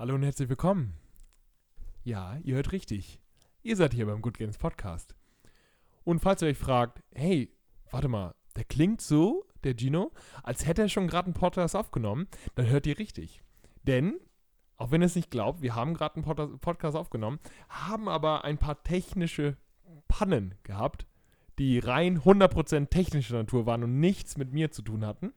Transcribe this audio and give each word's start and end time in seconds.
Hallo 0.00 0.14
und 0.14 0.22
herzlich 0.22 0.48
willkommen. 0.48 0.94
Ja, 2.04 2.38
ihr 2.44 2.54
hört 2.54 2.70
richtig. 2.70 3.18
Ihr 3.64 3.74
seid 3.74 3.92
hier 3.92 4.06
beim 4.06 4.22
Good 4.22 4.38
Games 4.38 4.56
Podcast. 4.56 5.16
Und 6.04 6.20
falls 6.20 6.40
ihr 6.40 6.46
euch 6.46 6.56
fragt, 6.56 7.02
hey, 7.12 7.52
warte 7.90 8.06
mal, 8.06 8.36
der 8.54 8.62
klingt 8.62 9.00
so, 9.00 9.44
der 9.64 9.74
Gino, 9.76 10.12
als 10.44 10.64
hätte 10.68 10.82
er 10.82 10.88
schon 10.88 11.08
gerade 11.08 11.26
einen 11.26 11.34
Podcast 11.34 11.74
aufgenommen, 11.74 12.28
dann 12.54 12.68
hört 12.68 12.86
ihr 12.86 12.96
richtig. 12.96 13.42
Denn, 13.82 14.20
auch 14.76 14.92
wenn 14.92 15.02
ihr 15.02 15.06
es 15.06 15.16
nicht 15.16 15.32
glaubt, 15.32 15.62
wir 15.62 15.74
haben 15.74 15.94
gerade 15.94 16.14
einen 16.14 16.24
Pod 16.24 16.60
Podcast 16.60 16.96
aufgenommen, 16.96 17.40
haben 17.68 18.08
aber 18.08 18.44
ein 18.44 18.58
paar 18.58 18.80
technische 18.84 19.56
Pannen 20.06 20.54
gehabt, 20.62 21.08
die 21.58 21.80
rein 21.80 22.20
100% 22.20 22.90
technischer 22.90 23.34
Natur 23.34 23.66
waren 23.66 23.82
und 23.82 23.98
nichts 23.98 24.36
mit 24.36 24.52
mir 24.52 24.70
zu 24.70 24.82
tun 24.82 25.04
hatten. 25.04 25.32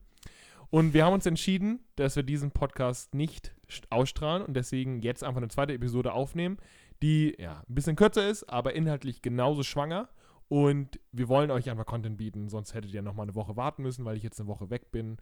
Und 0.70 0.94
wir 0.94 1.04
haben 1.04 1.14
uns 1.14 1.26
entschieden, 1.26 1.80
dass 1.96 2.14
wir 2.14 2.22
diesen 2.22 2.52
Podcast 2.52 3.12
nicht 3.12 3.56
ausstrahlen 3.90 4.44
und 4.44 4.54
deswegen 4.54 5.00
jetzt 5.02 5.24
einfach 5.24 5.38
eine 5.38 5.48
zweite 5.48 5.72
Episode 5.72 6.12
aufnehmen, 6.12 6.58
die 7.02 7.34
ja 7.38 7.64
ein 7.68 7.74
bisschen 7.74 7.96
kürzer 7.96 8.28
ist, 8.28 8.44
aber 8.48 8.74
inhaltlich 8.74 9.22
genauso 9.22 9.62
schwanger. 9.62 10.08
Und 10.48 11.00
wir 11.12 11.28
wollen 11.28 11.50
euch 11.50 11.70
einfach 11.70 11.86
Content 11.86 12.18
bieten, 12.18 12.48
sonst 12.48 12.74
hättet 12.74 12.92
ihr 12.92 13.00
noch 13.00 13.14
mal 13.14 13.22
eine 13.22 13.34
Woche 13.34 13.56
warten 13.56 13.82
müssen, 13.82 14.04
weil 14.04 14.16
ich 14.16 14.22
jetzt 14.22 14.38
eine 14.38 14.48
Woche 14.48 14.68
weg 14.68 14.92
bin 14.92 15.16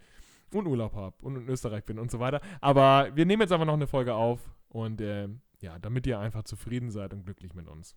und 0.52 0.66
Urlaub 0.66 0.95
habe 0.95 1.15
und 1.21 1.37
in 1.37 1.48
Österreich 1.48 1.84
bin 1.84 1.98
und 1.98 2.10
so 2.10 2.19
weiter. 2.19 2.41
Aber 2.60 3.15
wir 3.15 3.27
nehmen 3.27 3.43
jetzt 3.43 3.52
einfach 3.52 3.66
noch 3.66 3.74
eine 3.74 3.87
Folge 3.87 4.15
auf 4.15 4.41
und 4.69 5.01
äh, 5.01 5.29
ja, 5.60 5.79
damit 5.79 6.07
ihr 6.07 6.19
einfach 6.19 6.43
zufrieden 6.43 6.91
seid 6.91 7.12
und 7.12 7.24
glücklich 7.24 7.55
mit 7.55 7.69
uns. 7.69 7.95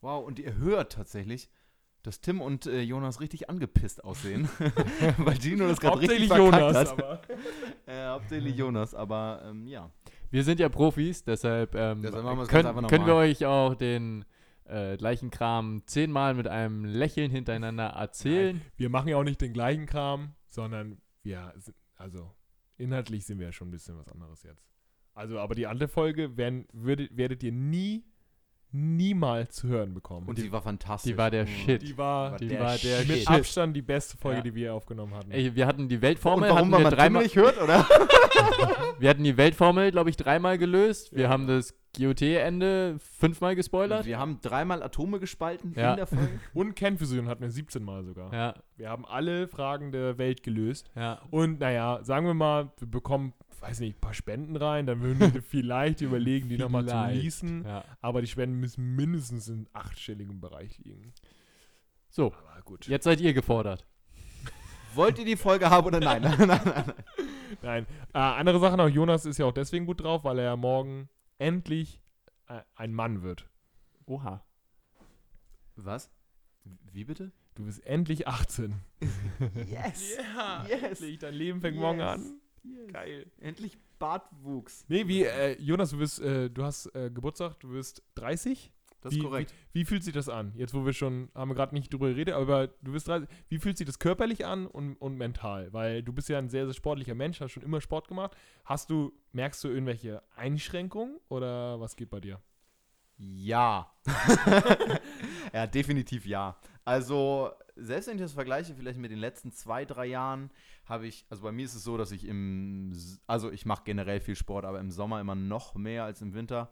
Wow, 0.00 0.26
und 0.26 0.38
ihr 0.38 0.56
hört 0.56 0.92
tatsächlich, 0.92 1.48
dass 2.02 2.20
Tim 2.20 2.40
und 2.40 2.66
äh, 2.66 2.80
Jonas 2.82 3.20
richtig 3.20 3.48
angepisst 3.48 4.04
aussehen, 4.04 4.48
weil 5.18 5.40
Gino 5.40 5.66
das 5.68 5.80
gerade 5.80 6.00
richtig 6.00 6.28
verkackt 6.28 6.54
Jonas, 6.54 6.76
hat. 6.76 6.92
Aber. 6.92 7.22
äh, 7.86 8.06
hauptsächlich 8.06 8.56
Jonas, 8.56 8.94
aber 8.94 9.42
ähm, 9.46 9.66
ja. 9.66 9.90
Wir 10.30 10.44
sind 10.44 10.60
ja 10.60 10.68
Profis, 10.68 11.24
deshalb, 11.24 11.74
ähm, 11.74 12.02
deshalb 12.02 12.48
können, 12.48 12.86
können 12.86 13.06
wir 13.06 13.14
euch 13.14 13.44
auch 13.44 13.74
den 13.74 14.24
äh, 14.64 14.96
gleichen 14.96 15.30
Kram 15.30 15.82
zehnmal 15.84 16.32
mit 16.34 16.48
einem 16.48 16.86
Lächeln 16.86 17.30
hintereinander 17.30 17.88
erzählen. 17.88 18.56
Nein, 18.56 18.66
wir 18.76 18.88
machen 18.88 19.08
ja 19.08 19.18
auch 19.18 19.24
nicht 19.24 19.42
den 19.42 19.52
gleichen 19.52 19.84
Kram, 19.84 20.34
sondern 20.46 21.02
wir 21.22 21.52
also 21.96 22.34
inhaltlich 22.78 23.24
sind 23.26 23.38
wir 23.38 23.46
ja 23.46 23.52
schon 23.52 23.68
ein 23.68 23.70
bisschen 23.70 23.96
was 23.96 24.08
anderes 24.08 24.42
jetzt. 24.42 24.66
Also, 25.14 25.38
aber 25.38 25.54
die 25.54 25.66
andere 25.66 25.88
Folge 25.88 26.36
werden, 26.36 26.66
würdet, 26.72 27.16
werdet 27.16 27.42
ihr 27.42 27.52
nie 27.52 28.04
niemals 28.72 29.54
zu 29.54 29.68
hören 29.68 29.92
bekommen. 29.94 30.26
Und 30.26 30.38
die, 30.38 30.42
die 30.42 30.52
war 30.52 30.62
fantastisch. 30.62 31.12
Die 31.12 31.18
war 31.18 31.30
der 31.30 31.46
Shit. 31.46 31.82
Die 31.82 31.96
war, 31.96 32.36
die 32.36 32.58
war 32.58 32.76
der, 32.76 32.98
mit 33.00 33.18
Shit. 33.18 33.28
Abstand 33.28 33.76
die 33.76 33.82
beste 33.82 34.16
Folge, 34.16 34.38
ja. 34.38 34.42
die 34.42 34.54
wir 34.54 34.74
aufgenommen 34.74 35.14
hatten. 35.14 35.30
Ey, 35.30 35.54
wir 35.54 35.66
hatten 35.66 35.88
die 35.88 36.00
Weltformel. 36.00 36.50
Und 36.50 36.56
warum 36.56 36.70
man 36.70 36.84
dreimal 36.84 37.22
nicht 37.22 37.36
hört, 37.36 37.60
oder? 37.60 37.86
wir 38.98 39.10
hatten 39.10 39.24
die 39.24 39.36
Weltformel, 39.36 39.90
glaube 39.90 40.10
ich, 40.10 40.16
dreimal 40.16 40.56
gelöst. 40.56 41.12
Wir 41.12 41.24
ja. 41.24 41.28
haben 41.28 41.46
das 41.46 41.74
GOT-Ende 41.98 42.96
fünfmal 42.98 43.54
gespoilert. 43.54 44.06
Wir 44.06 44.18
haben 44.18 44.40
dreimal 44.40 44.82
Atome 44.82 45.20
gespalten 45.20 45.74
ja. 45.76 45.90
in 45.90 45.96
der 45.96 46.06
Folge. 46.06 46.40
Und 46.54 46.74
Kernfusion 46.74 47.28
hatten 47.28 47.42
wir 47.42 47.50
17 47.50 47.84
Mal 47.84 48.04
sogar. 48.04 48.32
Ja. 48.32 48.54
Wir 48.76 48.88
haben 48.88 49.04
alle 49.04 49.48
Fragen 49.48 49.92
der 49.92 50.16
Welt 50.16 50.42
gelöst. 50.42 50.90
Ja. 50.96 51.20
Und 51.30 51.60
naja, 51.60 52.00
sagen 52.02 52.26
wir 52.26 52.34
mal, 52.34 52.72
wir 52.78 52.88
bekommen 52.88 53.34
weiß 53.62 53.80
nicht, 53.80 53.96
ein 53.96 54.00
paar 54.00 54.14
Spenden 54.14 54.56
rein, 54.56 54.86
dann 54.86 55.00
würden 55.00 55.32
wir 55.32 55.42
vielleicht 55.42 56.00
überlegen, 56.00 56.48
die 56.48 56.58
nochmal 56.58 56.86
zu 56.86 57.12
leasen. 57.12 57.64
Ja. 57.64 57.84
Aber 58.00 58.20
die 58.20 58.26
Spenden 58.26 58.58
müssen 58.58 58.96
mindestens 58.96 59.48
im 59.48 59.66
achtstelligen 59.72 60.40
Bereich 60.40 60.78
liegen. 60.78 61.14
So, 62.10 62.34
jetzt 62.82 63.04
seid 63.04 63.20
ihr 63.20 63.32
gefordert. 63.32 63.86
Wollt 64.94 65.18
ihr 65.18 65.24
die 65.24 65.36
Folge 65.36 65.70
haben 65.70 65.86
oder 65.86 66.00
nein? 66.00 66.22
nein, 66.38 66.46
nein, 66.46 66.60
nein. 66.64 66.94
nein. 67.62 67.86
Äh, 68.12 68.18
andere 68.18 68.58
Sache 68.60 68.76
noch, 68.76 68.88
Jonas 68.88 69.24
ist 69.24 69.38
ja 69.38 69.46
auch 69.46 69.52
deswegen 69.52 69.86
gut 69.86 70.02
drauf, 70.02 70.24
weil 70.24 70.38
er 70.38 70.44
ja 70.44 70.56
morgen 70.56 71.08
endlich 71.38 72.02
äh, 72.48 72.60
ein 72.74 72.92
Mann 72.92 73.22
wird. 73.22 73.48
Oha. 74.06 74.44
Was? 75.76 76.10
Wie 76.92 77.04
bitte? 77.04 77.32
Du 77.54 77.64
bist 77.64 77.84
endlich 77.86 78.26
18. 78.26 78.74
yes! 79.66 80.16
Ja, 80.34 80.66
yes. 80.68 80.82
endlich. 80.82 81.18
Dein 81.18 81.34
Leben 81.34 81.60
fängt 81.60 81.76
yes. 81.76 81.82
morgen 81.82 82.00
an. 82.00 82.41
Yes. 82.64 82.92
Geil. 82.92 83.30
Endlich 83.40 83.78
Bartwuchs. 83.98 84.84
Nee, 84.88 85.06
wie, 85.08 85.24
äh, 85.24 85.60
Jonas, 85.60 85.90
du, 85.90 85.98
bist, 85.98 86.20
äh, 86.20 86.50
du 86.50 86.62
hast 86.62 86.86
äh, 86.94 87.10
Geburtstag, 87.10 87.58
du 87.60 87.70
wirst 87.70 88.02
30. 88.14 88.72
Das 89.00 89.12
ist 89.12 89.20
korrekt. 89.20 89.52
Wie, 89.72 89.80
wie, 89.80 89.84
fühlt 89.84 90.04
sich 90.04 90.14
das 90.14 90.28
an? 90.28 90.52
Jetzt, 90.54 90.74
wo 90.74 90.86
wir 90.86 90.92
schon, 90.92 91.28
haben 91.34 91.50
wir 91.50 91.56
gerade 91.56 91.74
nicht 91.74 91.92
drüber 91.92 92.08
geredet, 92.08 92.34
aber 92.34 92.68
du 92.68 92.92
bist 92.92 93.08
30. 93.08 93.28
Wie 93.48 93.58
fühlt 93.58 93.76
sich 93.76 93.86
das 93.86 93.98
körperlich 93.98 94.46
an 94.46 94.66
und, 94.66 94.94
und 94.96 95.16
mental? 95.18 95.72
Weil 95.72 96.04
du 96.04 96.12
bist 96.12 96.28
ja 96.28 96.38
ein 96.38 96.48
sehr, 96.48 96.66
sehr 96.66 96.74
sportlicher 96.74 97.16
Mensch, 97.16 97.40
hast 97.40 97.50
schon 97.50 97.64
immer 97.64 97.80
Sport 97.80 98.06
gemacht. 98.06 98.36
Hast 98.64 98.90
du, 98.90 99.12
merkst 99.32 99.64
du 99.64 99.68
irgendwelche 99.68 100.22
Einschränkungen 100.36 101.18
oder 101.28 101.80
was 101.80 101.96
geht 101.96 102.10
bei 102.10 102.20
dir? 102.20 102.40
Ja. 103.18 103.92
ja, 105.52 105.66
definitiv 105.66 106.24
ja. 106.24 106.56
Also, 106.84 107.50
selbst 107.76 108.08
wenn 108.08 108.16
ich 108.16 108.22
das 108.22 108.32
vergleiche, 108.32 108.74
vielleicht 108.74 108.98
mit 108.98 109.10
den 109.10 109.18
letzten 109.18 109.52
zwei, 109.52 109.84
drei 109.84 110.06
Jahren, 110.06 110.50
habe 110.86 111.06
ich, 111.06 111.24
also 111.30 111.42
bei 111.42 111.52
mir 111.52 111.64
ist 111.64 111.74
es 111.74 111.84
so, 111.84 111.96
dass 111.96 112.10
ich 112.10 112.26
im, 112.26 112.92
also 113.26 113.50
ich 113.50 113.64
mache 113.66 113.82
generell 113.84 114.20
viel 114.20 114.34
Sport, 114.36 114.64
aber 114.64 114.80
im 114.80 114.90
Sommer 114.90 115.20
immer 115.20 115.34
noch 115.34 115.74
mehr 115.74 116.04
als 116.04 116.22
im 116.22 116.34
Winter. 116.34 116.70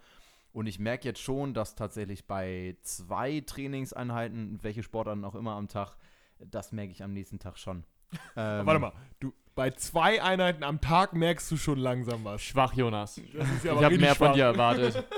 Und 0.53 0.67
ich 0.67 0.81
merke 0.81 1.07
jetzt 1.07 1.21
schon, 1.21 1.55
dass 1.55 1.77
tatsächlich 1.77 2.27
bei 2.27 2.77
zwei 2.83 3.41
Trainingseinheiten, 3.41 4.59
welche 4.63 4.83
Sportarten 4.83 5.25
auch 5.25 5.37
immer 5.37 5.53
am 5.53 5.69
Tag, 5.69 5.97
das 6.39 6.73
merke 6.73 6.91
ich 6.91 7.05
am 7.05 7.13
nächsten 7.13 7.39
Tag 7.39 7.57
schon. 7.57 7.85
Ähm, 8.37 8.67
warte 8.67 8.81
mal, 8.81 8.93
du, 9.21 9.33
bei 9.55 9.71
zwei 9.71 10.21
Einheiten 10.23 10.65
am 10.65 10.81
Tag 10.81 11.13
merkst 11.13 11.51
du 11.53 11.57
schon 11.57 11.79
langsam 11.79 12.25
was. 12.25 12.43
Schwach, 12.43 12.73
Jonas. 12.75 13.21
Ja 13.63 13.77
ich 13.77 13.85
habe 13.85 13.99
mehr 13.99 14.15
schwach. 14.15 14.29
von 14.29 14.35
dir 14.35 14.45
erwartet. 14.45 15.05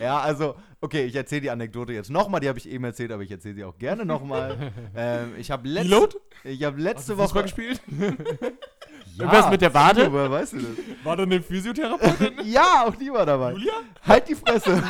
Ja, 0.04 0.18
also, 0.20 0.56
okay, 0.80 1.04
ich 1.04 1.14
erzähle 1.14 1.42
die 1.42 1.50
Anekdote 1.50 1.92
jetzt 1.92 2.10
nochmal. 2.10 2.40
Die 2.40 2.48
habe 2.48 2.58
ich 2.58 2.68
eben 2.68 2.84
erzählt, 2.84 3.12
aber 3.12 3.22
ich 3.22 3.30
erzähle 3.30 3.54
sie 3.54 3.64
auch 3.64 3.76
gerne 3.76 4.04
nochmal. 4.04 4.72
ähm, 4.96 5.34
ich 5.38 5.50
habe 5.50 5.68
letzte, 5.68 6.18
hab 6.64 6.78
letzte 6.78 7.16
Woche. 7.16 7.26
Fußball 7.26 7.42
gespielt? 7.44 7.80
ja, 7.98 9.24
Irgendwas 9.24 9.50
mit 9.50 9.60
der 9.60 9.74
Wade? 9.74 10.10
Woher 10.10 10.30
weißt 10.30 10.54
du 10.54 10.58
das? 10.58 11.04
War 11.04 11.16
da 11.16 11.24
eine 11.24 11.42
Physiotherapeutin? 11.42 12.32
ja, 12.44 12.84
auch 12.86 12.94
die 12.94 13.12
war 13.12 13.26
dabei. 13.26 13.52
Julia? 13.52 13.74
Halt 14.06 14.28
die 14.28 14.34
Fresse. 14.34 14.82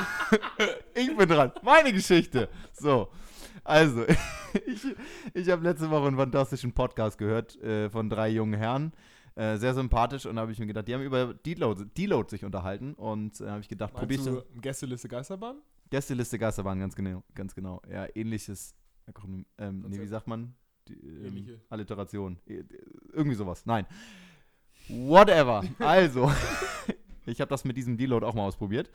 ich 0.94 1.16
bin 1.16 1.28
dran. 1.28 1.52
Meine 1.62 1.92
Geschichte. 1.92 2.48
So. 2.72 3.08
Also, 3.64 4.04
ich, 4.66 4.86
ich 5.34 5.50
habe 5.50 5.62
letzte 5.62 5.90
Woche 5.90 6.06
einen 6.06 6.16
fantastischen 6.16 6.72
Podcast 6.72 7.18
gehört 7.18 7.60
äh, 7.62 7.90
von 7.90 8.08
drei 8.08 8.28
jungen 8.28 8.54
Herren. 8.54 8.92
Äh, 9.40 9.56
sehr 9.56 9.72
sympathisch 9.72 10.26
und 10.26 10.36
da 10.36 10.42
habe 10.42 10.52
ich 10.52 10.58
mir 10.58 10.66
gedacht, 10.66 10.86
die 10.86 10.92
haben 10.92 11.00
über 11.00 11.32
Deload, 11.32 11.86
Deload 11.96 12.28
sich 12.28 12.44
unterhalten 12.44 12.92
und 12.92 13.40
äh, 13.40 13.48
habe 13.48 13.62
ich 13.62 13.68
gedacht, 13.68 13.94
probier 13.94 14.18
ich 14.18 14.60
Gästeliste 14.60 15.08
Geisterbahn? 15.08 15.62
Gästeliste 15.88 16.38
Geisterbahn, 16.38 16.78
ganz 16.78 16.94
genau, 16.94 17.22
ganz 17.34 17.54
genau. 17.54 17.80
Ja, 17.90 18.06
ähnliches, 18.14 18.74
ähm, 19.56 19.86
nee, 19.88 19.98
wie 19.98 20.06
sagt 20.06 20.26
man? 20.26 20.54
Die, 20.88 20.92
ähm, 20.92 21.24
Ähnliche. 21.24 21.58
Alliteration. 21.70 22.36
Äh, 22.44 22.64
irgendwie 23.14 23.34
sowas. 23.34 23.64
Nein. 23.64 23.86
Whatever. 24.88 25.64
Also, 25.78 26.30
ich 27.24 27.40
habe 27.40 27.48
das 27.48 27.64
mit 27.64 27.78
diesem 27.78 27.96
Deload 27.96 28.26
auch 28.26 28.34
mal 28.34 28.42
ausprobiert. 28.42 28.90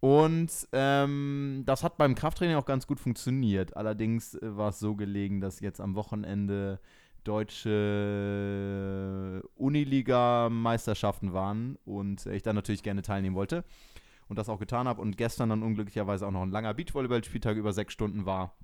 Und 0.00 0.50
ähm, 0.72 1.64
das 1.66 1.84
hat 1.84 1.98
beim 1.98 2.14
Krafttraining 2.14 2.56
auch 2.56 2.64
ganz 2.64 2.86
gut 2.86 3.00
funktioniert. 3.00 3.76
Allerdings 3.76 4.34
äh, 4.34 4.56
war 4.56 4.70
es 4.70 4.78
so 4.78 4.96
gelegen, 4.96 5.42
dass 5.42 5.60
jetzt 5.60 5.82
am 5.82 5.94
Wochenende 5.94 6.80
deutsche 7.24 7.72
Uniliga-Meisterschaften 9.56 11.32
waren 11.32 11.76
und 11.84 12.26
ich 12.26 12.42
da 12.42 12.52
natürlich 12.52 12.82
gerne 12.82 13.02
teilnehmen 13.02 13.36
wollte 13.36 13.64
und 14.28 14.38
das 14.38 14.48
auch 14.48 14.58
getan 14.58 14.88
habe 14.88 15.00
und 15.00 15.16
gestern 15.16 15.50
dann 15.50 15.62
unglücklicherweise 15.62 16.26
auch 16.26 16.32
noch 16.32 16.42
ein 16.42 16.50
langer 16.50 16.74
Beachvolleyball-Spieltag 16.74 17.56
über 17.56 17.72
sechs 17.72 17.92
Stunden 17.92 18.26
war. 18.26 18.56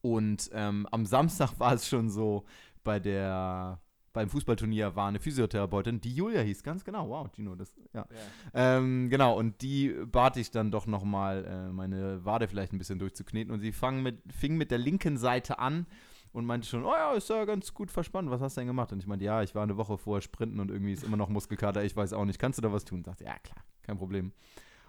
Und 0.00 0.50
ähm, 0.52 0.86
am 0.90 1.06
Samstag 1.06 1.52
war 1.58 1.74
es 1.74 1.88
schon 1.88 2.10
so, 2.10 2.44
bei 2.84 2.98
der 3.00 3.80
beim 4.12 4.28
Fußballturnier 4.28 4.94
war 4.94 5.08
eine 5.08 5.20
Physiotherapeutin, 5.20 6.00
die 6.00 6.14
Julia 6.14 6.42
hieß, 6.42 6.62
ganz 6.62 6.84
genau. 6.84 7.08
Wow, 7.08 7.30
Gino, 7.34 7.54
das, 7.54 7.74
ja. 7.94 8.06
ja. 8.10 8.76
Ähm, 8.76 9.08
genau, 9.08 9.38
und 9.38 9.62
die 9.62 9.88
bat 10.06 10.36
ich 10.36 10.50
dann 10.50 10.70
doch 10.70 10.86
nochmal, 10.86 11.44
äh, 11.44 11.72
meine 11.72 12.22
Wade 12.24 12.46
vielleicht 12.48 12.72
ein 12.72 12.78
bisschen 12.78 12.98
durchzukneten. 12.98 13.52
Und 13.52 13.60
sie 13.60 13.72
mit, 14.02 14.20
fing 14.30 14.56
mit 14.56 14.70
der 14.70 14.78
linken 14.78 15.16
Seite 15.16 15.58
an 15.58 15.86
und 16.32 16.46
meinte 16.46 16.66
schon, 16.66 16.84
oh 16.84 16.94
ja, 16.94 17.12
ist 17.12 17.28
ja 17.28 17.44
ganz 17.44 17.74
gut 17.74 17.90
verspannt, 17.90 18.30
was 18.30 18.40
hast 18.40 18.56
du 18.56 18.60
denn 18.60 18.68
gemacht? 18.68 18.92
Und 18.92 19.00
ich 19.00 19.06
meinte, 19.06 19.24
ja, 19.24 19.42
ich 19.42 19.54
war 19.54 19.62
eine 19.62 19.76
Woche 19.76 19.98
vorher 19.98 20.22
sprinten 20.22 20.60
und 20.60 20.70
irgendwie 20.70 20.92
ist 20.92 21.04
immer 21.04 21.16
noch 21.16 21.28
Muskelkater, 21.28 21.84
ich 21.84 21.94
weiß 21.94 22.12
auch 22.14 22.24
nicht, 22.24 22.38
kannst 22.38 22.58
du 22.58 22.62
da 22.62 22.72
was 22.72 22.84
tun? 22.84 22.98
Und 22.98 23.06
dachte, 23.06 23.24
ja, 23.24 23.38
klar, 23.38 23.64
kein 23.82 23.98
Problem. 23.98 24.32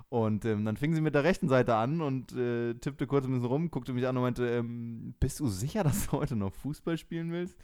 Und 0.09 0.45
ähm, 0.45 0.63
dann 0.63 0.77
fing 0.77 0.93
sie 0.93 1.01
mit 1.01 1.15
der 1.15 1.23
rechten 1.23 1.49
Seite 1.49 1.75
an 1.75 2.01
und 2.01 2.33
äh, 2.33 2.75
tippte 2.75 3.07
kurz 3.07 3.25
ein 3.25 3.31
bisschen 3.31 3.47
rum, 3.47 3.71
guckte 3.71 3.93
mich 3.93 4.05
an 4.05 4.15
und 4.15 4.23
meinte, 4.23 4.47
ähm, 4.47 5.15
bist 5.19 5.39
du 5.39 5.47
sicher, 5.47 5.83
dass 5.83 6.05
du 6.07 6.11
heute 6.13 6.35
noch 6.35 6.53
Fußball 6.53 6.97
spielen 6.97 7.31
willst? 7.31 7.57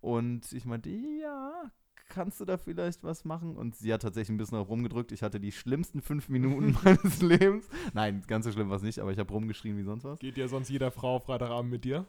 Und 0.00 0.52
ich 0.52 0.66
meinte, 0.66 0.90
ja, 0.90 1.70
kannst 2.08 2.38
du 2.40 2.44
da 2.44 2.58
vielleicht 2.58 3.02
was 3.02 3.24
machen? 3.24 3.56
Und 3.56 3.76
sie 3.76 3.92
hat 3.92 4.02
tatsächlich 4.02 4.34
ein 4.34 4.36
bisschen 4.36 4.58
rumgedrückt. 4.58 5.10
Ich 5.10 5.22
hatte 5.22 5.40
die 5.40 5.52
schlimmsten 5.52 6.02
fünf 6.02 6.28
Minuten 6.28 6.76
meines 6.84 7.22
Lebens. 7.22 7.68
Nein, 7.94 8.22
ganz 8.26 8.44
so 8.44 8.52
schlimm 8.52 8.68
war 8.68 8.76
es 8.76 8.82
nicht, 8.82 8.98
aber 8.98 9.10
ich 9.10 9.18
habe 9.18 9.32
rumgeschrien 9.32 9.76
wie 9.78 9.82
sonst 9.82 10.04
was. 10.04 10.18
Geht 10.18 10.36
ja 10.36 10.48
sonst 10.48 10.68
jeder 10.68 10.90
Frau 10.90 11.18
Freitagabend 11.18 11.70
mit 11.70 11.84
dir? 11.84 12.06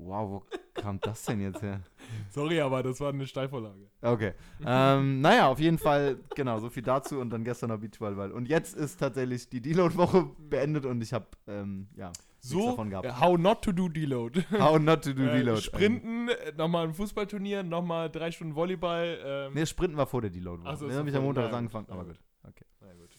Wow, 0.00 0.30
wo 0.30 0.44
kam 0.74 1.00
das 1.00 1.24
denn 1.24 1.40
jetzt 1.40 1.62
her? 1.62 1.80
Sorry, 2.30 2.60
aber 2.60 2.82
das 2.82 3.00
war 3.00 3.12
eine 3.12 3.26
Steilvorlage. 3.26 3.90
Okay. 4.00 4.32
ähm, 4.64 5.20
naja, 5.20 5.48
auf 5.48 5.58
jeden 5.58 5.78
Fall, 5.78 6.18
genau, 6.34 6.58
so 6.60 6.70
viel 6.70 6.82
dazu 6.82 7.18
und 7.18 7.30
dann 7.30 7.44
gestern 7.44 7.70
noch 7.70 7.78
Beachvolleyball. 7.78 8.32
Und 8.32 8.48
jetzt 8.48 8.76
ist 8.76 8.98
tatsächlich 8.98 9.48
die 9.48 9.60
Deload-Woche 9.60 10.30
beendet 10.38 10.86
und 10.86 11.02
ich 11.02 11.12
habe, 11.12 11.26
ähm, 11.46 11.88
ja, 11.96 12.12
so, 12.40 12.70
davon 12.70 12.90
gehabt. 12.90 13.06
Äh, 13.06 13.12
how 13.12 13.36
not 13.36 13.62
to 13.62 13.72
do 13.72 13.88
Deload. 13.88 14.44
How 14.58 14.78
not 14.78 15.02
to 15.02 15.12
do 15.12 15.24
äh, 15.24 15.38
Deload. 15.38 15.60
Sprinten, 15.60 16.28
äh, 16.28 16.52
nochmal 16.56 16.86
ein 16.86 16.94
Fußballturnier, 16.94 17.62
nochmal 17.64 18.10
drei 18.10 18.30
Stunden 18.30 18.54
Volleyball. 18.54 19.18
Ähm. 19.24 19.54
Nee, 19.54 19.66
Sprinten 19.66 19.96
war 19.96 20.06
vor 20.06 20.20
der 20.20 20.30
Deload. 20.30 20.62
Ach 20.64 20.76
so, 20.76 20.86
Den 20.86 20.96
habe 20.96 21.10
ich 21.10 21.16
am 21.16 21.24
Montag 21.24 21.52
angefangen, 21.52 21.86
aber 21.90 22.04
gut. 22.04 22.20
Okay. 22.44 22.64
Na 22.80 22.92
gut. 22.94 23.10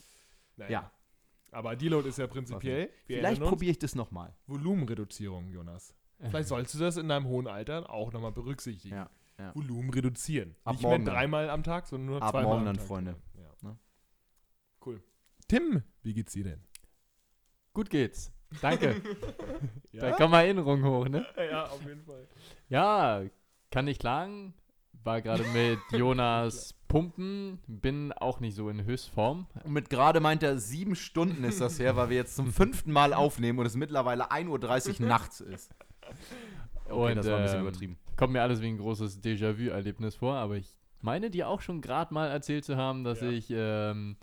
Naja. 0.56 0.72
Ja. 0.72 0.92
Aber 1.52 1.75
Deload 1.75 2.08
ist 2.08 2.18
ja 2.18 2.28
prinzipiell. 2.28 2.90
Vielleicht 3.06 3.42
probiere 3.42 3.72
ich 3.72 3.80
das 3.80 3.96
nochmal. 3.96 4.34
Volumenreduzierung, 4.48 5.50
Jonas. 5.50 5.96
Vielleicht 6.19 6.50
sollst 6.50 6.74
du 6.74 6.80
das 6.80 6.98
in 6.98 7.07
deinem 7.07 7.25
hohen 7.27 7.48
Alter 7.48 7.89
auch 7.89 8.12
nochmal 8.12 8.31
berücksichtigen. 8.31 8.95
Ja, 8.95 9.10
ja. 9.38 9.56
Volumen 9.56 9.89
reduzieren. 9.89 10.56
Ab 10.63 10.74
Nicht 10.74 10.83
morgen 10.83 11.04
mehr 11.04 11.13
dreimal 11.13 11.50
am 11.50 11.63
Tag, 11.63 11.88
sondern 11.88 12.07
nur 12.07 12.21
Ab 12.21 12.31
zweimal 12.31 12.56
morgen 12.56 12.66
dann, 12.66 12.75
Freunde. 12.75 13.16
Ja. 13.36 13.69
Ne? 13.69 13.77
Cool. 14.86 15.01
Tim, 15.48 15.81
wie 16.04 16.13
geht's 16.13 16.33
dir 16.33 16.44
denn? 16.44 16.63
Gut 17.74 17.89
geht's. 17.89 18.33
Danke. 18.62 19.01
ja? 19.92 20.01
Da 20.01 20.12
kommen 20.12 20.33
Erinnerungen 20.33 20.83
hoch, 20.83 21.07
ne? 21.07 21.25
Ja, 21.50 21.66
auf 21.66 21.81
jeden 21.86 22.04
Fall. 22.04 22.27
Ja, 22.68 23.24
kann 23.72 23.88
ich 23.88 24.00
klagen. 24.00 24.54
War 25.04 25.22
gerade 25.22 25.44
mit 25.54 25.80
Jonas 25.98 26.74
pumpen, 26.89 27.60
bin 27.68 28.12
auch 28.12 28.42
nicht 28.42 28.56
so 28.56 28.68
in 28.68 28.83
Höchstform. 28.83 29.48
Und 29.63 29.72
mit 29.72 29.89
gerade 29.89 30.19
meint 30.19 30.44
er, 30.44 30.57
sieben 30.57 30.95
Stunden 30.95 31.45
ist 31.45 31.62
das 31.62 31.80
her, 31.80 31.95
weil 31.95 32.10
wir 32.10 32.18
jetzt 32.18 32.36
zum 32.36 32.51
fünften 32.51 32.92
Mal 32.92 33.13
aufnehmen 33.13 33.60
und 33.60 33.65
es 33.65 33.75
mittlerweile 33.75 34.31
1.30 34.31 35.00
Uhr 35.00 35.07
nachts 35.07 35.39
ist. 35.39 35.74
Okay, 36.92 37.12
und, 37.12 37.18
das 37.18 37.28
war 37.28 37.38
ein 37.38 37.44
bisschen 37.44 37.60
ähm, 37.60 37.68
übertrieben. 37.68 37.98
Kommt 38.16 38.34
mir 38.34 38.42
alles 38.42 38.62
wie 38.62 38.68
ein 38.68 38.78
großes 38.78 39.22
Déjà-vu-Erlebnis 39.22 40.16
vor, 40.16 40.36
aber 40.36 40.58
ich 40.58 40.74
meine 41.02 41.30
dir 41.30 41.48
auch 41.48 41.62
schon 41.62 41.82
gerade 41.82 42.14
mal 42.14 42.30
erzählt 42.30 42.66
zu 42.66 42.78
haben, 42.78 43.04
dass 43.04 43.22
ja. 43.22 43.30
ich 43.30 43.46
ähm, 43.52 44.18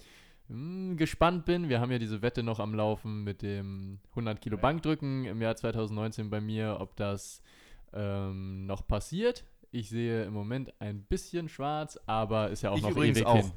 mh, 0.49 0.55
hm, 0.55 0.97
gespannt 0.97 1.45
bin. 1.45 1.69
Wir 1.69 1.81
haben 1.81 1.93
ja 1.93 1.99
diese 1.99 2.23
Wette 2.23 2.43
noch 2.43 2.61
am 2.61 2.75
Laufen 2.75 3.25
mit 3.25 3.43
dem 3.43 4.01
100 4.11 4.41
Kilo 4.41 4.57
ja. 4.57 4.63
Bankdrücken 4.63 5.25
im 5.25 5.41
Jahr 5.41 5.57
2019 5.57 6.29
bei 6.29 6.41
mir, 6.41 6.79
ob 6.81 6.97
das 6.97 7.43
ähm, 7.93 8.67
noch 8.67 8.87
passiert. 8.87 9.45
Ich 9.71 9.89
sehe 9.89 10.25
im 10.25 10.35
Moment 10.35 10.73
ein 10.81 11.03
bisschen 11.03 11.49
schwarz, 11.49 11.99
aber 12.07 12.51
ist 12.51 12.63
ja 12.63 12.71
auch 12.71 12.77
ich 12.77 12.83
noch 12.83 12.97
ewig 12.97 13.27
auch. 13.27 13.37
hin. 13.37 13.53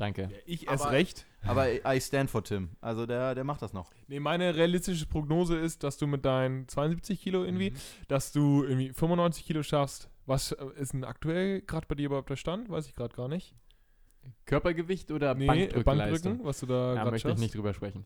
Danke. 0.00 0.22
Ja, 0.22 0.38
ich 0.46 0.66
erst 0.66 0.84
aber, 0.84 0.92
recht. 0.92 1.26
Aber 1.42 1.66
I 1.68 2.00
stand 2.00 2.30
for 2.30 2.42
Tim. 2.42 2.70
Also 2.80 3.04
der, 3.04 3.34
der 3.34 3.44
macht 3.44 3.60
das 3.60 3.74
noch. 3.74 3.90
Nee, 4.08 4.18
meine 4.18 4.56
realistische 4.56 5.06
Prognose 5.06 5.58
ist, 5.58 5.84
dass 5.84 5.98
du 5.98 6.06
mit 6.06 6.24
deinen 6.24 6.66
72 6.68 7.20
Kilo 7.20 7.44
irgendwie, 7.44 7.72
mhm. 7.72 7.76
dass 8.08 8.32
du 8.32 8.64
irgendwie 8.64 8.94
95 8.94 9.44
Kilo 9.44 9.62
schaffst. 9.62 10.08
Was 10.24 10.52
äh, 10.52 10.64
ist 10.78 10.94
denn 10.94 11.04
aktuell 11.04 11.60
gerade 11.60 11.86
bei 11.86 11.96
dir 11.96 12.06
überhaupt 12.06 12.30
der 12.30 12.36
Stand? 12.36 12.70
Weiß 12.70 12.86
ich 12.86 12.94
gerade 12.94 13.14
gar 13.14 13.28
nicht. 13.28 13.54
Körpergewicht 14.46 15.10
oder 15.10 15.34
nee, 15.34 15.46
Bankdrücken, 15.46 16.40
was 16.44 16.60
du 16.60 16.66
da 16.66 16.94
ja, 16.94 17.10
möchte 17.10 17.30
ich 17.30 17.38
nicht 17.38 17.54
drüber 17.54 17.74
sprechen. 17.74 18.04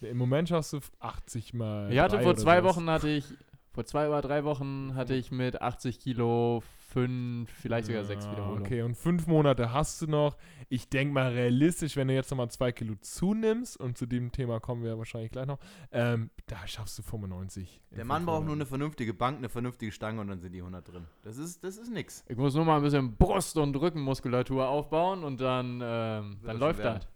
Im 0.00 0.16
Moment 0.16 0.48
schaffst 0.48 0.72
du 0.72 0.80
80 0.98 1.54
mal. 1.54 1.92
Ich 1.92 2.00
hatte 2.00 2.20
vor 2.20 2.34
zwei 2.34 2.64
Wochen 2.64 2.90
hatte 2.90 3.08
ich 3.08 3.24
vor 3.72 3.84
zwei 3.84 4.08
oder 4.08 4.20
drei 4.20 4.44
Wochen 4.44 4.94
hatte 4.94 5.14
ich 5.14 5.30
mit 5.30 5.62
80 5.62 5.98
Kilo 5.98 6.62
fünf, 6.92 7.50
vielleicht 7.50 7.86
sogar 7.86 8.02
ja, 8.02 8.06
sechs 8.06 8.30
Wiederholungen. 8.30 8.62
Okay, 8.62 8.82
und 8.82 8.94
fünf 8.96 9.26
Monate 9.26 9.72
hast 9.72 10.02
du 10.02 10.06
noch. 10.06 10.36
Ich 10.68 10.90
denke 10.90 11.14
mal 11.14 11.32
realistisch, 11.32 11.96
wenn 11.96 12.08
du 12.08 12.14
jetzt 12.14 12.30
nochmal 12.30 12.50
zwei 12.50 12.70
Kilo 12.70 12.94
zunimmst, 13.00 13.78
und 13.78 13.96
zu 13.96 14.06
dem 14.06 14.30
Thema 14.30 14.60
kommen 14.60 14.84
wir 14.84 14.98
wahrscheinlich 14.98 15.30
gleich 15.30 15.46
noch, 15.46 15.58
ähm, 15.90 16.30
da 16.46 16.66
schaffst 16.66 16.98
du 16.98 17.02
95. 17.02 17.80
Der 17.90 18.04
Mann 18.04 18.26
braucht 18.26 18.44
nur 18.44 18.54
eine 18.54 18.66
vernünftige 18.66 19.14
Bank, 19.14 19.38
eine 19.38 19.48
vernünftige 19.48 19.90
Stange 19.90 20.20
und 20.20 20.28
dann 20.28 20.40
sind 20.40 20.52
die 20.52 20.60
100 20.60 20.86
drin. 20.86 21.06
Das 21.22 21.38
ist, 21.38 21.64
das 21.64 21.78
ist 21.78 21.90
nix. 21.90 22.24
Ich 22.28 22.36
muss 22.36 22.54
nur 22.54 22.64
mal 22.64 22.76
ein 22.76 22.82
bisschen 22.82 23.16
Brust- 23.16 23.56
und 23.56 23.74
Rückenmuskulatur 23.74 24.68
aufbauen 24.68 25.24
und 25.24 25.40
dann, 25.40 25.80
ähm, 25.82 26.40
dann 26.44 26.58
läuft 26.58 26.80
das. 26.80 27.08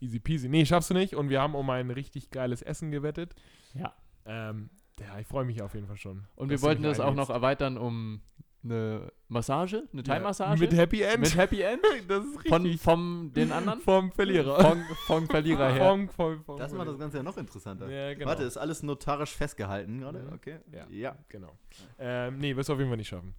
Easy 0.00 0.20
peasy. 0.20 0.48
Nee, 0.48 0.64
schaffst 0.66 0.90
du 0.90 0.94
nicht. 0.94 1.14
Und 1.14 1.28
wir 1.28 1.40
haben 1.40 1.54
um 1.54 1.68
ein 1.70 1.90
richtig 1.90 2.30
geiles 2.30 2.62
Essen 2.62 2.90
gewettet. 2.90 3.34
Ja. 3.74 3.94
Ähm, 4.26 4.70
ja, 5.00 5.18
ich 5.18 5.26
freue 5.26 5.44
mich 5.44 5.62
auf 5.62 5.74
jeden 5.74 5.86
Fall 5.86 5.96
schon. 5.96 6.24
Und 6.36 6.50
wir 6.50 6.60
wollten 6.62 6.82
das 6.82 7.00
auch 7.00 7.14
noch 7.14 7.30
erweitern 7.30 7.76
um 7.78 8.22
eine 8.64 9.12
Massage, 9.28 9.86
eine 9.92 10.02
Thai-Massage. 10.02 10.58
mit 10.58 10.72
Happy 10.72 11.02
End. 11.02 11.20
Mit 11.20 11.36
Happy 11.36 11.60
End. 11.60 11.82
das 12.08 12.24
ist 12.24 12.44
richtig. 12.44 12.50
Von 12.50 12.78
vom 12.78 13.32
den 13.34 13.52
anderen? 13.52 13.80
vom 13.80 14.10
Verlierer. 14.10 14.58
Vom, 14.60 14.82
vom 15.06 15.26
Verlierer 15.26 15.70
her. 15.72 15.90
Vom, 15.90 16.08
vom, 16.08 16.44
vom 16.44 16.58
das 16.58 16.72
macht 16.72 16.88
das 16.88 16.98
Ganze 16.98 17.18
ja 17.18 17.22
noch 17.22 17.36
interessanter. 17.36 17.90
Ja, 17.90 18.14
genau. 18.14 18.26
Warte, 18.26 18.44
ist 18.44 18.56
alles 18.56 18.82
notarisch 18.82 19.34
festgehalten 19.34 20.00
gerade? 20.00 20.20
Ja. 20.20 20.34
Okay. 20.34 20.58
Ja, 20.72 20.86
ja. 20.88 21.16
genau. 21.28 21.58
Ähm, 21.98 22.38
nee, 22.38 22.56
wirst 22.56 22.68
du 22.70 22.72
auf 22.72 22.78
jeden 22.78 22.90
Fall 22.90 22.96
nicht 22.96 23.08
schaffen. 23.08 23.34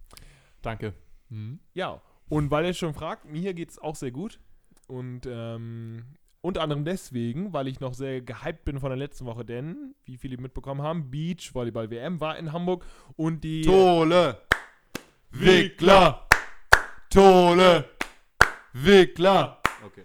Danke. 0.62 0.94
Mhm. 1.28 1.58
Ja, 1.74 2.00
und 2.28 2.50
weil 2.50 2.64
ihr 2.66 2.74
schon 2.74 2.94
fragt, 2.94 3.24
mir 3.24 3.54
geht 3.54 3.70
es 3.70 3.78
auch 3.78 3.96
sehr 3.96 4.10
gut. 4.10 4.38
Und 4.88 5.26
ähm, 5.28 6.04
unter 6.46 6.62
anderem 6.62 6.84
deswegen, 6.84 7.52
weil 7.52 7.66
ich 7.66 7.80
noch 7.80 7.92
sehr 7.92 8.20
gehypt 8.20 8.64
bin 8.64 8.78
von 8.78 8.90
der 8.90 8.96
letzten 8.96 9.26
Woche, 9.26 9.44
denn, 9.44 9.96
wie 10.04 10.16
viele 10.16 10.38
mitbekommen 10.38 10.80
haben, 10.80 11.10
Beach 11.10 11.52
Volleyball 11.52 11.90
WM 11.90 12.20
war 12.20 12.38
in 12.38 12.52
Hamburg 12.52 12.84
und 13.16 13.42
die. 13.42 13.62
Tole! 13.62 14.38
Wickler! 15.32 16.28
Tole! 17.10 17.90
Wickler! 18.72 19.60
Okay. 19.84 20.02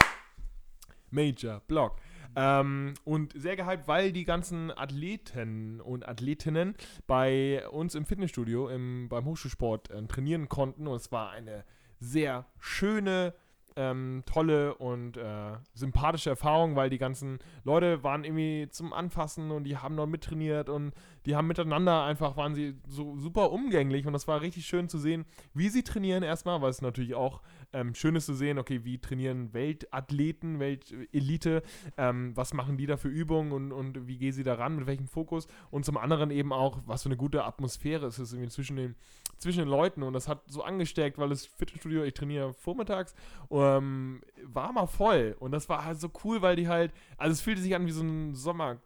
Major, 1.11 1.61
Block. 1.67 1.97
Ähm, 2.35 2.95
und 3.03 3.33
sehr 3.39 3.55
gehypt, 3.55 3.87
weil 3.87 4.11
die 4.11 4.23
ganzen 4.23 4.71
Athleten 4.71 5.79
und 5.79 6.07
Athletinnen 6.07 6.75
bei 7.05 7.67
uns 7.69 7.93
im 7.93 8.05
Fitnessstudio 8.05 8.67
im, 8.69 9.09
beim 9.09 9.25
Hochschulsport 9.25 9.91
äh, 9.91 10.01
trainieren 10.07 10.49
konnten. 10.49 10.87
Und 10.87 10.95
es 10.95 11.11
war 11.11 11.29
eine 11.29 11.65
sehr 11.99 12.47
schöne, 12.59 13.35
ähm, 13.75 14.23
tolle 14.25 14.75
und 14.75 15.17
äh, 15.17 15.53
sympathische 15.73 16.29
Erfahrung, 16.29 16.75
weil 16.75 16.89
die 16.89 16.97
ganzen 16.97 17.39
Leute 17.63 18.03
waren 18.03 18.23
irgendwie 18.23 18.67
zum 18.69 18.93
Anfassen 18.93 19.51
und 19.51 19.63
die 19.63 19.77
haben 19.77 19.95
dort 19.97 20.09
mittrainiert 20.09 20.69
und 20.69 20.93
die 21.25 21.35
haben 21.35 21.47
miteinander 21.47 22.03
einfach, 22.03 22.35
waren 22.37 22.55
sie 22.55 22.75
so 22.87 23.17
super 23.17 23.51
umgänglich 23.51 24.05
und 24.05 24.13
das 24.13 24.27
war 24.27 24.41
richtig 24.41 24.65
schön 24.65 24.89
zu 24.89 24.97
sehen, 24.97 25.25
wie 25.53 25.69
sie 25.69 25.83
trainieren 25.83 26.23
erstmal, 26.23 26.61
weil 26.61 26.69
es 26.69 26.81
natürlich 26.81 27.15
auch 27.15 27.41
ähm, 27.73 27.93
schön 27.95 28.15
ist 28.15 28.25
zu 28.25 28.33
sehen, 28.33 28.57
okay, 28.57 28.83
wie 28.83 28.99
trainieren 28.99 29.53
Weltathleten, 29.53 30.59
Weltelite, 30.59 31.61
ähm, 31.97 32.35
was 32.35 32.53
machen 32.53 32.77
die 32.77 32.85
da 32.85 32.97
für 32.97 33.07
Übungen 33.07 33.51
und, 33.51 33.71
und 33.71 34.07
wie 34.07 34.17
gehen 34.17 34.33
sie 34.33 34.43
da 34.43 34.55
ran, 34.55 34.75
mit 34.75 34.87
welchem 34.87 35.07
Fokus? 35.07 35.47
Und 35.69 35.85
zum 35.85 35.97
anderen 35.97 36.31
eben 36.31 36.51
auch, 36.51 36.79
was 36.85 37.03
für 37.03 37.09
eine 37.09 37.17
gute 37.17 37.45
Atmosphäre 37.45 38.07
ist 38.07 38.19
es 38.19 38.33
irgendwie 38.33 38.49
zwischen 38.49 38.75
den, 38.75 38.95
zwischen 39.41 39.59
den 39.59 39.67
Leuten 39.67 40.03
und 40.03 40.13
das 40.13 40.27
hat 40.27 40.43
so 40.47 40.63
angesteckt, 40.63 41.17
weil 41.17 41.29
das 41.29 41.45
Fitnessstudio, 41.45 42.03
ich 42.03 42.13
trainiere 42.13 42.53
vormittags, 42.53 43.15
ähm, 43.49 44.21
war 44.43 44.71
mal 44.71 44.85
voll 44.85 45.35
und 45.39 45.51
das 45.51 45.67
war 45.67 45.83
halt 45.83 45.99
so 45.99 46.09
cool, 46.23 46.41
weil 46.41 46.55
die 46.55 46.67
halt, 46.67 46.93
also 47.17 47.33
es 47.33 47.41
fühlte 47.41 47.61
sich 47.61 47.75
an 47.75 47.85
wie 47.87 47.91
so 47.91 48.03
ein 48.03 48.35
Sommer 48.35 48.79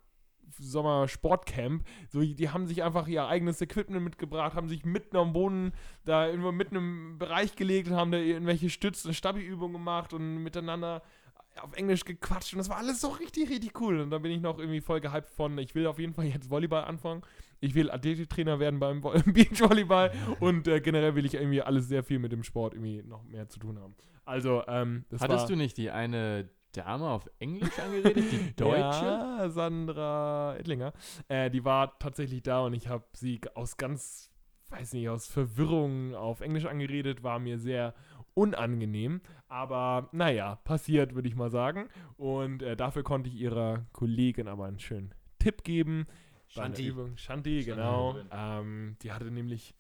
Sommer-Sportcamp. 0.57 1.83
So, 2.09 2.21
die 2.21 2.49
haben 2.49 2.67
sich 2.67 2.83
einfach 2.83 3.07
ihr 3.07 3.27
eigenes 3.27 3.59
Equipment 3.61 4.03
mitgebracht, 4.03 4.53
haben 4.53 4.69
sich 4.69 4.85
mitten 4.85 5.17
am 5.17 5.33
Boden 5.33 5.73
da 6.05 6.27
irgendwo 6.27 6.51
mitten 6.51 6.75
im 6.75 7.17
Bereich 7.17 7.55
gelegt 7.55 7.89
und 7.89 7.95
haben 7.95 8.11
da 8.11 8.19
irgendwelche 8.19 8.69
Stütz- 8.69 9.05
und 9.05 9.15
Stabi-Übungen 9.15 9.73
gemacht 9.73 10.13
und 10.13 10.43
miteinander 10.43 11.01
auf 11.61 11.73
Englisch 11.73 12.03
gequatscht 12.03 12.53
und 12.53 12.59
das 12.59 12.69
war 12.69 12.77
alles 12.77 13.01
so 13.01 13.09
richtig, 13.09 13.49
richtig 13.49 13.79
cool. 13.79 13.99
Und 13.99 14.09
da 14.09 14.17
bin 14.17 14.31
ich 14.31 14.41
noch 14.41 14.59
irgendwie 14.59 14.81
voll 14.81 14.99
gehypt 14.99 15.29
von, 15.29 15.57
ich 15.57 15.75
will 15.75 15.87
auf 15.87 15.99
jeden 15.99 16.13
Fall 16.13 16.25
jetzt 16.25 16.49
Volleyball 16.49 16.83
anfangen. 16.83 17.21
Ich 17.61 17.75
will 17.75 17.89
Athletiktrainer 17.89 18.59
werden 18.59 18.79
beim 18.79 19.01
Beachvolleyball 19.25 20.11
und 20.39 20.67
äh, 20.67 20.81
generell 20.81 21.15
will 21.15 21.25
ich 21.25 21.35
irgendwie 21.35 21.61
alles 21.61 21.87
sehr 21.87 22.03
viel 22.03 22.19
mit 22.19 22.31
dem 22.31 22.43
Sport 22.43 22.73
irgendwie 22.73 23.03
noch 23.03 23.23
mehr 23.23 23.47
zu 23.47 23.59
tun 23.59 23.79
haben. 23.79 23.95
Also, 24.25 24.63
ähm, 24.67 25.05
das 25.09 25.21
Hattest 25.21 25.49
du 25.49 25.55
nicht 25.55 25.77
die 25.77 25.91
eine 25.91 26.49
Dame 26.73 27.09
auf 27.09 27.29
Englisch 27.39 27.79
angeredet, 27.79 28.25
die 28.31 28.55
Deutsche? 28.57 29.05
Ja, 29.05 29.49
Sandra 29.49 30.55
Ettlinger. 30.57 30.93
Äh, 31.27 31.49
die 31.49 31.63
war 31.63 31.97
tatsächlich 31.99 32.43
da 32.43 32.61
und 32.65 32.73
ich 32.73 32.87
habe 32.87 33.05
sie 33.13 33.39
aus 33.53 33.77
ganz, 33.77 34.31
weiß 34.69 34.93
nicht, 34.93 35.07
aus 35.09 35.27
Verwirrung 35.27 36.15
auf 36.15 36.41
Englisch 36.41 36.65
angeredet, 36.65 37.23
war 37.23 37.39
mir 37.39 37.59
sehr 37.59 37.93
unangenehm. 38.35 39.21
Aber 39.47 40.09
naja, 40.11 40.57
passiert, 40.63 41.15
würde 41.15 41.27
ich 41.27 41.35
mal 41.35 41.49
sagen. 41.49 41.87
Und 42.17 42.61
äh, 42.61 42.77
dafür 42.77 43.03
konnte 43.03 43.29
ich 43.29 43.35
ihrer 43.35 43.87
Kollegin 43.91 44.47
aber 44.47 44.65
einen 44.65 44.79
schönen 44.79 45.15
Tipp 45.39 45.63
geben. 45.63 46.05
Shanti. 46.47 46.93
Shanti, 47.15 47.63
genau. 47.63 48.17
Ähm, 48.31 48.97
die 49.01 49.11
hatte 49.11 49.31
nämlich 49.31 49.73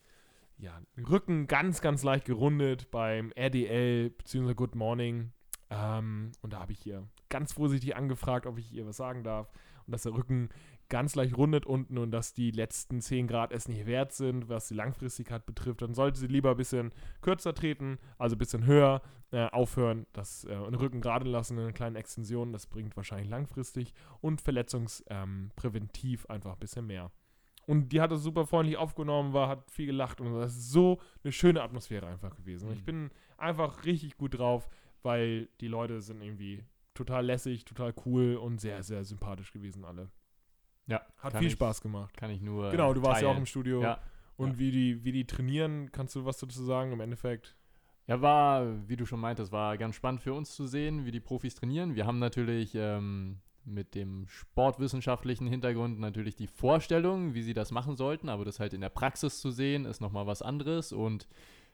ja, 0.57 0.81
Rücken 0.97 1.45
ganz, 1.47 1.81
ganz 1.81 2.01
leicht 2.01 2.25
gerundet 2.25 2.89
beim 2.89 3.31
RDL 3.35 4.09
bzw. 4.09 4.53
Good 4.55 4.73
Morning 4.73 5.31
ähm, 5.69 6.31
und 6.41 6.53
da 6.53 6.59
habe 6.59 6.71
ich 6.71 6.85
ihr 6.85 7.07
ganz 7.29 7.53
vorsichtig 7.53 7.95
angefragt, 7.95 8.45
ob 8.45 8.57
ich 8.57 8.73
ihr 8.73 8.85
was 8.85 8.97
sagen 8.97 9.23
darf. 9.23 9.51
Und 9.85 9.91
dass 9.91 10.03
der 10.03 10.13
Rücken 10.13 10.49
ganz 10.89 11.15
leicht 11.15 11.35
rundet 11.37 11.65
unten 11.65 11.97
und 11.97 12.11
dass 12.11 12.33
die 12.33 12.51
letzten 12.51 13.01
10 13.01 13.27
Grad 13.27 13.51
es 13.51 13.67
nicht 13.67 13.85
wert 13.85 14.13
sind, 14.13 14.49
was 14.49 14.67
die 14.67 14.73
Langfristigkeit 14.75 15.45
betrifft. 15.45 15.81
Dann 15.81 15.93
sollte 15.93 16.19
sie 16.19 16.27
lieber 16.27 16.51
ein 16.51 16.57
bisschen 16.57 16.93
kürzer 17.21 17.53
treten, 17.53 17.97
also 18.17 18.35
ein 18.35 18.39
bisschen 18.39 18.65
höher 18.65 19.01
äh, 19.31 19.45
aufhören, 19.47 20.05
das 20.13 20.43
äh, 20.45 20.55
den 20.55 20.75
Rücken 20.75 21.01
gerade 21.01 21.27
lassen, 21.29 21.57
eine 21.59 21.73
kleine 21.73 21.97
Extension. 21.99 22.53
Das 22.53 22.67
bringt 22.67 22.95
wahrscheinlich 22.95 23.29
langfristig 23.29 23.93
und 24.21 24.41
verletzungspräventiv 24.41 26.25
ähm, 26.29 26.35
einfach 26.35 26.53
ein 26.53 26.59
bisschen 26.59 26.87
mehr. 26.87 27.11
Und 27.67 27.89
die 27.91 27.99
hat 27.99 28.11
es 28.11 28.21
super 28.21 28.45
freundlich 28.45 28.77
aufgenommen, 28.77 29.33
war, 29.33 29.47
hat 29.49 29.71
viel 29.71 29.87
gelacht 29.87 30.21
und 30.21 30.31
das 30.35 30.55
ist 30.55 30.71
so 30.71 30.99
eine 31.23 31.31
schöne 31.31 31.63
Atmosphäre 31.63 32.05
einfach 32.05 32.35
gewesen. 32.35 32.67
Und 32.67 32.75
ich 32.75 32.81
Mhm. 32.81 32.85
bin 32.85 33.09
einfach 33.37 33.85
richtig 33.85 34.17
gut 34.17 34.37
drauf, 34.37 34.69
weil 35.01 35.49
die 35.61 35.67
Leute 35.67 35.99
sind 36.01 36.21
irgendwie 36.21 36.63
total 36.93 37.25
lässig, 37.25 37.65
total 37.65 37.93
cool 38.05 38.35
und 38.35 38.61
sehr, 38.61 38.83
sehr 38.83 39.03
sympathisch 39.03 39.51
gewesen 39.51 39.83
alle. 39.83 40.11
Ja, 40.87 41.01
Hat 41.17 41.37
viel 41.37 41.47
ich, 41.47 41.53
Spaß 41.53 41.81
gemacht. 41.81 42.15
Kann 42.15 42.29
ich 42.29 42.41
nur. 42.41 42.71
Genau, 42.71 42.93
du 42.93 43.01
warst 43.01 43.21
ja 43.21 43.27
auch 43.27 43.31
teilen. 43.31 43.43
im 43.43 43.45
Studio. 43.45 43.81
Ja. 43.81 43.99
Und 44.37 44.53
ja. 44.53 44.59
wie 44.59 44.71
die, 44.71 45.03
wie 45.03 45.11
die 45.11 45.25
trainieren, 45.25 45.91
kannst 45.91 46.15
du 46.15 46.25
was 46.25 46.37
dazu 46.37 46.63
sagen 46.63 46.91
im 46.91 46.99
Endeffekt? 46.99 47.55
Ja, 48.07 48.21
war, 48.21 48.87
wie 48.87 48.97
du 48.97 49.05
schon 49.05 49.19
meintest, 49.19 49.51
war 49.51 49.77
ganz 49.77 49.95
spannend 49.95 50.21
für 50.21 50.33
uns 50.33 50.53
zu 50.53 50.67
sehen, 50.67 51.05
wie 51.05 51.11
die 51.11 51.19
Profis 51.19 51.55
trainieren. 51.55 51.95
Wir 51.95 52.05
haben 52.05 52.19
natürlich 52.19 52.75
ähm, 52.75 53.39
mit 53.63 53.95
dem 53.95 54.27
sportwissenschaftlichen 54.27 55.47
Hintergrund 55.47 55.99
natürlich 55.99 56.35
die 56.35 56.47
Vorstellung, 56.47 57.33
wie 57.33 57.41
sie 57.41 57.55
das 57.55 57.71
machen 57.71 57.95
sollten, 57.95 58.29
aber 58.29 58.45
das 58.45 58.59
halt 58.59 58.73
in 58.73 58.81
der 58.81 58.89
Praxis 58.89 59.39
zu 59.39 59.49
sehen, 59.49 59.85
ist 59.85 60.01
nochmal 60.01 60.27
was 60.27 60.43
anderes. 60.43 60.91
Und 60.91 61.27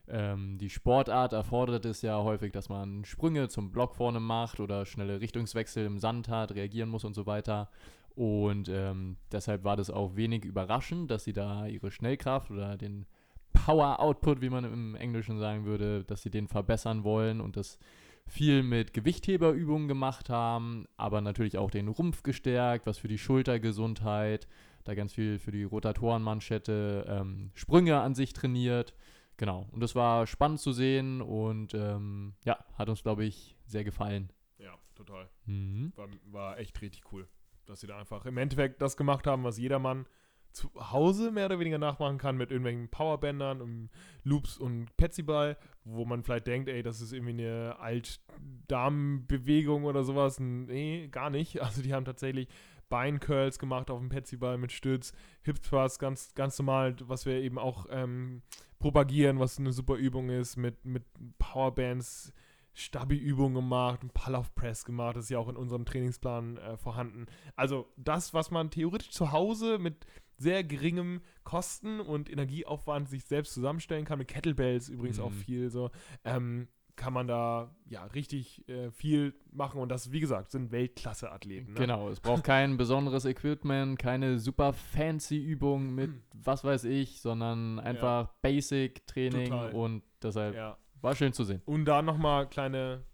ähm, 0.07 0.57
die 0.57 0.69
Sportart 0.69 1.33
erfordert 1.33 1.85
es 1.85 2.01
ja 2.01 2.17
häufig, 2.23 2.53
dass 2.53 2.69
man 2.69 3.03
Sprünge 3.03 3.49
zum 3.49 3.71
Block 3.71 3.95
vorne 3.95 4.21
macht 4.21 4.59
oder 4.61 4.85
schnelle 4.85 5.19
Richtungswechsel 5.19 5.85
im 5.85 5.99
Sand 5.99 6.29
hat, 6.29 6.53
reagieren 6.53 6.89
muss 6.89 7.03
und 7.03 7.13
so 7.13 7.25
weiter. 7.25 7.69
Und 8.15 8.69
ähm, 8.69 9.17
deshalb 9.31 9.63
war 9.63 9.77
das 9.77 9.89
auch 9.89 10.15
wenig 10.15 10.45
überraschend, 10.45 11.09
dass 11.11 11.23
sie 11.23 11.33
da 11.33 11.65
ihre 11.65 11.91
Schnellkraft 11.91 12.51
oder 12.51 12.77
den 12.77 13.05
Power 13.53 13.99
Output, 13.99 14.41
wie 14.41 14.49
man 14.49 14.63
im 14.63 14.95
Englischen 14.95 15.37
sagen 15.39 15.65
würde, 15.65 16.03
dass 16.03 16.21
sie 16.21 16.29
den 16.29 16.47
verbessern 16.47 17.03
wollen 17.03 17.41
und 17.41 17.57
das 17.57 17.77
viel 18.25 18.63
mit 18.63 18.93
Gewichtheberübungen 18.93 19.87
gemacht 19.87 20.29
haben, 20.29 20.85
aber 20.97 21.21
natürlich 21.21 21.57
auch 21.57 21.71
den 21.71 21.87
Rumpf 21.87 22.23
gestärkt, 22.23 22.85
was 22.85 22.97
für 22.97 23.07
die 23.07 23.17
Schultergesundheit, 23.17 24.47
da 24.83 24.95
ganz 24.95 25.13
viel 25.13 25.37
für 25.37 25.51
die 25.51 25.63
Rotatorenmanschette, 25.63 27.05
ähm, 27.07 27.51
Sprünge 27.53 27.99
an 27.99 28.15
sich 28.15 28.33
trainiert. 28.33 28.93
Genau, 29.37 29.67
und 29.71 29.81
das 29.81 29.95
war 29.95 30.27
spannend 30.27 30.59
zu 30.59 30.71
sehen 30.71 31.21
und 31.21 31.73
ähm, 31.73 32.33
ja, 32.45 32.63
hat 32.77 32.89
uns, 32.89 33.03
glaube 33.03 33.25
ich, 33.25 33.57
sehr 33.65 33.83
gefallen. 33.83 34.31
Ja, 34.59 34.75
total. 34.95 35.29
Mhm. 35.45 35.91
War, 35.95 36.07
war 36.31 36.59
echt 36.59 36.81
richtig 36.81 37.11
cool. 37.11 37.27
Dass 37.65 37.81
sie 37.81 37.87
da 37.87 37.97
einfach 37.97 38.25
im 38.25 38.37
Endeffekt 38.37 38.81
das 38.81 38.97
gemacht 38.97 39.27
haben, 39.27 39.43
was 39.43 39.57
jedermann 39.57 40.05
zu 40.53 40.69
Hause 40.75 41.31
mehr 41.31 41.45
oder 41.45 41.59
weniger 41.59 41.77
nachmachen 41.77 42.17
kann 42.17 42.35
mit 42.37 42.51
irgendwelchen 42.51 42.89
Powerbändern 42.89 43.61
und 43.61 43.89
Loops 44.23 44.57
und 44.57 44.95
Petsyball, 44.97 45.57
wo 45.83 46.05
man 46.05 46.23
vielleicht 46.23 46.47
denkt, 46.47 46.69
ey, 46.69 46.81
das 46.83 47.01
ist 47.01 47.11
irgendwie 47.13 47.43
eine 47.43 47.79
Alt-Damen-Bewegung 47.79 49.85
oder 49.85 50.03
sowas. 50.03 50.39
Nee, 50.39 51.07
gar 51.09 51.29
nicht. 51.29 51.61
Also 51.71 51.81
die 51.81 51.93
haben 51.93 52.05
tatsächlich 52.05 52.47
Beincurls 52.89 53.59
gemacht 53.59 53.89
auf 53.89 53.99
dem 53.99 54.09
Petsyball 54.09 54.57
mit 54.57 54.73
Stütz, 54.73 55.13
Hip 55.43 55.63
Thrust, 55.63 55.99
ganz, 55.99 56.35
ganz 56.35 56.59
normal, 56.59 56.97
was 57.03 57.25
wir 57.25 57.35
eben 57.35 57.57
auch 57.57 57.85
ähm, 57.89 58.41
propagieren, 58.79 59.39
was 59.39 59.57
eine 59.57 59.71
super 59.71 59.95
Übung 59.95 60.29
ist, 60.29 60.57
mit, 60.57 60.83
mit 60.83 61.05
Powerbands, 61.39 62.33
Stabi-Übungen 62.73 63.55
gemacht, 63.55 64.03
ein 64.03 64.09
Pull-Off-Press 64.09 64.85
gemacht, 64.85 65.15
das 65.17 65.25
ist 65.25 65.29
ja 65.29 65.39
auch 65.39 65.49
in 65.49 65.55
unserem 65.57 65.85
Trainingsplan 65.85 66.57
äh, 66.57 66.77
vorhanden. 66.77 67.25
Also 67.55 67.87
das, 67.97 68.33
was 68.33 68.51
man 68.51 68.69
theoretisch 68.71 69.11
zu 69.11 69.31
Hause 69.31 69.77
mit 69.77 70.05
sehr 70.37 70.63
geringem 70.63 71.21
Kosten 71.43 71.99
und 71.99 72.29
Energieaufwand 72.29 73.09
sich 73.09 73.25
selbst 73.25 73.53
zusammenstellen 73.53 74.05
kann, 74.05 74.17
mit 74.19 74.27
Kettlebells 74.27 74.89
übrigens 74.89 75.19
auch 75.19 75.29
Mhm. 75.29 75.35
viel 75.35 75.69
so, 75.69 75.91
ähm, 76.23 76.67
kann 76.95 77.13
man 77.13 77.27
da 77.27 77.73
ja 77.89 78.03
richtig 78.05 78.67
äh, 78.69 78.91
viel 78.91 79.33
machen 79.51 79.79
und 79.81 79.89
das, 79.89 80.11
wie 80.11 80.19
gesagt, 80.19 80.51
sind 80.51 80.71
Weltklasse-Athleten. 80.71 81.73
Ne? 81.73 81.79
Genau, 81.79 82.09
es 82.09 82.19
braucht 82.19 82.43
kein 82.43 82.77
besonderes 82.77 83.25
Equipment, 83.25 83.97
keine 83.97 84.39
super 84.39 84.73
fancy 84.73 85.37
Übung 85.37 85.93
mit 85.95 86.11
was 86.33 86.63
weiß 86.63 86.83
ich, 86.85 87.21
sondern 87.21 87.79
einfach 87.79 88.27
Basic 88.41 89.05
Training 89.07 89.49
Total. 89.49 89.71
und 89.73 90.03
deshalb 90.21 90.55
Ja. 90.55 90.77
War 91.01 91.15
schön 91.15 91.33
zu 91.33 91.43
sehen. 91.43 91.61
Und 91.65 91.85
da 91.85 92.01
nochmal 92.01 92.47
kleine, 92.47 93.05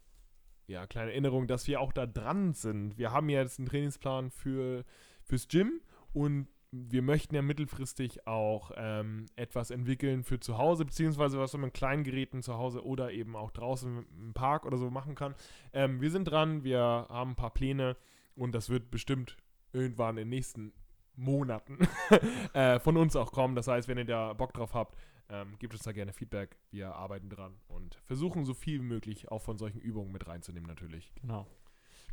ja, 0.68 0.86
kleine 0.88 1.12
Erinnerung, 1.12 1.48
dass 1.48 1.68
wir 1.68 1.82
auch 1.82 1.94
da 1.94 2.06
dran 2.06 2.54
sind. 2.54 2.98
Wir 2.98 3.12
haben 3.12 3.30
jetzt 3.30 3.60
einen 3.60 3.68
Trainingsplan 3.68 4.32
für, 4.32 4.84
fürs 5.24 5.48
Gym 5.48 5.82
und 6.14 6.48
wir 6.72 7.02
möchten 7.02 7.34
ja 7.34 7.42
mittelfristig 7.42 8.28
auch 8.28 8.72
ähm, 8.76 9.26
etwas 9.36 9.72
entwickeln 9.72 10.24
für 10.24 10.40
zu 10.40 10.58
Hause, 10.58 10.86
beziehungsweise 10.86 11.40
was 11.40 11.54
man 11.54 11.64
mit 11.64 11.74
kleinen 11.74 12.04
Geräten 12.04 12.42
zu 12.42 12.58
Hause 12.58 12.86
oder 12.86 13.12
eben 13.12 13.36
auch 13.36 13.52
draußen 13.52 14.06
im 14.20 14.34
Park 14.34 14.66
oder 14.66 14.78
so 14.78 14.90
machen 14.90 15.16
kann. 15.16 15.34
Ähm, 15.72 16.02
wir 16.02 16.12
sind 16.12 16.26
dran, 16.26 16.64
wir 16.64 16.80
haben 17.10 17.32
ein 17.32 17.36
paar 17.36 17.54
Pläne 17.54 17.96
und 18.36 18.54
das 18.54 18.70
wird 18.70 18.92
bestimmt 18.92 19.38
irgendwann 19.72 20.18
in 20.18 20.26
den 20.26 20.30
nächsten 20.30 20.74
Monaten 21.16 21.80
äh, 22.54 22.80
von 22.80 22.98
uns 22.98 23.16
auch 23.16 23.32
kommen. 23.32 23.56
Das 23.56 23.68
heißt, 23.68 23.88
wenn 23.88 23.98
ihr 23.98 24.06
da 24.06 24.34
Bock 24.34 24.54
drauf 24.54 24.74
habt, 24.74 24.98
ähm, 25.30 25.58
gebt 25.60 25.74
uns 25.74 25.84
da 25.84 25.92
gerne 25.92 26.14
Feedback. 26.14 26.58
Wir 26.72 26.96
arbeiten 26.96 27.30
dran 27.30 27.56
und 27.68 27.96
versuchen 28.06 28.46
so 28.46 28.54
viel 28.54 28.80
wie 28.80 28.86
möglich 28.86 29.30
auch 29.30 29.42
von 29.42 29.58
solchen 29.58 29.80
Übungen 29.80 30.12
mit 30.12 30.28
reinzunehmen 30.28 30.68
natürlich. 30.68 31.12
Genau. 31.22 31.48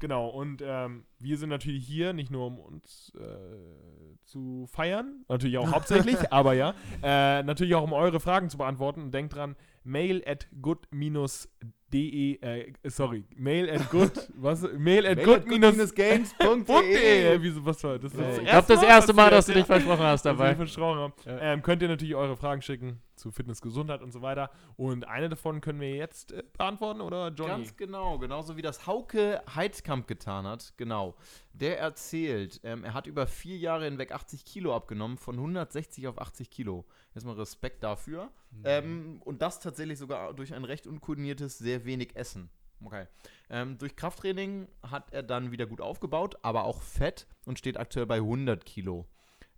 Genau, 0.01 0.29
und 0.29 0.63
ähm, 0.65 1.05
wir 1.19 1.39
sind 1.39 1.49
natürlich 1.49 1.87
hier 1.87 2.13
nicht 2.13 2.31
nur, 2.31 2.47
um 2.47 2.59
uns 2.59 3.13
äh, 3.17 4.17
zu 4.25 4.67
feiern, 4.71 5.25
natürlich 5.29 5.59
auch 5.59 5.71
hauptsächlich, 5.73 6.33
aber 6.33 6.55
ja, 6.55 6.75
äh, 7.03 7.43
natürlich 7.43 7.75
auch, 7.75 7.83
um 7.83 7.93
eure 7.93 8.21
Fragen 8.21 8.51
zu 8.51 8.59
beantworten. 8.59 9.03
Und 9.03 9.15
denkt 9.15 9.35
dran, 9.35 9.57
mail 9.85 10.23
at 10.27 10.49
good-de, 10.61 12.41
äh, 12.41 12.73
sorry, 12.85 13.25
mail 13.37 13.71
at 13.71 13.89
good, 13.91 14.13
was, 14.37 14.67
mail 14.77 15.07
at 15.07 15.23
good 15.23 15.47
minus 15.47 15.95
games.de. 15.95 17.41
Wieso, 17.41 17.65
was 17.65 17.83
war 17.85 17.99
das? 17.99 18.15
Äh, 18.15 18.43
ich 18.43 18.49
glaube, 18.49 18.67
das 18.67 18.83
erste 18.83 19.13
Mal, 19.13 19.31
dass 19.31 19.47
du 19.47 19.55
dich 19.55 19.67
versprochen 19.67 20.03
hast 20.03 20.25
dass 20.25 20.33
ich 20.33 20.39
dabei. 20.39 20.55
versprochen 20.57 20.99
habe. 20.99 21.15
Ja. 21.25 21.39
Ähm, 21.53 21.63
könnt 21.63 21.83
ihr 21.83 21.89
natürlich 21.89 22.15
eure 22.15 22.37
Fragen 22.37 22.63
schicken 22.63 23.01
zu 23.25 23.31
Fitness, 23.31 23.63
Gesundheit 23.63 24.03
und 24.03 24.13
so 24.13 24.21
weiter. 24.21 24.51
Und 24.77 25.09
eine 25.09 25.31
davon 25.31 25.63
können 25.63 25.81
wir 25.81 25.95
jetzt 25.95 26.33
äh, 26.33 26.45
beantworten, 26.57 27.01
oder 27.01 27.29
Johnny? 27.29 27.51
Ganz 27.51 27.77
genau, 27.77 28.19
genauso 28.19 28.57
wie 28.57 28.63
das 28.63 28.87
Hauke 28.87 29.43
Heidkamp 29.55 30.07
getan 30.07 30.47
hat. 30.47 30.75
Genau. 30.77 31.15
Der 31.55 31.81
erzählt, 31.81 32.61
ähm, 32.65 32.85
er 32.85 32.93
hat 32.93 33.07
über 33.07 33.27
vier 33.27 33.57
Jahre 33.57 33.87
hinweg 33.87 34.13
80 34.13 34.45
Kilo 34.45 34.77
abgenommen, 34.77 35.17
von 35.17 35.37
160 35.37 36.07
auf 36.07 36.21
80 36.21 36.51
Kilo. 36.51 36.85
Erstmal 37.15 37.37
Respekt 37.37 37.83
dafür. 37.83 38.31
Ähm, 38.63 39.21
und 39.25 39.41
das 39.43 39.59
tatsächlich 39.59 39.99
sogar 39.99 40.35
durch 40.35 40.55
ein 40.55 40.65
recht 40.65 40.87
unkoordiniertes, 40.87 41.59
sehr 41.59 41.85
wenig 41.85 42.15
Essen. 42.15 42.51
Okay. 42.85 43.07
Ähm, 43.49 43.79
durch 43.79 43.97
Krafttraining 43.97 44.69
hat 44.83 45.13
er 45.13 45.23
dann 45.23 45.51
wieder 45.51 45.67
gut 45.67 45.81
aufgebaut, 45.81 46.37
aber 46.43 46.65
auch 46.65 46.83
Fett 46.83 47.27
und 47.47 47.59
steht 47.59 47.79
aktuell 47.79 48.07
bei 48.07 48.17
100 48.17 48.65
Kilo. 48.67 49.07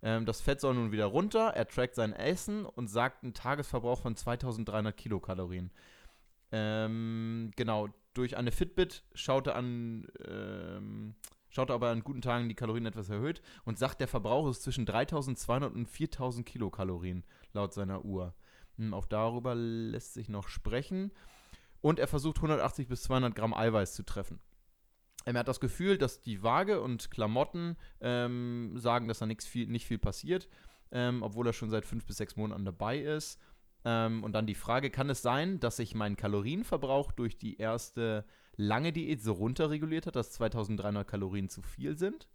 Ähm, 0.01 0.25
das 0.25 0.41
Fett 0.41 0.61
soll 0.61 0.75
nun 0.75 0.91
wieder 0.91 1.05
runter. 1.05 1.49
Er 1.55 1.67
trackt 1.67 1.95
sein 1.95 2.13
Essen 2.13 2.65
und 2.65 2.87
sagt 2.87 3.23
einen 3.23 3.33
Tagesverbrauch 3.33 4.01
von 4.01 4.15
2300 4.15 4.95
Kilokalorien. 4.95 5.71
Ähm, 6.51 7.51
genau, 7.55 7.89
durch 8.13 8.37
eine 8.37 8.51
Fitbit 8.51 9.03
schaut 9.13 9.47
er 9.47 9.55
an, 9.55 10.07
ähm, 10.25 11.15
schaut 11.49 11.69
er 11.69 11.75
aber 11.75 11.89
an 11.89 12.03
guten 12.03 12.21
Tagen 12.21 12.47
die 12.49 12.55
Kalorien 12.55 12.85
etwas 12.85 13.09
erhöht 13.09 13.41
und 13.65 13.77
sagt, 13.77 13.99
der 13.99 14.07
Verbrauch 14.07 14.49
ist 14.49 14.63
zwischen 14.63 14.85
3200 14.85 15.73
und 15.73 15.87
4000 15.87 16.45
Kilokalorien 16.45 17.23
laut 17.53 17.73
seiner 17.73 18.05
Uhr. 18.05 18.33
Hm, 18.77 18.93
auch 18.93 19.05
darüber 19.05 19.55
lässt 19.55 20.13
sich 20.13 20.29
noch 20.29 20.47
sprechen. 20.47 21.11
Und 21.81 21.99
er 21.99 22.07
versucht 22.07 22.37
180 22.37 22.87
bis 22.87 23.03
200 23.03 23.35
Gramm 23.35 23.53
Eiweiß 23.53 23.93
zu 23.93 24.03
treffen. 24.03 24.39
Ähm, 25.27 25.35
Er 25.35 25.41
hat 25.41 25.47
das 25.47 25.59
Gefühl, 25.59 25.97
dass 25.97 26.21
die 26.21 26.41
Waage 26.41 26.81
und 26.81 27.11
Klamotten 27.11 27.75
ähm, 28.01 28.71
sagen, 28.77 29.07
dass 29.07 29.19
da 29.19 29.25
nix 29.25 29.45
viel, 29.45 29.67
nicht 29.67 29.85
viel 29.85 29.99
passiert, 29.99 30.47
ähm, 30.91 31.21
obwohl 31.21 31.45
er 31.45 31.53
schon 31.53 31.69
seit 31.69 31.85
fünf 31.85 32.05
bis 32.05 32.17
sechs 32.17 32.37
Monaten 32.37 32.65
dabei 32.65 32.99
ist. 32.99 33.39
Ähm, 33.83 34.23
und 34.23 34.31
dann 34.33 34.47
die 34.47 34.55
Frage, 34.55 34.89
kann 34.89 35.09
es 35.09 35.21
sein, 35.21 35.59
dass 35.59 35.75
sich 35.77 35.93
mein 35.93 36.15
Kalorienverbrauch 36.15 37.11
durch 37.11 37.37
die 37.37 37.57
erste 37.57 38.25
lange 38.55 38.93
Diät 38.93 39.21
so 39.21 39.33
runterreguliert 39.33 40.07
hat, 40.07 40.15
dass 40.15 40.31
2300 40.31 41.05
Kalorien 41.05 41.49
zu 41.49 41.61
viel 41.61 41.97
sind? 41.97 42.27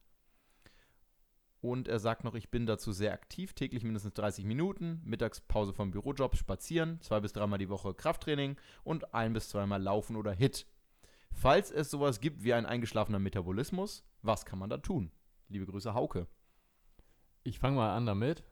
Und 1.63 1.87
er 1.87 2.01
sagt 2.01 2.25
noch, 2.25 2.35
ich 2.35 2.51
bin 2.51 2.67
dazu 2.67 2.91
sehr 2.91 3.13
aktiv, 3.13 3.55
täglich 3.55 3.85
mindestens 3.85 4.15
30 4.15 4.45
Minuten, 4.45 5.01
Mittagspause 5.05 5.73
vom 5.73 5.93
Bürojob, 5.93 6.37
spazieren, 6.37 7.01
zwei 7.01 7.21
bis 7.21 7.33
dreimal 7.33 7.59
die 7.59 7.69
Woche 7.69 7.95
Krafttraining 7.95 8.57
und 8.83 9.15
ein 9.15 9.33
bis 9.33 9.49
zweimal 9.49 9.81
Laufen 9.81 10.17
oder 10.17 10.33
Hit. 10.33 10.67
Falls 11.35 11.71
es 11.71 11.91
sowas 11.91 12.21
gibt 12.21 12.45
wie 12.45 12.55
ein 12.55 12.67
eingeschlafener 12.67 13.19
Metabolismus, 13.19 14.05
was 14.23 14.45
kann 14.47 14.59
man 14.59 14.71
da 14.71 14.79
tun? 14.79 15.11
Liebe 15.49 15.67
Grüße, 15.67 15.95
Hauke. 15.95 16.27
Ich 17.45 17.59
fange 17.59 17.77
mal 17.77 17.97
an 17.97 18.07
damit. 18.07 18.45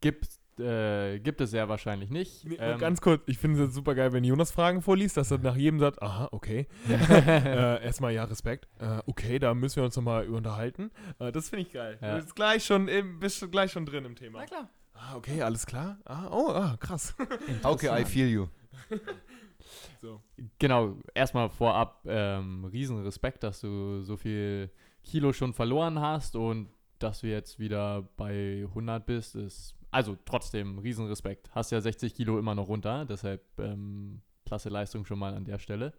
Gibt, 0.00 0.28
äh, 0.58 1.18
gibt 1.18 1.40
es 1.40 1.50
sehr 1.50 1.68
wahrscheinlich 1.68 2.10
nicht. 2.10 2.44
Nee, 2.44 2.56
Ähm, 2.58 2.78
ganz 2.78 3.00
kurz, 3.00 3.22
ich 3.26 3.38
finde 3.38 3.64
es 3.64 3.74
super 3.74 3.94
geil, 3.94 4.12
wenn 4.12 4.24
Jonas 4.24 4.52
Fragen 4.52 4.82
vorliest, 4.82 5.16
dass 5.16 5.30
er 5.30 5.38
nach 5.38 5.56
jedem 5.56 5.80
sagt, 5.80 6.00
aha, 6.00 6.28
okay. 6.30 6.68
äh, 6.88 7.84
erstmal 7.84 8.12
ja, 8.12 8.24
Respekt. 8.24 8.68
Äh, 8.78 9.00
okay, 9.06 9.38
da 9.38 9.52
müssen 9.54 9.76
wir 9.76 9.84
uns 9.84 9.96
nochmal 9.96 10.28
unterhalten. 10.28 10.90
Äh, 11.18 11.32
das 11.32 11.50
finde 11.50 11.66
ich 11.66 11.72
geil. 11.72 11.98
Ja. 12.00 12.16
Du 12.16 12.22
bist 12.22 12.36
gleich 12.36 12.64
schon, 12.64 12.88
im, 12.88 13.18
bist 13.18 13.50
gleich 13.50 13.72
schon 13.72 13.84
drin 13.84 14.04
im 14.04 14.16
Thema. 14.16 14.44
klar. 14.46 14.70
Ah, 14.94 15.16
okay, 15.16 15.42
alles 15.42 15.66
klar. 15.66 15.98
Ah, 16.04 16.28
oh, 16.30 16.50
ah, 16.50 16.76
krass. 16.78 17.14
Hauke, 17.64 17.88
I 17.88 18.04
feel 18.04 18.28
you. 18.28 18.46
so. 20.00 20.20
Genau, 20.58 20.96
erstmal 21.14 21.48
vorab 21.48 22.04
ähm, 22.06 22.64
riesen 22.66 23.02
Respekt, 23.02 23.42
dass 23.42 23.60
du 23.60 24.02
so 24.02 24.16
viel 24.16 24.70
Kilo 25.02 25.32
schon 25.32 25.52
verloren 25.52 26.00
hast 26.00 26.36
und 26.36 26.68
dass 26.98 27.20
du 27.20 27.28
jetzt 27.28 27.58
wieder 27.58 28.02
bei 28.16 28.64
100 28.68 29.04
bist, 29.06 29.34
ist 29.34 29.74
also 29.90 30.16
trotzdem 30.24 30.78
Riesenrespekt. 30.78 31.50
Hast 31.54 31.72
ja 31.72 31.80
60 31.80 32.14
Kilo 32.14 32.38
immer 32.38 32.54
noch 32.54 32.68
runter, 32.68 33.04
deshalb 33.04 33.42
ähm, 33.58 34.20
klasse 34.44 34.68
Leistung 34.68 35.04
schon 35.04 35.18
mal 35.18 35.34
an 35.34 35.44
der 35.44 35.58
Stelle. 35.58 35.92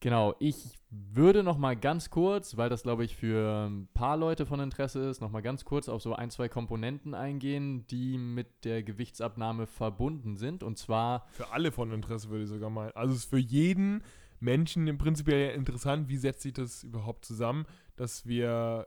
Genau, 0.00 0.34
ich 0.38 0.78
würde 0.90 1.42
noch 1.42 1.56
mal 1.56 1.74
ganz 1.74 2.10
kurz, 2.10 2.56
weil 2.56 2.68
das 2.68 2.82
glaube 2.82 3.04
ich 3.04 3.16
für 3.16 3.68
ein 3.68 3.88
paar 3.94 4.16
Leute 4.16 4.44
von 4.44 4.60
Interesse 4.60 5.00
ist, 5.08 5.20
noch 5.20 5.30
mal 5.30 5.40
ganz 5.40 5.64
kurz 5.64 5.88
auf 5.88 6.02
so 6.02 6.14
ein, 6.14 6.30
zwei 6.30 6.48
Komponenten 6.48 7.14
eingehen, 7.14 7.86
die 7.86 8.18
mit 8.18 8.64
der 8.64 8.82
Gewichtsabnahme 8.82 9.66
verbunden 9.66 10.36
sind. 10.36 10.62
Und 10.62 10.76
zwar. 10.78 11.26
Für 11.32 11.50
alle 11.52 11.72
von 11.72 11.92
Interesse 11.92 12.28
würde 12.28 12.44
ich 12.44 12.50
sogar 12.50 12.70
mal. 12.70 12.92
Also 12.92 13.14
es 13.14 13.20
ist 13.20 13.30
für 13.30 13.38
jeden 13.38 14.02
Menschen 14.38 14.86
im 14.86 14.98
Prinzip 14.98 15.28
interessant, 15.28 16.08
wie 16.08 16.18
setzt 16.18 16.42
sich 16.42 16.52
das 16.52 16.84
überhaupt 16.84 17.24
zusammen, 17.24 17.64
dass 17.96 18.26
wir 18.26 18.86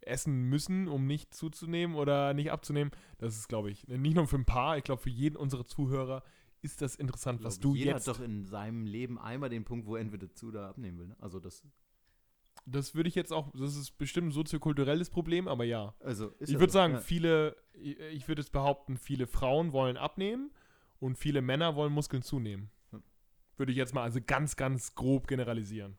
essen 0.00 0.48
müssen, 0.48 0.88
um 0.88 1.06
nicht 1.06 1.34
zuzunehmen 1.34 1.96
oder 1.96 2.34
nicht 2.34 2.50
abzunehmen. 2.50 2.90
Das 3.18 3.36
ist, 3.36 3.48
glaube 3.48 3.70
ich, 3.70 3.86
nicht 3.86 4.16
nur 4.16 4.26
für 4.26 4.36
ein 4.36 4.44
paar, 4.44 4.76
ich 4.76 4.84
glaube 4.84 5.02
für 5.02 5.10
jeden 5.10 5.36
unserer 5.36 5.66
Zuhörer 5.66 6.24
ist 6.62 6.82
das 6.82 6.96
interessant, 6.96 7.42
was 7.44 7.58
du 7.58 7.74
jeder 7.74 7.92
jetzt. 7.92 8.06
Jeder 8.06 8.14
hat 8.14 8.20
doch 8.20 8.24
in 8.24 8.44
seinem 8.44 8.86
Leben 8.86 9.18
einmal 9.18 9.48
den 9.48 9.64
Punkt, 9.64 9.86
wo 9.86 9.96
er 9.96 10.02
entweder 10.02 10.32
zu 10.32 10.48
oder 10.48 10.68
abnehmen 10.68 10.98
will. 10.98 11.08
Ne? 11.08 11.16
Also 11.18 11.40
das. 11.40 11.64
Das 12.64 12.94
würde 12.94 13.08
ich 13.08 13.14
jetzt 13.14 13.32
auch, 13.32 13.52
das 13.52 13.76
ist 13.76 13.96
bestimmt 13.96 14.28
ein 14.28 14.32
soziokulturelles 14.32 15.10
Problem, 15.10 15.46
aber 15.46 15.64
ja. 15.64 15.94
Also 16.00 16.32
ich 16.40 16.54
würde 16.54 16.72
so, 16.72 16.78
sagen, 16.78 16.94
ja. 16.94 17.00
viele, 17.00 17.56
ich 17.74 18.26
würde 18.26 18.40
es 18.40 18.50
behaupten, 18.50 18.96
viele 18.96 19.26
Frauen 19.28 19.72
wollen 19.72 19.96
abnehmen 19.96 20.50
und 20.98 21.16
viele 21.16 21.42
Männer 21.42 21.76
wollen 21.76 21.92
Muskeln 21.92 22.22
zunehmen. 22.22 22.70
Hm. 22.90 23.02
Würde 23.56 23.70
ich 23.70 23.78
jetzt 23.78 23.94
mal 23.94 24.02
also 24.02 24.18
ganz, 24.26 24.56
ganz 24.56 24.94
grob 24.94 25.28
generalisieren. 25.28 25.96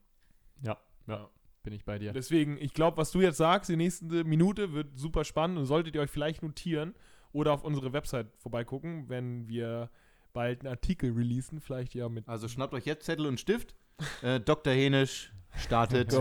Ja, 0.62 0.78
ja, 1.08 1.30
bin 1.64 1.74
ich 1.74 1.86
bei 1.86 2.00
dir. 2.00 2.12
Deswegen, 2.12 2.58
ich 2.58 2.74
glaube, 2.74 2.98
was 2.98 3.12
du 3.12 3.22
jetzt 3.22 3.38
sagst, 3.38 3.70
die 3.70 3.78
nächste 3.78 4.26
Minute 4.26 4.74
wird 4.74 4.98
super 4.98 5.24
spannend 5.24 5.60
und 5.60 5.66
solltet 5.66 5.96
ihr 5.96 6.02
euch 6.02 6.12
vielleicht 6.12 6.44
notieren 6.44 6.96
oder 7.32 7.54
auf 7.54 7.64
unsere 7.64 7.94
Website 7.94 8.28
vorbeigucken, 8.38 9.08
wenn 9.08 9.48
wir 9.48 9.90
bald 10.38 10.60
einen 10.60 10.70
Artikel 10.70 11.14
releasen, 11.14 11.60
vielleicht 11.60 11.96
ja 11.96 12.10
mit. 12.10 12.30
Also 12.30 12.48
schnappt 12.48 12.76
euch 12.76 12.86
jetzt 12.86 13.06
Zettel 13.06 13.26
und 13.26 13.40
Stift. 13.40 13.76
Äh, 14.22 14.40
Dr. 14.40 14.72
Henisch 14.72 15.34
startet 15.58 16.14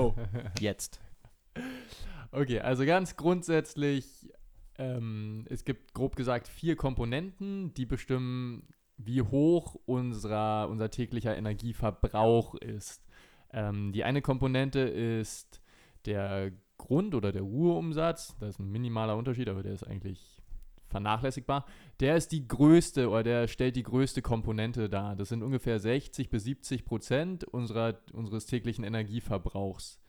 jetzt. 0.58 0.98
Okay, 2.30 2.60
also 2.60 2.86
ganz 2.86 3.16
grundsätzlich, 3.16 4.30
ähm, 4.78 5.44
es 5.50 5.66
gibt 5.66 5.92
grob 5.92 6.16
gesagt 6.16 6.48
vier 6.48 6.74
Komponenten, 6.74 7.74
die 7.74 7.84
bestimmen, 7.84 8.66
wie 8.96 9.20
hoch 9.20 9.76
unserer, 9.84 10.70
unser 10.70 10.90
täglicher 10.90 11.36
Energieverbrauch 11.36 12.54
ist. 12.54 13.06
Ähm, 13.52 13.92
die 13.92 14.04
eine 14.04 14.22
Komponente 14.22 14.80
ist 14.80 15.60
der 16.06 16.52
Grund- 16.78 17.14
oder 17.14 17.30
der 17.30 17.42
Ruheumsatz. 17.42 18.36
Das 18.40 18.54
ist 18.54 18.58
ein 18.58 18.72
minimaler 18.72 19.18
Unterschied, 19.18 19.50
aber 19.50 19.62
der 19.62 19.74
ist 19.74 19.86
eigentlich 19.86 20.35
vernachlässigbar, 20.88 21.66
der 22.00 22.16
ist 22.16 22.32
die 22.32 22.46
größte 22.46 23.08
oder 23.08 23.22
der 23.22 23.48
stellt 23.48 23.76
die 23.76 23.82
größte 23.82 24.22
Komponente 24.22 24.88
dar. 24.88 25.16
Das 25.16 25.28
sind 25.28 25.42
ungefähr 25.42 25.78
60 25.78 26.30
bis 26.30 26.44
70 26.44 26.84
Prozent 26.84 27.44
unserer, 27.44 28.00
unseres 28.12 28.46
täglichen 28.46 28.84
Energieverbrauchs. 28.84 30.00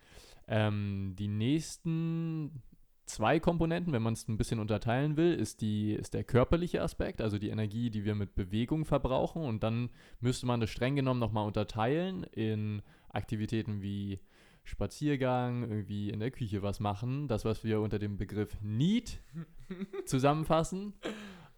Ähm, 0.47 1.15
die 1.17 1.27
nächsten 1.27 2.63
zwei 3.05 3.39
Komponenten, 3.39 3.93
wenn 3.93 4.01
man 4.01 4.13
es 4.13 4.27
ein 4.27 4.37
bisschen 4.37 4.59
unterteilen 4.59 5.17
will, 5.17 5.33
ist, 5.33 5.61
die, 5.61 5.93
ist 5.93 6.13
der 6.13 6.23
körperliche 6.23 6.81
Aspekt, 6.81 7.21
also 7.21 7.39
die 7.39 7.49
Energie, 7.49 7.89
die 7.89 8.05
wir 8.05 8.15
mit 8.15 8.35
Bewegung 8.35 8.85
verbrauchen. 8.85 9.43
Und 9.43 9.63
dann 9.63 9.89
müsste 10.19 10.45
man 10.45 10.59
das 10.59 10.69
streng 10.69 10.95
genommen 10.95 11.19
nochmal 11.19 11.47
unterteilen 11.47 12.23
in 12.23 12.81
Aktivitäten 13.09 13.81
wie 13.81 14.19
Spaziergang, 14.67 15.63
irgendwie 15.63 16.09
in 16.09 16.19
der 16.19 16.31
Küche 16.31 16.61
was 16.61 16.79
machen. 16.79 17.27
Das, 17.27 17.45
was 17.45 17.63
wir 17.63 17.79
unter 17.81 17.99
dem 17.99 18.17
Begriff 18.17 18.57
Need 18.61 19.19
zusammenfassen. 20.05 20.93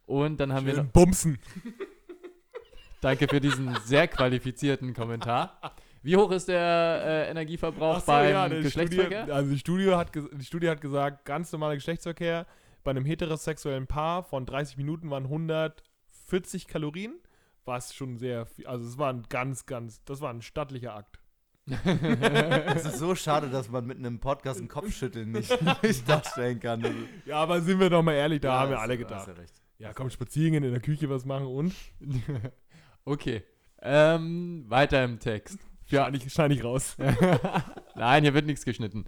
Und 0.06 0.40
dann 0.40 0.54
haben 0.54 0.66
Schön 0.66 0.76
wir 0.76 0.84
noch. 0.84 0.92
Bumsen. 0.92 1.40
Danke 3.02 3.28
für 3.28 3.40
diesen 3.40 3.76
sehr 3.86 4.08
qualifizierten 4.08 4.94
Kommentar. 4.94 5.60
Wie 6.02 6.16
hoch 6.16 6.32
ist 6.32 6.48
der 6.48 7.02
äh, 7.06 7.30
Energieverbrauch 7.30 8.00
so, 8.00 8.06
beim 8.08 8.30
ja, 8.30 8.48
Geschlechtsverkehr? 8.48 9.24
Studie, 9.24 9.32
also 9.32 9.52
die 9.52 9.60
Studie, 9.60 9.92
hat 9.92 10.16
die 10.16 10.46
Studie 10.46 10.70
hat 10.70 10.82
gesagt, 10.82 11.26
ganz 11.26 11.52
normaler 11.52 11.76
Geschlechtsverkehr 11.76 12.46
bei 12.84 12.92
einem 12.92 13.06
heterosexuellen 13.06 13.88
Paar 13.88 14.24
von 14.24 14.46
30 14.46 14.78
Minuten 14.78 15.10
waren 15.10 15.26
140 15.26 16.68
Kalorien, 16.68 17.20
was 17.66 17.94
schon 17.94 18.18
sehr 18.18 18.46
viel, 18.46 18.68
also 18.68 18.86
es 18.88 18.98
war 18.98 19.12
ein 19.12 19.24
ganz, 19.30 19.66
ganz, 19.66 20.04
das 20.06 20.22
war 20.22 20.34
ein 20.34 20.42
stattlicher 20.42 20.96
Akt. 20.96 21.20
Es 22.76 22.86
ist 22.86 23.00
so 23.00 23.16
schade, 23.16 23.50
dass 23.50 23.70
man 23.70 23.86
mit 23.86 23.98
einem 23.98 24.20
Podcast 24.20 24.60
einen 24.60 24.68
Kopfschütteln 24.68 25.32
nicht, 25.32 25.58
nicht 25.84 26.08
darstellen 26.08 26.60
kann. 26.60 26.84
Ja, 27.26 27.38
aber 27.38 27.62
sind 27.62 27.80
wir 27.80 27.90
doch 27.90 28.04
mal 28.04 28.14
ehrlich, 28.14 28.42
da 28.42 28.50
ja, 28.50 28.60
haben 28.60 28.72
wir 28.72 28.80
alle 28.80 28.98
gedacht. 28.98 29.28
Ja, 29.28 29.88
ja, 29.88 29.94
komm, 29.94 30.10
spazieren 30.10 30.54
gehen, 30.54 30.64
in 30.64 30.72
der 30.72 30.82
Küche 30.82 31.10
was 31.10 31.26
machen 31.26 31.48
und? 31.48 31.74
okay. 33.06 33.44
Ähm, 33.82 34.66
weiter 34.68 35.04
im 35.06 35.20
Text. 35.20 35.60
Ja, 35.88 36.10
ich, 36.10 36.32
schneide 36.32 36.54
ich 36.54 36.64
raus. 36.64 36.98
Nein, 37.96 38.24
hier 38.24 38.34
wird 38.34 38.46
nichts 38.46 38.66
geschnitten. 38.66 39.06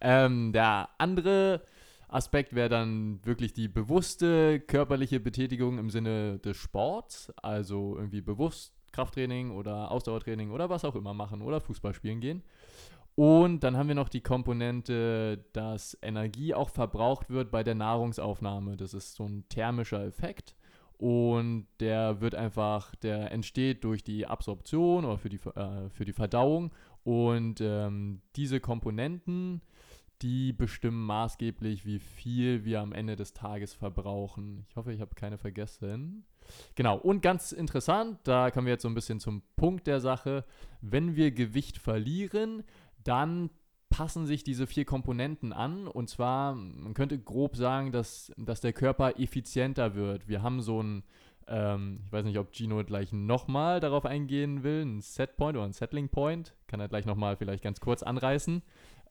Ähm, 0.00 0.52
der 0.52 0.88
andere 0.98 1.62
Aspekt 2.08 2.54
wäre 2.54 2.68
dann 2.68 3.24
wirklich 3.24 3.52
die 3.52 3.68
bewusste 3.68 4.60
körperliche 4.60 5.18
Betätigung 5.18 5.78
im 5.78 5.90
Sinne 5.90 6.38
des 6.38 6.56
Sports, 6.56 7.32
also 7.36 7.96
irgendwie 7.96 8.20
bewusst 8.20 8.81
Krafttraining 8.92 9.50
oder 9.50 9.90
Ausdauertraining 9.90 10.50
oder 10.50 10.70
was 10.70 10.84
auch 10.84 10.94
immer 10.94 11.14
machen 11.14 11.42
oder 11.42 11.60
Fußball 11.60 11.94
spielen 11.94 12.20
gehen. 12.20 12.42
Und 13.14 13.60
dann 13.60 13.76
haben 13.76 13.88
wir 13.88 13.94
noch 13.94 14.08
die 14.08 14.22
Komponente, 14.22 15.44
dass 15.52 15.98
Energie 16.00 16.54
auch 16.54 16.70
verbraucht 16.70 17.28
wird 17.28 17.50
bei 17.50 17.62
der 17.62 17.74
Nahrungsaufnahme. 17.74 18.76
Das 18.76 18.94
ist 18.94 19.14
so 19.14 19.24
ein 19.24 19.44
thermischer 19.48 20.04
Effekt. 20.04 20.56
Und 20.96 21.66
der 21.80 22.20
wird 22.20 22.34
einfach, 22.34 22.94
der 22.96 23.32
entsteht 23.32 23.84
durch 23.84 24.04
die 24.04 24.26
Absorption 24.26 25.04
oder 25.04 25.18
für 25.18 25.28
die, 25.28 25.40
äh, 25.56 25.90
für 25.90 26.04
die 26.04 26.12
Verdauung. 26.12 26.72
Und 27.04 27.60
ähm, 27.60 28.22
diese 28.36 28.60
Komponenten, 28.60 29.60
die 30.22 30.52
bestimmen 30.52 31.04
maßgeblich, 31.04 31.84
wie 31.84 31.98
viel 31.98 32.64
wir 32.64 32.80
am 32.80 32.92
Ende 32.92 33.16
des 33.16 33.34
Tages 33.34 33.74
verbrauchen. 33.74 34.64
Ich 34.68 34.76
hoffe, 34.76 34.92
ich 34.92 35.00
habe 35.00 35.14
keine 35.16 35.36
vergessen. 35.36 36.24
Genau, 36.74 36.96
und 36.96 37.22
ganz 37.22 37.52
interessant, 37.52 38.18
da 38.24 38.50
kommen 38.50 38.66
wir 38.66 38.72
jetzt 38.72 38.82
so 38.82 38.88
ein 38.88 38.94
bisschen 38.94 39.20
zum 39.20 39.42
Punkt 39.56 39.86
der 39.86 40.00
Sache. 40.00 40.44
Wenn 40.80 41.16
wir 41.16 41.30
Gewicht 41.30 41.78
verlieren, 41.78 42.64
dann 43.04 43.50
passen 43.92 44.26
sich 44.26 44.42
diese 44.42 44.66
vier 44.66 44.84
Komponenten 44.84 45.52
an. 45.52 45.86
Und 45.86 46.08
zwar, 46.08 46.54
man 46.54 46.94
könnte 46.94 47.18
grob 47.18 47.56
sagen, 47.56 47.92
dass, 47.92 48.32
dass 48.36 48.60
der 48.60 48.72
Körper 48.72 49.18
effizienter 49.20 49.94
wird. 49.94 50.28
Wir 50.28 50.42
haben 50.42 50.62
so 50.62 50.82
ein, 50.82 51.04
ähm, 51.46 52.00
ich 52.06 52.12
weiß 52.12 52.24
nicht, 52.24 52.38
ob 52.38 52.54
Gino 52.54 52.82
gleich 52.84 53.12
nochmal 53.12 53.80
darauf 53.80 54.06
eingehen 54.06 54.62
will, 54.62 54.82
ein 54.82 55.00
Setpoint 55.00 55.56
oder 55.56 55.66
ein 55.66 55.72
Settling 55.72 56.08
Point. 56.08 56.54
Kann 56.66 56.80
er 56.80 56.88
gleich 56.88 57.04
nochmal 57.04 57.36
vielleicht 57.36 57.62
ganz 57.62 57.80
kurz 57.80 58.02
anreißen. 58.02 58.62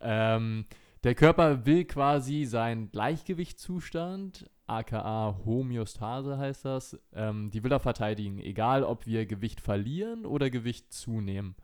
Ähm, 0.02 0.66
der 1.04 1.16
Körper 1.16 1.66
will 1.66 1.86
quasi 1.86 2.46
seinen 2.46 2.92
Gleichgewichtszustand 2.92 4.50
aka 4.72 5.36
Homöostase 5.46 6.38
heißt 6.38 6.66
das, 6.66 7.00
ähm, 7.14 7.52
die 7.52 7.64
will 7.64 7.72
er 7.72 7.80
verteidigen, 7.80 8.40
egal 8.40 8.84
ob 8.84 9.06
wir 9.06 9.26
Gewicht 9.26 9.62
verlieren 9.62 10.26
oder 10.26 10.50
Gewicht 10.50 10.92
zunehmen. 10.94 11.56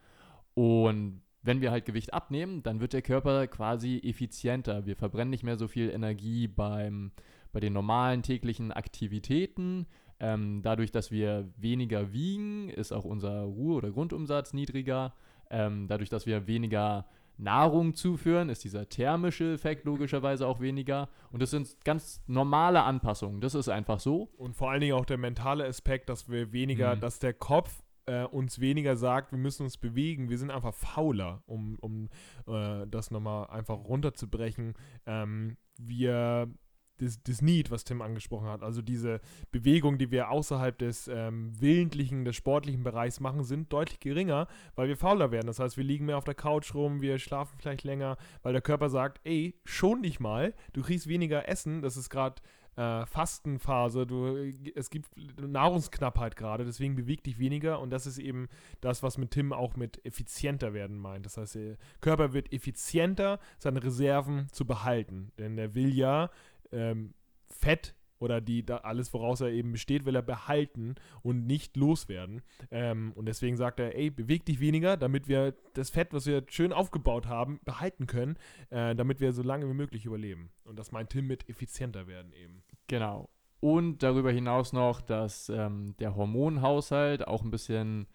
Und 0.54 1.22
wenn 1.42 1.62
wir 1.62 1.72
halt 1.72 1.86
Gewicht 1.86 2.14
abnehmen, 2.14 2.64
dann 2.64 2.80
wird 2.80 2.94
der 2.94 3.02
Körper 3.02 3.48
quasi 3.48 4.02
effizienter. 4.04 4.86
Wir 4.86 4.96
verbrennen 4.96 5.30
nicht 5.30 5.44
mehr 5.44 5.58
so 5.58 5.68
viel 5.68 5.90
Energie 5.90 6.48
beim, 6.48 7.12
bei 7.54 7.60
den 7.60 7.74
normalen 7.74 8.22
täglichen 8.24 8.72
Aktivitäten. 8.72 9.88
Ähm, 10.20 10.62
dadurch, 10.64 10.92
dass 10.92 11.12
wir 11.12 11.50
weniger 11.58 12.12
wiegen, 12.12 12.70
ist 12.70 12.92
auch 12.92 13.06
unser 13.06 13.44
Ruhe- 13.44 13.76
oder 13.76 13.92
Grundumsatz 13.92 14.54
niedriger. 14.54 15.14
Ähm, 15.50 15.88
dadurch, 15.88 16.10
dass 16.10 16.26
wir 16.26 16.48
weniger 16.48 17.06
Nahrung 17.38 17.94
zuführen, 17.94 18.50
ist 18.50 18.64
dieser 18.64 18.90
thermische 18.90 19.54
Effekt 19.54 19.86
logischerweise 19.86 20.48
auch 20.48 20.60
weniger. 20.60 21.10
Und 21.32 21.42
das 21.42 21.52
sind 21.52 21.84
ganz 21.84 22.22
normale 22.28 22.84
Anpassungen. 22.84 23.42
Das 23.42 23.56
ist 23.56 23.70
einfach 23.70 24.00
so. 24.00 24.30
Und 24.38 24.56
vor 24.56 24.72
allen 24.72 24.82
Dingen 24.82 24.94
auch 24.96 25.06
der 25.06 25.18
mentale 25.18 25.66
Aspekt, 25.66 26.10
dass 26.10 26.30
wir 26.30 26.52
weniger, 26.52 26.96
mhm. 26.96 27.00
dass 27.00 27.20
der 27.20 27.34
Kopf 27.34 27.84
äh, 28.08 28.24
uns 28.24 28.60
weniger 28.60 28.96
sagt, 28.96 29.32
wir 29.32 29.40
müssen 29.40 29.64
uns 29.64 29.78
bewegen. 29.78 30.30
Wir 30.30 30.38
sind 30.38 30.50
einfach 30.50 30.74
fauler, 30.74 31.44
um, 31.46 31.78
um 31.80 32.10
äh, 32.48 32.88
das 32.88 33.12
nochmal 33.12 33.48
einfach 33.48 33.78
runterzubrechen. 33.78 34.74
Ähm, 35.06 35.58
wir 35.78 36.50
das, 36.98 37.22
das 37.24 37.42
Need, 37.42 37.72
was 37.72 37.84
Tim 37.84 38.02
angesprochen 38.02 38.48
hat, 38.48 38.64
also 38.64 38.82
diese 38.82 39.22
Bewegung, 39.52 39.98
die 39.98 40.12
wir 40.12 40.30
außerhalb 40.30 40.78
des 40.78 41.08
ähm, 41.08 41.52
willentlichen, 41.60 42.26
des 42.26 42.36
sportlichen 42.36 42.84
Bereichs 42.84 43.20
machen, 43.20 43.44
sind 43.44 43.72
deutlich 43.72 44.00
geringer, 44.00 44.48
weil 44.76 44.88
wir 44.88 44.98
fauler 44.98 45.32
werden. 45.32 45.48
Das 45.48 45.60
heißt, 45.60 45.78
wir 45.78 45.84
liegen 45.84 46.06
mehr 46.06 46.18
auf 46.18 46.24
der 46.24 46.36
Couch 46.36 46.74
rum, 46.74 47.02
wir 47.02 47.20
schlafen 47.20 47.58
vielleicht 47.60 47.84
länger, 47.84 48.18
weil 48.44 48.54
der 48.54 48.62
Körper 48.62 48.90
sagt, 48.90 49.20
ey, 49.24 49.56
schon 49.66 50.04
dich 50.04 50.20
mal, 50.20 50.54
du 50.74 50.82
kriegst 50.82 51.08
weniger 51.08 51.48
Essen, 51.48 51.82
das 51.82 51.98
ist 51.98 52.10
gerade 52.10 52.42
äh, 52.78 53.06
Fastenphase, 53.08 54.06
du, 54.06 54.54
es 54.76 54.90
gibt 54.90 55.10
Nahrungsknappheit 55.40 56.36
gerade, 56.36 56.64
deswegen 56.64 56.96
beweg 56.96 57.24
dich 57.24 57.40
weniger. 57.40 57.80
Und 57.80 57.90
das 57.90 58.06
ist 58.06 58.20
eben 58.20 58.48
das, 58.82 59.04
was 59.04 59.18
mit 59.18 59.32
Tim 59.32 59.52
auch 59.52 59.76
mit 59.76 60.06
effizienter 60.06 60.74
werden 60.74 60.98
meint. 60.98 61.26
Das 61.26 61.38
heißt, 61.38 61.56
der 61.56 61.78
Körper 62.02 62.34
wird 62.34 62.54
effizienter, 62.54 63.40
seine 63.58 63.84
Reserven 63.84 64.48
zu 64.52 64.66
behalten, 64.66 65.32
denn 65.40 65.58
er 65.58 65.74
will 65.74 65.94
ja 65.94 66.30
ähm, 66.72 67.14
Fett 67.48 67.96
oder 68.20 68.42
die 68.42 68.66
da 68.66 68.78
alles, 68.78 69.14
woraus 69.14 69.42
er 69.42 69.50
eben 69.50 69.72
besteht, 69.72 70.06
will 70.06 70.16
er 70.16 70.22
behalten 70.22 70.96
und 71.22 71.46
nicht 71.46 71.78
loswerden. 71.78 72.42
Ähm, 72.72 73.12
und 73.16 73.26
deswegen 73.28 73.58
sagt 73.58 73.80
er, 73.80 73.96
ey, 73.96 74.10
beweg 74.10 74.46
dich 74.46 74.60
weniger, 74.60 74.98
damit 74.98 75.28
wir 75.28 75.54
das 75.74 75.90
Fett, 75.90 76.14
was 76.14 76.26
wir 76.26 76.44
schön 76.50 76.74
aufgebaut 76.74 77.28
haben, 77.28 77.60
behalten 77.64 78.08
können, 78.08 78.38
äh, 78.70 78.96
damit 78.96 79.20
wir 79.20 79.34
so 79.34 79.44
lange 79.44 79.68
wie 79.70 79.74
möglich 79.74 80.06
überleben. 80.06 80.50
Und 80.64 80.80
das 80.80 80.92
meint 80.92 81.12
Tim 81.12 81.28
mit 81.28 81.48
effizienter 81.50 82.08
werden 82.08 82.34
eben. 82.34 82.64
Genau. 82.88 83.30
Und 83.60 84.04
darüber 84.04 84.32
hinaus 84.32 84.72
noch, 84.72 85.02
dass 85.02 85.50
ähm, 85.50 85.96
der 86.00 86.16
Hormonhaushalt 86.16 87.28
auch 87.28 87.44
ein 87.44 87.52
bisschen 87.52 88.08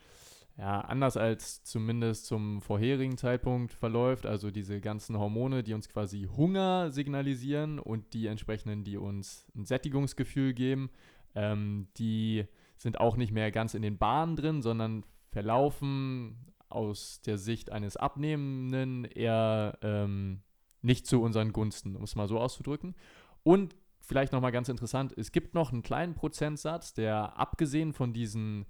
ja, 0.58 0.80
anders 0.82 1.16
als 1.16 1.64
zumindest 1.64 2.26
zum 2.26 2.60
vorherigen 2.60 3.16
Zeitpunkt 3.16 3.72
verläuft. 3.72 4.26
Also 4.26 4.50
diese 4.50 4.80
ganzen 4.80 5.18
Hormone, 5.18 5.62
die 5.62 5.74
uns 5.74 5.88
quasi 5.88 6.28
Hunger 6.36 6.90
signalisieren 6.90 7.78
und 7.78 8.12
die 8.12 8.26
entsprechenden, 8.26 8.84
die 8.84 8.96
uns 8.96 9.46
ein 9.54 9.64
Sättigungsgefühl 9.64 10.52
geben, 10.52 10.90
ähm, 11.34 11.88
die 11.96 12.44
sind 12.76 13.00
auch 13.00 13.16
nicht 13.16 13.32
mehr 13.32 13.50
ganz 13.50 13.74
in 13.74 13.82
den 13.82 13.96
Bahnen 13.96 14.36
drin, 14.36 14.60
sondern 14.60 15.04
verlaufen 15.30 16.52
aus 16.68 17.20
der 17.22 17.38
Sicht 17.38 17.70
eines 17.70 17.96
Abnehmenden 17.96 19.04
eher 19.04 19.78
ähm, 19.82 20.42
nicht 20.82 21.06
zu 21.06 21.22
unseren 21.22 21.52
Gunsten, 21.52 21.96
um 21.96 22.02
es 22.02 22.16
mal 22.16 22.28
so 22.28 22.38
auszudrücken. 22.38 22.94
Und 23.42 23.74
vielleicht 24.00 24.32
nochmal 24.32 24.52
ganz 24.52 24.68
interessant, 24.68 25.14
es 25.16 25.32
gibt 25.32 25.54
noch 25.54 25.72
einen 25.72 25.82
kleinen 25.82 26.14
Prozentsatz, 26.14 26.92
der 26.92 27.38
abgesehen 27.38 27.92
von 27.92 28.12
diesen 28.12 28.66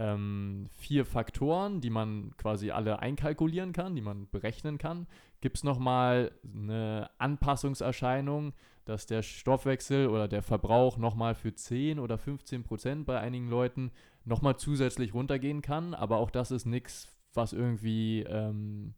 ähm, 0.00 0.66
vier 0.78 1.04
Faktoren, 1.04 1.82
die 1.82 1.90
man 1.90 2.34
quasi 2.38 2.70
alle 2.70 3.00
einkalkulieren 3.00 3.72
kann, 3.72 3.94
die 3.94 4.00
man 4.00 4.28
berechnen 4.30 4.78
kann. 4.78 5.06
Gibt 5.42 5.58
es 5.58 5.62
nochmal 5.64 6.32
eine 6.42 7.10
Anpassungserscheinung, 7.18 8.54
dass 8.86 9.04
der 9.04 9.22
Stoffwechsel 9.22 10.08
oder 10.08 10.26
der 10.26 10.42
Verbrauch 10.42 10.96
nochmal 10.96 11.34
für 11.34 11.54
10 11.54 11.98
oder 11.98 12.16
15 12.16 12.64
Prozent 12.64 13.04
bei 13.04 13.20
einigen 13.20 13.50
Leuten 13.50 13.92
nochmal 14.24 14.56
zusätzlich 14.56 15.12
runtergehen 15.12 15.60
kann. 15.60 15.92
Aber 15.92 16.16
auch 16.16 16.30
das 16.30 16.50
ist 16.50 16.64
nichts, 16.64 17.14
was 17.34 17.52
irgendwie 17.52 18.22
ähm, 18.22 18.94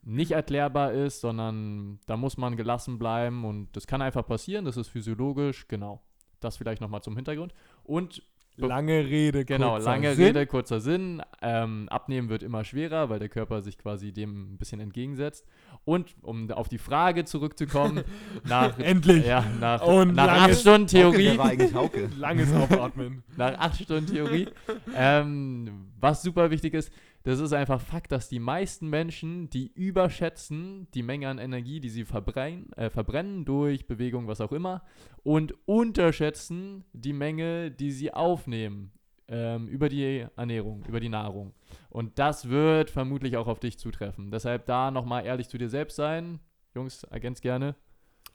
nicht 0.00 0.30
erklärbar 0.30 0.92
ist, 0.92 1.20
sondern 1.20 2.00
da 2.06 2.16
muss 2.16 2.38
man 2.38 2.56
gelassen 2.56 2.98
bleiben 2.98 3.44
und 3.44 3.68
das 3.76 3.86
kann 3.86 4.00
einfach 4.00 4.26
passieren, 4.26 4.64
das 4.64 4.78
ist 4.78 4.88
physiologisch, 4.88 5.68
genau. 5.68 6.02
Das 6.40 6.56
vielleicht 6.56 6.80
nochmal 6.80 7.02
zum 7.02 7.16
Hintergrund. 7.16 7.52
Und 7.84 8.22
Lange 8.56 9.06
Rede, 9.06 9.44
genau, 9.44 9.72
kurzer 9.72 9.90
lange 9.90 10.14
Sinn. 10.14 10.24
Rede, 10.26 10.46
kurzer 10.46 10.80
Sinn. 10.80 11.22
Ähm, 11.40 11.88
abnehmen 11.88 12.28
wird 12.28 12.42
immer 12.42 12.64
schwerer, 12.64 13.08
weil 13.08 13.18
der 13.18 13.28
Körper 13.28 13.62
sich 13.62 13.78
quasi 13.78 14.12
dem 14.12 14.54
ein 14.54 14.58
bisschen 14.58 14.78
entgegensetzt. 14.80 15.46
Und 15.84 16.14
um 16.22 16.50
auf 16.50 16.68
die 16.68 16.78
Frage 16.78 17.24
zurückzukommen, 17.24 18.04
nach 18.44 18.78
endlich, 18.78 19.26
ja, 19.26 19.44
nach, 19.58 19.82
Und 19.82 20.14
nach 20.14 20.28
acht 20.28 20.54
Stunden 20.54 20.86
Theorie, 20.86 21.30
Hauke, 21.30 21.38
war 21.38 21.46
eigentlich 21.46 21.74
Hauke. 21.74 22.10
langes 22.18 22.52
Aufatmen. 22.52 23.22
nach 23.36 23.58
acht 23.58 23.82
Stunden 23.82 24.06
Theorie, 24.06 24.48
ähm, 24.94 25.88
was 25.98 26.22
super 26.22 26.50
wichtig 26.50 26.74
ist, 26.74 26.92
das 27.24 27.40
ist 27.40 27.52
einfach 27.52 27.80
Fakt, 27.80 28.12
dass 28.12 28.28
die 28.28 28.38
meisten 28.38 28.88
Menschen, 28.88 29.48
die 29.50 29.72
überschätzen 29.72 30.88
die 30.94 31.02
Menge 31.02 31.28
an 31.28 31.38
Energie, 31.38 31.80
die 31.80 31.88
sie 31.88 32.04
verbrennen, 32.04 32.72
äh, 32.72 32.90
verbrennen 32.90 33.44
durch 33.44 33.86
Bewegung, 33.86 34.26
was 34.26 34.40
auch 34.40 34.52
immer, 34.52 34.82
und 35.22 35.54
unterschätzen 35.66 36.84
die 36.92 37.12
Menge, 37.12 37.70
die 37.70 37.92
sie 37.92 38.12
aufnehmen 38.12 38.92
ähm, 39.28 39.68
über 39.68 39.88
die 39.88 40.26
Ernährung, 40.36 40.84
über 40.86 41.00
die 41.00 41.08
Nahrung. 41.08 41.54
Und 41.90 42.18
das 42.18 42.48
wird 42.48 42.90
vermutlich 42.90 43.36
auch 43.36 43.46
auf 43.46 43.60
dich 43.60 43.78
zutreffen. 43.78 44.30
Deshalb 44.30 44.66
da 44.66 44.90
nochmal 44.90 45.24
ehrlich 45.24 45.48
zu 45.48 45.58
dir 45.58 45.68
selbst 45.68 45.96
sein. 45.96 46.40
Jungs, 46.74 47.04
ergänzt 47.04 47.42
gerne. 47.42 47.76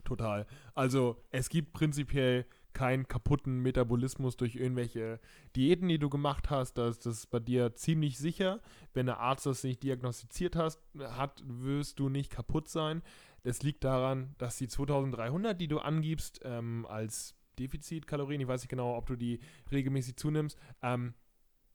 Total. 0.04 0.46
Also 0.74 1.22
es 1.30 1.50
gibt 1.50 1.72
prinzipiell 1.72 2.46
keinen 2.72 3.08
kaputten 3.08 3.60
Metabolismus 3.60 4.36
durch 4.36 4.54
irgendwelche 4.54 5.20
Diäten, 5.56 5.88
die 5.88 5.98
du 5.98 6.08
gemacht 6.08 6.50
hast. 6.50 6.74
Das 6.74 7.04
ist 7.04 7.30
bei 7.30 7.40
dir 7.40 7.74
ziemlich 7.74 8.18
sicher. 8.18 8.60
Wenn 8.94 9.06
der 9.06 9.20
Arzt 9.20 9.46
das 9.46 9.64
nicht 9.64 9.82
diagnostiziert 9.82 10.56
hast, 10.56 10.80
hat, 10.98 11.42
wirst 11.46 11.98
du 11.98 12.08
nicht 12.08 12.30
kaputt 12.30 12.68
sein. 12.68 13.02
Das 13.42 13.62
liegt 13.62 13.84
daran, 13.84 14.34
dass 14.38 14.56
die 14.56 14.68
2300, 14.68 15.60
die 15.60 15.68
du 15.68 15.78
angibst 15.78 16.40
ähm, 16.44 16.86
als 16.88 17.34
Defizitkalorien, 17.58 18.40
ich 18.40 18.48
weiß 18.48 18.62
nicht 18.62 18.70
genau, 18.70 18.96
ob 18.96 19.06
du 19.06 19.16
die 19.16 19.40
regelmäßig 19.70 20.16
zunimmst, 20.16 20.58
ähm, 20.82 21.14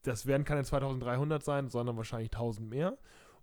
das 0.02 0.26
werden 0.26 0.44
keine 0.44 0.64
2300 0.64 1.42
sein, 1.42 1.68
sondern 1.68 1.96
wahrscheinlich 1.96 2.30
1000 2.32 2.68
mehr. 2.68 2.98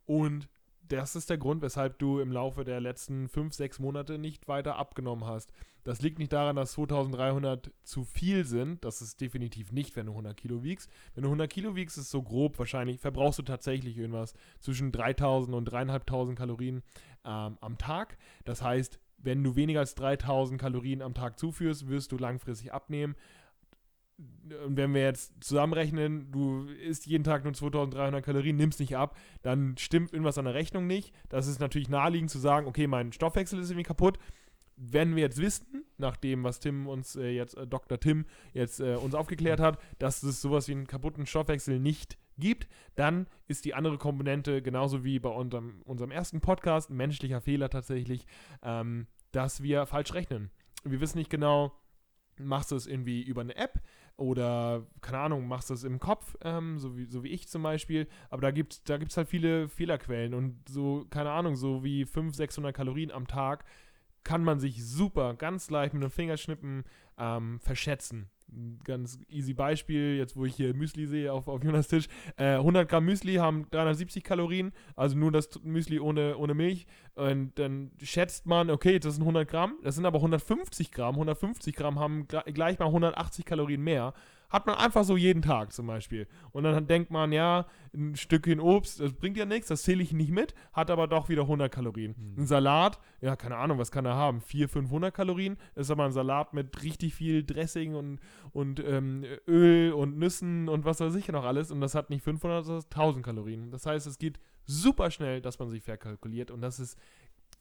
Und 0.05 0.47
das 0.91 1.15
ist 1.15 1.29
der 1.29 1.37
Grund, 1.37 1.61
weshalb 1.61 1.99
du 1.99 2.19
im 2.19 2.31
Laufe 2.31 2.63
der 2.63 2.81
letzten 2.81 3.29
5, 3.29 3.53
6 3.53 3.79
Monate 3.79 4.17
nicht 4.17 4.47
weiter 4.47 4.75
abgenommen 4.75 5.25
hast. 5.25 5.53
Das 5.83 6.01
liegt 6.01 6.19
nicht 6.19 6.33
daran, 6.33 6.55
dass 6.55 6.73
2300 6.73 7.71
zu 7.83 8.03
viel 8.03 8.45
sind. 8.45 8.83
Das 8.83 9.01
ist 9.01 9.19
definitiv 9.21 9.71
nicht, 9.71 9.95
wenn 9.95 10.05
du 10.05 10.11
100 10.11 10.35
Kilo 10.35 10.63
wiegst. 10.63 10.91
Wenn 11.15 11.23
du 11.23 11.29
100 11.29 11.49
Kilo 11.49 11.75
wiegst, 11.75 11.97
ist 11.97 12.11
so 12.11 12.21
grob 12.21 12.59
wahrscheinlich, 12.59 12.99
verbrauchst 12.99 13.39
du 13.39 13.43
tatsächlich 13.43 13.97
irgendwas 13.97 14.33
zwischen 14.59 14.91
3000 14.91 15.55
und 15.55 15.65
3500 15.65 16.37
Kalorien 16.37 16.83
ähm, 17.25 17.57
am 17.61 17.77
Tag. 17.77 18.17
Das 18.45 18.61
heißt, 18.61 18.99
wenn 19.17 19.43
du 19.43 19.55
weniger 19.55 19.79
als 19.79 19.95
3000 19.95 20.59
Kalorien 20.59 21.01
am 21.01 21.13
Tag 21.13 21.39
zuführst, 21.39 21.87
wirst 21.87 22.11
du 22.11 22.17
langfristig 22.17 22.73
abnehmen 22.73 23.15
wenn 24.67 24.93
wir 24.93 25.01
jetzt 25.01 25.31
zusammenrechnen, 25.43 26.31
du 26.31 26.65
isst 26.65 27.05
jeden 27.05 27.23
Tag 27.23 27.43
nur 27.43 27.53
2300 27.53 28.23
Kalorien, 28.23 28.57
nimmst 28.57 28.79
nicht 28.79 28.95
ab, 28.95 29.17
dann 29.41 29.77
stimmt 29.77 30.13
irgendwas 30.13 30.37
an 30.37 30.45
der 30.45 30.53
Rechnung 30.53 30.87
nicht. 30.87 31.13
Das 31.29 31.47
ist 31.47 31.59
natürlich 31.59 31.89
naheliegend 31.89 32.29
zu 32.29 32.39
sagen, 32.39 32.67
okay, 32.67 32.87
mein 32.87 33.13
Stoffwechsel 33.13 33.59
ist 33.59 33.69
irgendwie 33.69 33.83
kaputt. 33.83 34.17
Wenn 34.75 35.15
wir 35.15 35.23
jetzt 35.23 35.39
wissen, 35.39 35.85
nach 35.97 36.17
dem, 36.17 36.43
was 36.43 36.59
Tim 36.59 36.87
uns 36.87 37.15
äh, 37.15 37.29
jetzt, 37.29 37.55
äh, 37.55 37.67
Dr. 37.67 37.99
Tim 37.99 38.25
jetzt 38.53 38.79
äh, 38.79 38.95
uns 38.95 39.13
aufgeklärt 39.13 39.59
hat, 39.59 39.79
dass 39.99 40.23
es 40.23 40.41
sowas 40.41 40.67
wie 40.67 40.73
einen 40.73 40.87
kaputten 40.87 41.25
Stoffwechsel 41.25 41.79
nicht 41.79 42.17
gibt, 42.37 42.67
dann 42.95 43.27
ist 43.47 43.65
die 43.65 43.75
andere 43.75 43.97
Komponente 43.97 44.61
genauso 44.61 45.03
wie 45.03 45.19
bei 45.19 45.29
unserem, 45.29 45.81
unserem 45.83 46.09
ersten 46.09 46.41
Podcast, 46.41 46.89
ein 46.89 46.97
menschlicher 46.97 47.41
Fehler 47.41 47.69
tatsächlich, 47.69 48.25
ähm, 48.63 49.07
dass 49.31 49.61
wir 49.61 49.85
falsch 49.85 50.13
rechnen. 50.13 50.49
Wir 50.83 50.99
wissen 50.99 51.19
nicht 51.19 51.29
genau, 51.29 51.73
machst 52.39 52.71
du 52.71 52.75
es 52.75 52.87
irgendwie 52.87 53.21
über 53.21 53.41
eine 53.41 53.55
App, 53.55 53.81
oder, 54.17 54.85
keine 55.01 55.19
Ahnung, 55.19 55.47
machst 55.47 55.69
du 55.69 55.73
es 55.73 55.83
im 55.83 55.99
Kopf, 55.99 56.35
ähm, 56.43 56.77
so, 56.79 56.97
wie, 56.97 57.05
so 57.05 57.23
wie 57.23 57.29
ich 57.29 57.47
zum 57.47 57.63
Beispiel. 57.63 58.07
Aber 58.29 58.41
da 58.41 58.51
gibt 58.51 58.73
es 58.73 58.83
da 58.83 58.97
gibt's 58.97 59.17
halt 59.17 59.27
viele 59.27 59.67
Fehlerquellen 59.67 60.33
und 60.33 60.57
so, 60.69 61.05
keine 61.09 61.31
Ahnung, 61.31 61.55
so 61.55 61.83
wie 61.83 62.05
500, 62.05 62.35
600 62.35 62.75
Kalorien 62.75 63.11
am 63.11 63.27
Tag 63.27 63.65
kann 64.23 64.43
man 64.43 64.59
sich 64.59 64.85
super, 64.85 65.33
ganz 65.33 65.69
leicht 65.69 65.93
mit 65.93 66.03
einem 66.03 66.11
Fingerschnippen 66.11 66.83
ähm, 67.17 67.59
verschätzen 67.59 68.29
ganz 68.83 69.19
easy 69.29 69.53
Beispiel, 69.53 70.17
jetzt 70.17 70.35
wo 70.35 70.45
ich 70.45 70.55
hier 70.55 70.73
Müsli 70.73 71.07
sehe 71.07 71.31
auf, 71.31 71.47
auf 71.47 71.63
Jonas 71.63 71.87
Tisch. 71.87 72.07
Äh, 72.37 72.55
100 72.55 72.87
Gramm 72.87 73.05
Müsli 73.05 73.35
haben 73.35 73.67
370 73.71 74.23
Kalorien, 74.23 74.71
also 74.95 75.17
nur 75.17 75.31
das 75.31 75.49
Müsli 75.63 75.99
ohne, 75.99 76.37
ohne 76.37 76.53
Milch. 76.53 76.87
Und 77.15 77.57
dann 77.59 77.91
schätzt 78.01 78.45
man, 78.45 78.69
okay, 78.69 78.99
das 78.99 79.15
sind 79.15 79.23
100 79.23 79.47
Gramm, 79.47 79.75
das 79.83 79.95
sind 79.95 80.05
aber 80.05 80.17
150 80.17 80.91
Gramm. 80.91 81.15
150 81.15 81.75
Gramm 81.75 81.99
haben 81.99 82.27
gleich 82.27 82.79
mal 82.79 82.87
180 82.87 83.45
Kalorien 83.45 83.81
mehr. 83.81 84.13
Hat 84.51 84.67
man 84.67 84.75
einfach 84.75 85.05
so 85.05 85.15
jeden 85.15 85.41
Tag 85.41 85.71
zum 85.71 85.87
Beispiel. 85.87 86.27
Und 86.51 86.63
dann 86.63 86.85
denkt 86.85 87.09
man, 87.09 87.31
ja, 87.31 87.65
ein 87.93 88.15
Stückchen 88.15 88.59
Obst, 88.59 88.99
das 88.99 89.13
bringt 89.13 89.37
ja 89.37 89.45
nichts, 89.45 89.69
das 89.69 89.83
zähle 89.83 90.03
ich 90.03 90.11
nicht 90.11 90.31
mit, 90.31 90.53
hat 90.73 90.91
aber 90.91 91.07
doch 91.07 91.29
wieder 91.29 91.43
100 91.43 91.71
Kalorien. 91.71 92.15
Mhm. 92.17 92.43
Ein 92.43 92.47
Salat, 92.47 92.99
ja, 93.21 93.35
keine 93.35 93.55
Ahnung, 93.55 93.77
was 93.77 93.91
kann 93.91 94.05
er 94.05 94.15
haben? 94.15 94.41
400, 94.41 94.71
500 94.71 95.13
Kalorien, 95.13 95.57
ist 95.75 95.89
aber 95.89 96.05
ein 96.05 96.11
Salat 96.11 96.53
mit 96.53 96.83
richtig 96.83 97.15
viel 97.15 97.43
Dressing 97.43 97.95
und, 97.95 98.19
und 98.51 98.79
ähm, 98.81 99.23
Öl 99.47 99.93
und 99.93 100.17
Nüssen 100.17 100.67
und 100.67 100.83
was 100.83 100.99
weiß 100.99 101.15
ich 101.15 101.29
noch 101.29 101.45
alles. 101.45 101.71
Und 101.71 101.79
das 101.79 101.95
hat 101.95 102.09
nicht 102.09 102.23
500, 102.23 102.65
sondern 102.65 102.83
1000 102.83 103.25
Kalorien. 103.25 103.71
Das 103.71 103.85
heißt, 103.85 104.05
es 104.05 104.17
geht 104.17 104.39
super 104.65 105.11
schnell, 105.11 105.41
dass 105.41 105.59
man 105.59 105.69
sich 105.69 105.83
verkalkuliert. 105.83 106.51
Und 106.51 106.61
das 106.61 106.79
ist 106.79 106.97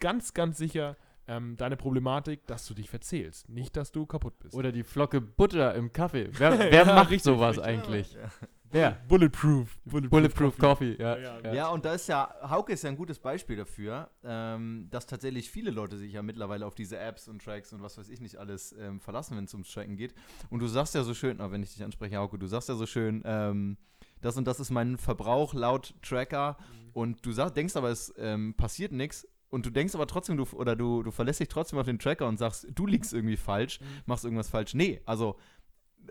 ganz, 0.01 0.35
ganz 0.35 0.59
sicher 0.59 0.97
ähm, 1.31 1.57
deine 1.57 1.77
Problematik, 1.77 2.47
dass 2.47 2.67
du 2.67 2.75
dich 2.75 2.91
verzählst, 2.91 3.49
nicht, 3.49 3.77
dass 3.77 3.93
du 3.93 4.05
kaputt 4.05 4.39
bist. 4.41 4.55
Oder 4.55 4.73
die 4.73 4.83
Flocke 4.83 5.21
Butter 5.21 5.75
im 5.75 5.93
Kaffee. 5.93 6.29
Wer, 6.33 6.59
wer 6.59 6.73
ja, 6.73 6.85
macht 6.85 7.11
richtig, 7.11 7.23
sowas 7.23 7.57
richtig, 7.57 7.65
eigentlich? 7.65 8.13
Ja. 8.15 8.31
Wer? 8.73 8.91
Bulletproof. 9.09 9.79
Bulletproof, 9.85 10.11
Bulletproof 10.11 10.59
Coffee, 10.59 10.97
Coffee 10.97 11.03
ja. 11.03 11.41
Ja, 11.43 11.55
ja. 11.55 11.69
und 11.71 11.85
da 11.85 11.95
ist 11.95 12.09
ja, 12.09 12.33
Hauke 12.49 12.73
ist 12.73 12.85
ja 12.85 12.91
ein 12.91 12.97
gutes 12.97 13.19
Beispiel 13.19 13.57
dafür, 13.57 14.11
ähm, 14.23 14.89
dass 14.91 15.07
tatsächlich 15.07 15.51
viele 15.51 15.71
Leute 15.71 15.99
sich 15.99 16.13
ja 16.13 16.23
mittlerweile 16.23 16.67
auf 16.67 16.75
diese 16.75 16.99
Apps 16.99 17.27
und 17.27 17.43
Tracks 17.43 17.73
und 17.73 17.83
was 17.83 17.99
weiß 17.99 18.09
ich 18.09 18.21
nicht 18.21 18.37
alles 18.37 18.73
ähm, 18.79 19.01
verlassen, 19.01 19.37
wenn 19.37 19.45
es 19.45 19.55
ums 19.55 19.73
Tracken 19.73 19.97
geht. 19.97 20.15
Und 20.51 20.61
du 20.61 20.69
sagst 20.69 20.95
ja 20.95 21.03
so 21.03 21.15
schön, 21.15 21.41
oh, 21.41 21.51
wenn 21.51 21.63
ich 21.63 21.73
dich 21.75 21.83
anspreche, 21.83 22.17
Hauke, 22.17 22.39
du 22.39 22.47
sagst 22.47 22.69
ja 22.69 22.75
so 22.77 22.87
schön, 22.87 23.23
ähm, 23.25 23.77
das 24.21 24.37
und 24.37 24.47
das 24.47 24.61
ist 24.61 24.71
mein 24.71 24.99
Verbrauch 24.99 25.55
laut 25.55 25.95
Tracker. 26.03 26.57
Mhm. 26.59 26.91
Und 26.93 27.27
du 27.27 27.33
sag, 27.33 27.55
denkst 27.55 27.77
aber, 27.77 27.89
es 27.91 28.13
ähm, 28.19 28.55
passiert 28.55 28.93
nichts 28.93 29.27
und 29.51 29.67
du 29.67 29.71
denkst 29.71 29.95
aber 29.95 30.07
trotzdem, 30.07 30.37
du, 30.37 30.45
oder 30.53 30.77
du, 30.77 31.03
du 31.03 31.11
verlässt 31.11 31.41
dich 31.41 31.49
trotzdem 31.49 31.79
auf 31.79 31.87
den 31.87 31.99
Tracker 31.99 32.27
und 32.27 32.39
sagst, 32.39 32.67
du 32.73 32.87
liegst 32.87 33.13
irgendwie 33.13 33.37
falsch, 33.37 33.81
mhm. 33.81 33.85
machst 34.07 34.25
irgendwas 34.25 34.49
falsch. 34.49 34.75
Nee, 34.75 35.01
also 35.05 35.37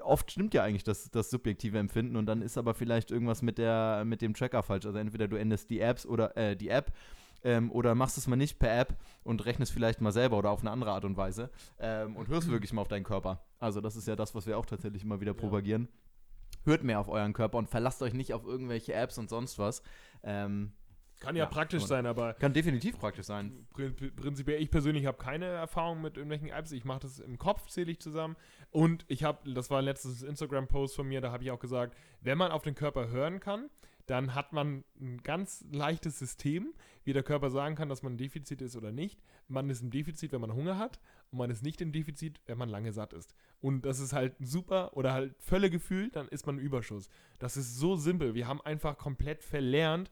oft 0.02 0.32
stimmt 0.32 0.54
ja 0.54 0.63
eigentlich 0.63 0.84
das, 0.84 1.10
das 1.10 1.30
subjektive 1.30 1.80
Empfinden 1.80 2.15
und 2.15 2.25
dann 2.25 2.41
ist 2.41 2.58
aber 2.58 2.73
vielleicht 2.73 3.12
irgendwas 3.12 3.41
mit, 3.41 3.58
der, 3.58 4.04
mit 4.06 4.21
dem 4.21 4.34
Tracker 4.34 4.63
falsch. 4.63 4.86
Also 4.86 4.97
entweder 4.97 5.28
du 5.28 5.38
endest 5.38 5.69
die 5.69 5.80
Apps 5.80 6.06
oder 6.06 6.36
äh, 6.38 6.56
die 6.56 6.69
App 6.69 6.93
ähm, 7.43 7.71
oder 7.71 7.95
machst 7.95 8.17
es 8.17 8.28
mal 8.28 8.36
nicht 8.36 8.60
per 8.60 8.78
App 8.78 8.97
und 9.23 9.45
rechnest 9.45 9.71
vielleicht 9.71 10.02
mal 10.02 10.12
selber 10.12 10.38
oder 10.38 10.52
auf 10.52 10.62
eine 10.62 10.71
andere 10.71 10.91
Art 10.91 11.06
und 11.06 11.17
Weise 11.17 11.49
ähm, 11.80 12.15
und 12.15 12.28
hörst 12.28 12.49
wirklich 12.49 12.73
mal 12.73 12.82
auf 12.82 12.88
deinen 12.88 13.04
Körper. 13.04 13.43
Also 13.60 13.82
das 13.82 13.95
ist 13.95 14.08
ja 14.08 14.15
das, 14.15 14.36
was 14.36 14.45
wir 14.45 14.58
auch 14.58 14.65
tatsächlich 14.65 15.04
immer 15.04 15.21
wieder 15.21 15.34
ja. 15.34 15.39
propagieren. 15.39 15.88
Hört 16.65 16.84
mehr 16.84 16.99
auf 16.99 17.08
euren 17.08 17.34
Körper 17.34 17.58
und 17.58 17.69
verlasst 17.69 18.02
euch 18.02 18.13
nicht 18.13 18.34
auf 18.34 18.45
irgendwelche 18.45 18.93
Apps 18.93 19.17
und 19.17 19.30
sonst 19.30 19.60
was. 19.60 19.82
Ähm, 20.23 20.73
kann 21.19 21.36
ja, 21.36 21.43
ja 21.43 21.49
praktisch 21.49 21.84
sein, 21.84 22.05
aber. 22.05 22.34
Kann 22.34 22.53
definitiv 22.53 22.97
praktisch 22.97 23.25
sein. 23.25 23.67
Prinzipiell, 23.73 24.62
ich 24.62 24.71
persönlich 24.71 25.05
habe 25.05 25.17
keine 25.17 25.45
Erfahrung 25.45 26.01
mit 26.01 26.17
irgendwelchen 26.17 26.49
Apps. 26.49 26.71
Ich 26.71 26.86
mache 26.86 27.01
das 27.01 27.19
im 27.19 27.38
Kopf, 27.38 27.67
zähle 27.67 27.91
ich 27.91 27.99
zusammen. 27.99 28.36
Und 28.71 29.05
ich 29.08 29.23
habe, 29.23 29.51
das 29.53 29.69
war 29.69 29.79
ein 29.79 29.86
letztes 29.86 30.21
Instagram-Post 30.21 30.95
von 30.95 31.08
mir, 31.08 31.21
da 31.21 31.32
habe 31.32 31.43
ich 31.43 31.51
auch 31.51 31.60
gesagt, 31.60 31.97
wenn 32.21 32.38
man 32.38 32.51
auf 32.51 32.62
den 32.62 32.75
Körper 32.75 33.10
hören 33.10 33.39
kann, 33.39 33.69
dann 34.10 34.34
hat 34.34 34.53
man 34.53 34.84
ein 34.99 35.21
ganz 35.21 35.63
leichtes 35.71 36.17
System, 36.17 36.73
wie 37.03 37.13
der 37.13 37.21
Körper 37.21 37.51
sagen 37.51 37.75
kann, 37.75 37.89
dass 37.89 38.01
man 38.01 38.13
ein 38.13 38.17
Defizit 38.17 38.60
ist 38.62 38.75
oder 38.75 38.91
nicht. 38.91 39.21
Man 39.47 39.69
ist 39.69 39.84
im 39.84 39.91
Defizit, 39.91 40.32
wenn 40.32 40.41
man 40.41 40.53
Hunger 40.53 40.79
hat, 40.79 40.99
und 41.32 41.38
man 41.38 41.51
ist 41.51 41.62
nicht 41.62 41.79
im 41.79 41.91
Defizit, 41.91 42.41
wenn 42.47 42.58
man 42.58 42.69
lange 42.69 42.91
satt 42.91 43.13
ist. 43.13 43.36
Und 43.62 43.86
das 43.86 43.99
ist 43.99 44.13
halt 44.13 44.34
super 44.39 44.97
oder 44.97 45.13
halt 45.13 45.36
Völlegefühl, 45.39 46.10
dann 46.10 46.27
ist 46.27 46.47
man 46.47 46.55
ein 46.55 46.60
Überschuss. 46.60 47.08
Das 47.38 47.55
ist 47.55 47.77
so 47.77 47.95
simpel. 47.95 48.34
Wir 48.34 48.47
haben 48.47 48.62
einfach 48.62 48.97
komplett 48.97 49.43
verlernt, 49.43 50.10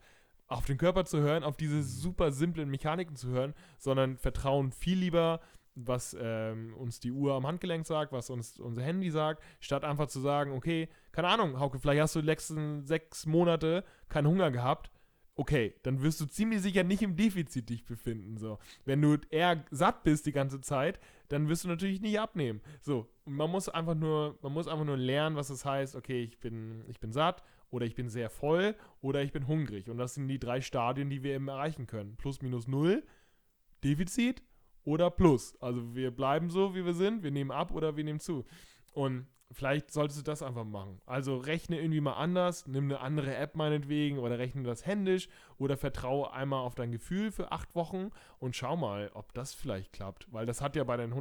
auf 0.48 0.66
den 0.66 0.78
Körper 0.78 1.06
zu 1.06 1.20
hören, 1.20 1.44
auf 1.44 1.58
diese 1.58 1.84
super 1.84 2.32
simplen 2.32 2.70
Mechaniken 2.70 3.16
zu 3.16 3.30
hören, 3.30 3.54
sondern 3.78 4.18
vertrauen 4.18 4.72
viel 4.72 4.98
lieber, 4.98 5.42
was 5.76 6.18
ähm, 6.20 6.74
uns 6.76 7.00
die 7.00 7.12
Uhr 7.12 7.36
am 7.36 7.46
Handgelenk 7.46 7.86
sagt, 7.86 8.12
was 8.12 8.30
uns 8.30 8.60
unser 8.60 8.82
Handy 8.82 9.12
sagt, 9.12 9.44
statt 9.60 9.84
einfach 9.84 10.08
zu 10.08 10.20
sagen, 10.20 10.54
okay, 10.54 10.90
keine 11.12 11.28
Ahnung, 11.28 11.60
Hauke, 11.60 11.80
vielleicht 11.80 12.02
hast 12.02 12.16
du 12.16 12.22
die 12.22 12.26
letzten 12.26 12.84
sechs 12.86 13.26
Monate 13.26 13.84
keinen 14.10 14.28
Hunger 14.28 14.50
gehabt. 14.50 14.90
Okay, 15.36 15.76
dann 15.84 16.02
wirst 16.02 16.20
du 16.20 16.26
ziemlich 16.26 16.64
sicher 16.64 16.84
nicht 16.84 17.04
im 17.04 17.16
Defizit 17.16 17.70
dich 17.70 17.86
befinden. 17.86 18.38
So. 18.38 18.58
Wenn 18.86 19.04
du 19.04 19.18
eher 19.30 19.64
satt 19.70 20.04
bist 20.04 20.26
die 20.26 20.32
ganze 20.32 20.62
Zeit, 20.62 21.00
dann 21.28 21.48
wirst 21.48 21.64
du 21.64 21.68
natürlich 21.68 22.02
nicht 22.02 22.20
abnehmen. 22.20 22.60
So, 22.82 23.08
und 23.28 23.34
man 23.34 23.52
muss 23.52 23.68
einfach 23.68 23.94
nur, 23.94 24.40
man 24.42 24.54
muss 24.54 24.70
einfach 24.70 24.86
nur 24.86 24.96
lernen, 24.96 25.36
was 25.36 25.50
es 25.50 25.60
das 25.60 25.66
heißt, 25.66 25.96
okay, 25.98 26.24
ich 26.24 26.40
bin, 26.40 26.86
ich 26.88 27.02
bin 27.02 27.12
satt 27.12 27.44
oder 27.70 27.86
ich 27.86 27.94
bin 27.94 28.08
sehr 28.08 28.30
voll 28.30 28.74
oder 29.02 29.22
ich 29.22 29.34
bin 29.34 29.48
hungrig. 29.48 29.90
Und 29.90 29.98
das 29.98 30.14
sind 30.14 30.30
die 30.30 30.40
drei 30.40 30.62
Stadien, 30.62 31.10
die 31.10 31.24
wir 31.24 31.36
eben 31.36 31.50
erreichen 31.50 31.88
können. 31.88 32.16
Plus, 32.16 32.42
minus, 32.42 32.70
null, 32.70 33.04
Defizit 33.84 34.44
oder 34.86 35.12
Plus. 35.12 35.62
Also 35.62 35.94
wir 35.94 36.12
bleiben 36.12 36.50
so, 36.50 36.74
wie 36.74 36.86
wir 36.86 36.94
sind, 36.94 37.22
wir 37.22 37.32
nehmen 37.32 37.52
ab 37.52 37.72
oder 37.72 37.98
wir 37.98 38.06
nehmen 38.06 38.22
zu. 38.22 38.46
Und 38.94 39.28
vielleicht 39.52 39.92
solltest 39.92 40.20
du 40.20 40.24
das 40.24 40.42
einfach 40.42 40.64
machen. 40.64 41.02
Also 41.06 41.36
rechne 41.36 41.82
irgendwie 41.82 42.00
mal 42.00 42.14
anders, 42.14 42.66
nimm 42.66 42.86
eine 42.86 43.02
andere 43.02 43.36
App 43.36 43.58
meinetwegen 43.58 44.20
oder 44.20 44.40
rechne 44.40 44.64
das 44.64 44.86
händisch 44.86 45.28
oder 45.58 45.76
vertraue 45.76 46.32
einmal 46.32 46.62
auf 46.62 46.76
dein 46.76 46.94
Gefühl 46.94 47.34
für 47.34 47.52
acht 47.52 47.76
Wochen 47.76 48.12
und 48.40 48.56
schau 48.56 48.78
mal, 48.78 49.12
ob 49.14 49.34
das 49.34 49.54
vielleicht 49.54 49.92
klappt. 49.92 50.32
Weil 50.32 50.46
das 50.46 50.62
hat 50.62 50.78
ja 50.78 50.86
bei 50.86 50.96
den 50.96 51.14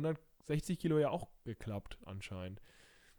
160 0.46 0.78
Kilo 0.78 0.98
ja 0.98 1.10
auch 1.10 1.28
geklappt 1.44 1.98
anscheinend. 2.04 2.60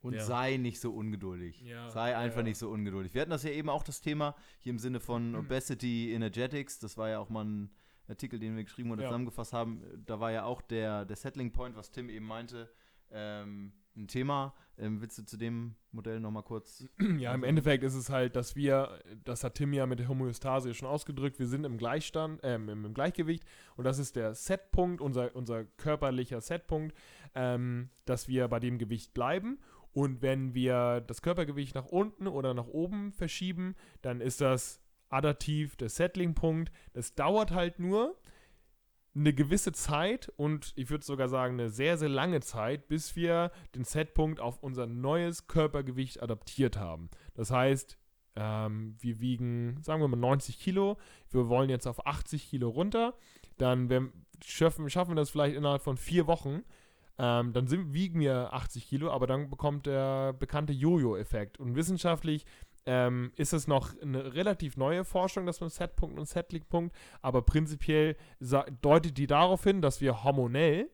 Und 0.01 0.13
ja. 0.13 0.23
sei 0.23 0.57
nicht 0.57 0.79
so 0.79 0.91
ungeduldig. 0.91 1.61
Ja, 1.61 1.89
sei 1.89 2.15
einfach 2.15 2.37
ja. 2.37 2.43
nicht 2.43 2.57
so 2.57 2.69
ungeduldig. 2.69 3.13
Wir 3.13 3.21
hatten 3.21 3.31
das 3.31 3.43
ja 3.43 3.49
eben 3.49 3.69
auch 3.69 3.83
das 3.83 3.99
Thema 3.99 4.35
hier 4.59 4.71
im 4.71 4.79
Sinne 4.79 4.99
von 4.99 5.35
Obesity 5.35 6.13
Energetics. 6.13 6.79
Das 6.79 6.97
war 6.97 7.09
ja 7.09 7.19
auch 7.19 7.29
mal 7.29 7.45
ein 7.45 7.71
Artikel, 8.07 8.39
den 8.39 8.55
wir 8.55 8.63
geschrieben 8.63 8.91
oder 8.91 9.03
zusammengefasst 9.03 9.53
haben. 9.53 9.83
Da 10.05 10.19
war 10.19 10.31
ja 10.31 10.45
auch 10.45 10.61
der, 10.61 11.03
der 11.05 11.15
Settling 11.15 11.51
Point, 11.51 11.75
was 11.75 11.91
Tim 11.91 12.09
eben 12.09 12.25
meinte, 12.25 12.71
ähm, 13.11 13.73
ein 13.97 14.07
Thema. 14.07 14.53
Ähm, 14.77 15.01
willst 15.01 15.17
du 15.17 15.25
zu 15.25 15.37
dem 15.37 15.75
Modell 15.91 16.19
nochmal 16.19 16.43
kurz? 16.43 16.85
Ja, 17.17 17.33
im 17.33 17.43
Endeffekt 17.43 17.83
ist 17.83 17.95
es 17.95 18.09
halt, 18.09 18.35
dass 18.35 18.55
wir, 18.55 18.99
das 19.25 19.43
hat 19.43 19.55
Tim 19.55 19.73
ja 19.73 19.85
mit 19.85 19.99
der 19.99 20.07
Homöostase 20.07 20.73
schon 20.73 20.87
ausgedrückt, 20.87 21.39
wir 21.39 21.47
sind 21.47 21.65
im 21.65 21.77
Gleichstand, 21.77 22.43
äh, 22.43 22.55
im, 22.55 22.93
Gleichgewicht 22.93 23.43
und 23.75 23.85
das 23.85 23.97
ist 23.97 24.15
der 24.15 24.35
Setpunkt, 24.35 25.01
unser, 25.01 25.35
unser 25.35 25.65
körperlicher 25.65 26.41
Setpunkt, 26.41 26.95
ähm, 27.33 27.89
dass 28.05 28.27
wir 28.27 28.47
bei 28.47 28.59
dem 28.59 28.77
Gewicht 28.77 29.13
bleiben 29.13 29.57
und 29.93 30.21
wenn 30.21 30.53
wir 30.53 31.01
das 31.01 31.23
Körpergewicht 31.23 31.73
nach 31.73 31.87
unten 31.87 32.27
oder 32.27 32.53
nach 32.53 32.67
oben 32.67 33.11
verschieben, 33.13 33.75
dann 34.03 34.21
ist 34.21 34.41
das 34.41 34.79
adaptiv 35.09 35.75
der 35.75 35.89
Settling-Punkt. 35.89 36.71
Das 36.93 37.15
dauert 37.15 37.51
halt 37.51 37.79
nur 37.79 38.15
eine 39.17 39.33
gewisse 39.33 39.71
Zeit 39.71 40.31
und 40.37 40.73
ich 40.75 40.89
würde 40.89 41.03
sogar 41.03 41.27
sagen 41.27 41.55
eine 41.55 41.69
sehr, 41.69 41.97
sehr 41.97 42.09
lange 42.09 42.39
Zeit, 42.41 42.87
bis 42.87 43.15
wir 43.15 43.51
den 43.75 43.83
Setpunkt 43.83 44.39
auf 44.39 44.61
unser 44.61 44.85
neues 44.85 45.47
Körpergewicht 45.47 46.21
adaptiert 46.21 46.77
haben. 46.77 47.09
Das 47.33 47.49
heißt, 47.49 47.97
ähm, 48.35 48.95
wir 48.99 49.19
wiegen, 49.19 49.81
sagen 49.81 50.01
wir 50.01 50.07
mal 50.07 50.17
90 50.17 50.59
Kilo, 50.59 50.97
wir 51.31 51.49
wollen 51.49 51.69
jetzt 51.69 51.87
auf 51.87 52.05
80 52.05 52.49
Kilo 52.49 52.69
runter, 52.69 53.15
dann 53.57 53.89
wir 53.89 54.11
schaffen, 54.45 54.89
schaffen 54.89 55.11
wir 55.11 55.15
das 55.15 55.31
vielleicht 55.31 55.55
innerhalb 55.55 55.81
von 55.81 55.97
vier 55.97 56.27
Wochen 56.27 56.63
ähm, 57.19 57.51
dann 57.51 57.67
sind, 57.67 57.93
wiegen 57.93 58.19
wir 58.19 58.53
80 58.53 58.87
Kilo, 58.87 59.09
aber 59.09 59.25
dann 59.25 59.49
bekommt 59.49 59.87
der 59.87 60.33
bekannte 60.33 60.71
Jojo-Effekt. 60.73 61.59
Und 61.59 61.75
wissenschaftlich 61.75 62.45
ähm, 62.87 63.31
ist 63.35 63.53
es 63.53 63.67
noch 63.67 63.93
eine 64.01 64.33
relativ 64.33 64.77
neue 64.77 65.03
Forschung, 65.03 65.45
das 65.45 65.59
mit 65.59 65.71
Setpunkt 65.71 66.17
und 66.17 66.25
Settling-Punkt, 66.25 66.95
aber 67.21 67.41
prinzipiell 67.41 68.15
deutet 68.81 69.17
die 69.17 69.27
darauf 69.27 69.63
hin, 69.65 69.81
dass 69.81 69.99
wir 69.99 70.23
hormonell, 70.23 70.89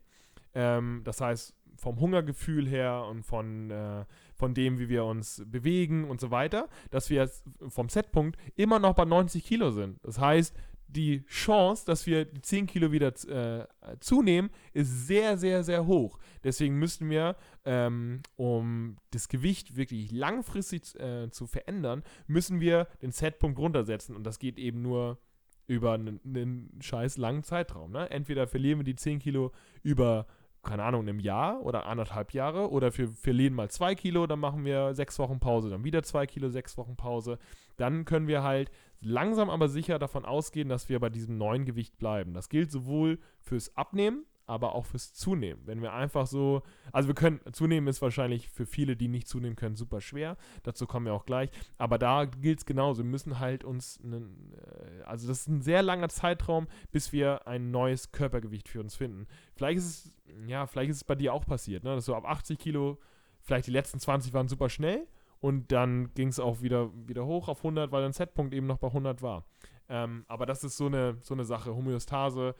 ähm, 0.56 1.01
das 1.03 1.21
heißt 1.21 1.56
vom 1.75 1.99
Hungergefühl 1.99 2.67
her 2.67 3.06
und 3.10 3.23
von, 3.23 3.69
äh, 3.69 4.06
von 4.36 4.53
dem, 4.53 4.79
wie 4.79 4.89
wir 4.89 5.06
uns 5.06 5.43
bewegen 5.45 6.10
und 6.10 6.19
so 6.19 6.32
weiter, 6.32 6.67
dass 6.89 7.10
wir 7.10 7.29
vom 7.67 7.89
Setpunkt 7.89 8.39
immer 8.56 8.79
noch 8.79 8.95
bei 8.95 9.06
90 9.06 9.43
Kilo 9.43 9.71
sind. 9.71 9.99
Das 10.03 10.19
heißt, 10.19 10.56
die 10.93 11.25
Chance, 11.25 11.86
dass 11.86 12.06
wir 12.06 12.25
die 12.25 12.41
10 12.41 12.67
Kilo 12.67 12.91
wieder 12.91 13.13
äh, 13.27 13.67
zunehmen, 13.99 14.49
ist 14.73 15.08
sehr, 15.08 15.38
sehr, 15.38 15.63
sehr 15.63 15.86
hoch. 15.86 16.19
Deswegen 16.43 16.77
müssten 16.77 17.10
wir, 17.10 17.36
ähm, 17.65 18.21
um 18.36 18.97
das 19.12 19.27
Gewicht 19.27 19.75
wirklich 19.75 20.12
langfristig 20.12 20.99
äh, 20.99 21.29
zu 21.32 21.47
verändern, 21.47 22.03
müssen 22.27 22.60
wir 22.60 22.88
den 23.01 23.12
Setpunkt 23.12 23.60
runtersetzen. 23.60 24.15
Und 24.15 24.23
das 24.23 24.39
geht 24.39 24.58
eben 24.58 24.82
nur 24.82 25.19
über 25.67 25.93
einen, 25.93 26.19
einen 26.25 26.79
scheiß 26.82 27.17
langen 27.17 27.43
Zeitraum. 27.43 27.91
Ne? 27.91 28.10
Entweder 28.10 28.47
verlieren 28.47 28.79
wir 28.79 28.84
die 28.84 28.95
10 28.95 29.19
Kilo 29.19 29.51
über 29.82 30.27
keine 30.63 30.84
Ahnung, 30.84 31.02
einem 31.02 31.19
Jahr 31.19 31.62
oder 31.62 31.86
anderthalb 31.86 32.32
Jahre 32.32 32.71
oder 32.71 32.97
wir 32.97 33.10
verlieren 33.10 33.54
mal 33.54 33.69
zwei 33.69 33.95
Kilo, 33.95 34.26
dann 34.28 34.39
machen 34.39 34.63
wir 34.65 34.93
sechs 34.95 35.19
Wochen 35.19 35.39
Pause, 35.39 35.69
dann 35.69 35.84
wieder 35.84 36.04
zwei 36.04 36.26
Kilo, 36.26 36.49
sechs 36.49 36.78
Wochen 36.78 36.95
Pause. 36.95 37.38
Dann 37.78 38.06
können 38.06 38.28
wir 38.28 38.43
halt 38.43 38.71
langsam 39.02 39.49
aber 39.49 39.67
sicher 39.67 39.99
davon 39.99 40.26
ausgehen, 40.26 40.69
dass 40.69 40.88
wir 40.88 40.99
bei 40.99 41.10
diesem 41.10 41.38
neuen 41.38 41.65
Gewicht 41.65 41.97
bleiben. 41.97 42.34
Das 42.34 42.49
gilt 42.49 42.71
sowohl 42.71 43.19
fürs 43.41 43.76
Abnehmen, 43.76 44.26
aber 44.45 44.75
auch 44.75 44.86
fürs 44.86 45.13
Zunehmen. 45.13 45.62
Wenn 45.65 45.82
wir 45.82 45.93
einfach 45.93 46.27
so, 46.27 46.63
also 46.91 47.08
wir 47.08 47.15
können, 47.15 47.39
zunehmen 47.51 47.88
ist 47.88 48.01
wahrscheinlich 48.01 48.49
für 48.49 48.65
viele, 48.65 48.95
die 48.95 49.08
nicht 49.08 49.27
zunehmen 49.27 49.56
können, 49.56 49.75
super 49.75 50.01
schwer. 50.01 50.38
Dazu 50.63 50.86
kommen 50.86 51.06
wir 51.06 51.13
auch 51.13 51.25
gleich. 51.25 51.49
Aber 51.77 51.97
da 51.97 52.25
gilt 52.25 52.60
es 52.60 52.65
genauso. 52.65 53.03
Wir 53.03 53.10
müssen 53.10 53.39
halt 53.39 53.63
uns, 53.63 53.99
einen, 54.03 54.53
äh, 54.53 55.03
also 55.03 55.27
das 55.27 55.41
ist 55.41 55.47
ein 55.47 55.62
sehr 55.62 55.82
langer 55.82 56.10
Zeitraum, 56.10 56.67
bis 56.91 57.13
wir 57.13 57.47
ein 57.47 57.71
neues 57.71 58.12
Körpergewicht 58.12 58.67
für 58.67 58.79
uns 58.79 58.95
finden. 58.95 59.27
Vielleicht 59.56 59.77
ist 59.77 59.86
es, 59.86 60.12
ja, 60.47 60.67
vielleicht 60.67 60.91
ist 60.91 60.97
es 60.97 61.03
bei 61.03 61.15
dir 61.15 61.34
auch 61.34 61.45
passiert, 61.45 61.84
ne? 61.84 61.95
dass 61.95 62.06
du 62.06 62.15
ab 62.15 62.25
80 62.25 62.60
Kilo, 62.60 62.99
vielleicht 63.39 63.67
die 63.67 63.71
letzten 63.71 63.99
20 63.99 64.34
waren 64.34 64.47
super 64.47 64.69
schnell 64.69 65.08
und 65.39 65.71
dann 65.71 66.13
ging 66.13 66.29
es 66.29 66.39
auch 66.39 66.62
wieder, 66.62 66.89
wieder 67.08 67.25
hoch 67.25 67.47
auf 67.47 67.60
100, 67.60 67.91
weil 67.91 68.01
dein 68.01 68.13
Setpunkt 68.13 68.53
eben 68.53 68.67
noch 68.67 68.77
bei 68.77 68.88
100 68.88 69.21
war. 69.21 69.45
Ähm, 69.89 70.25
aber 70.27 70.45
das 70.45 70.63
ist 70.63 70.77
so 70.77 70.86
eine, 70.86 71.17
so 71.21 71.34
eine 71.34 71.45
Sache. 71.45 71.75
Homöostase, 71.75 72.56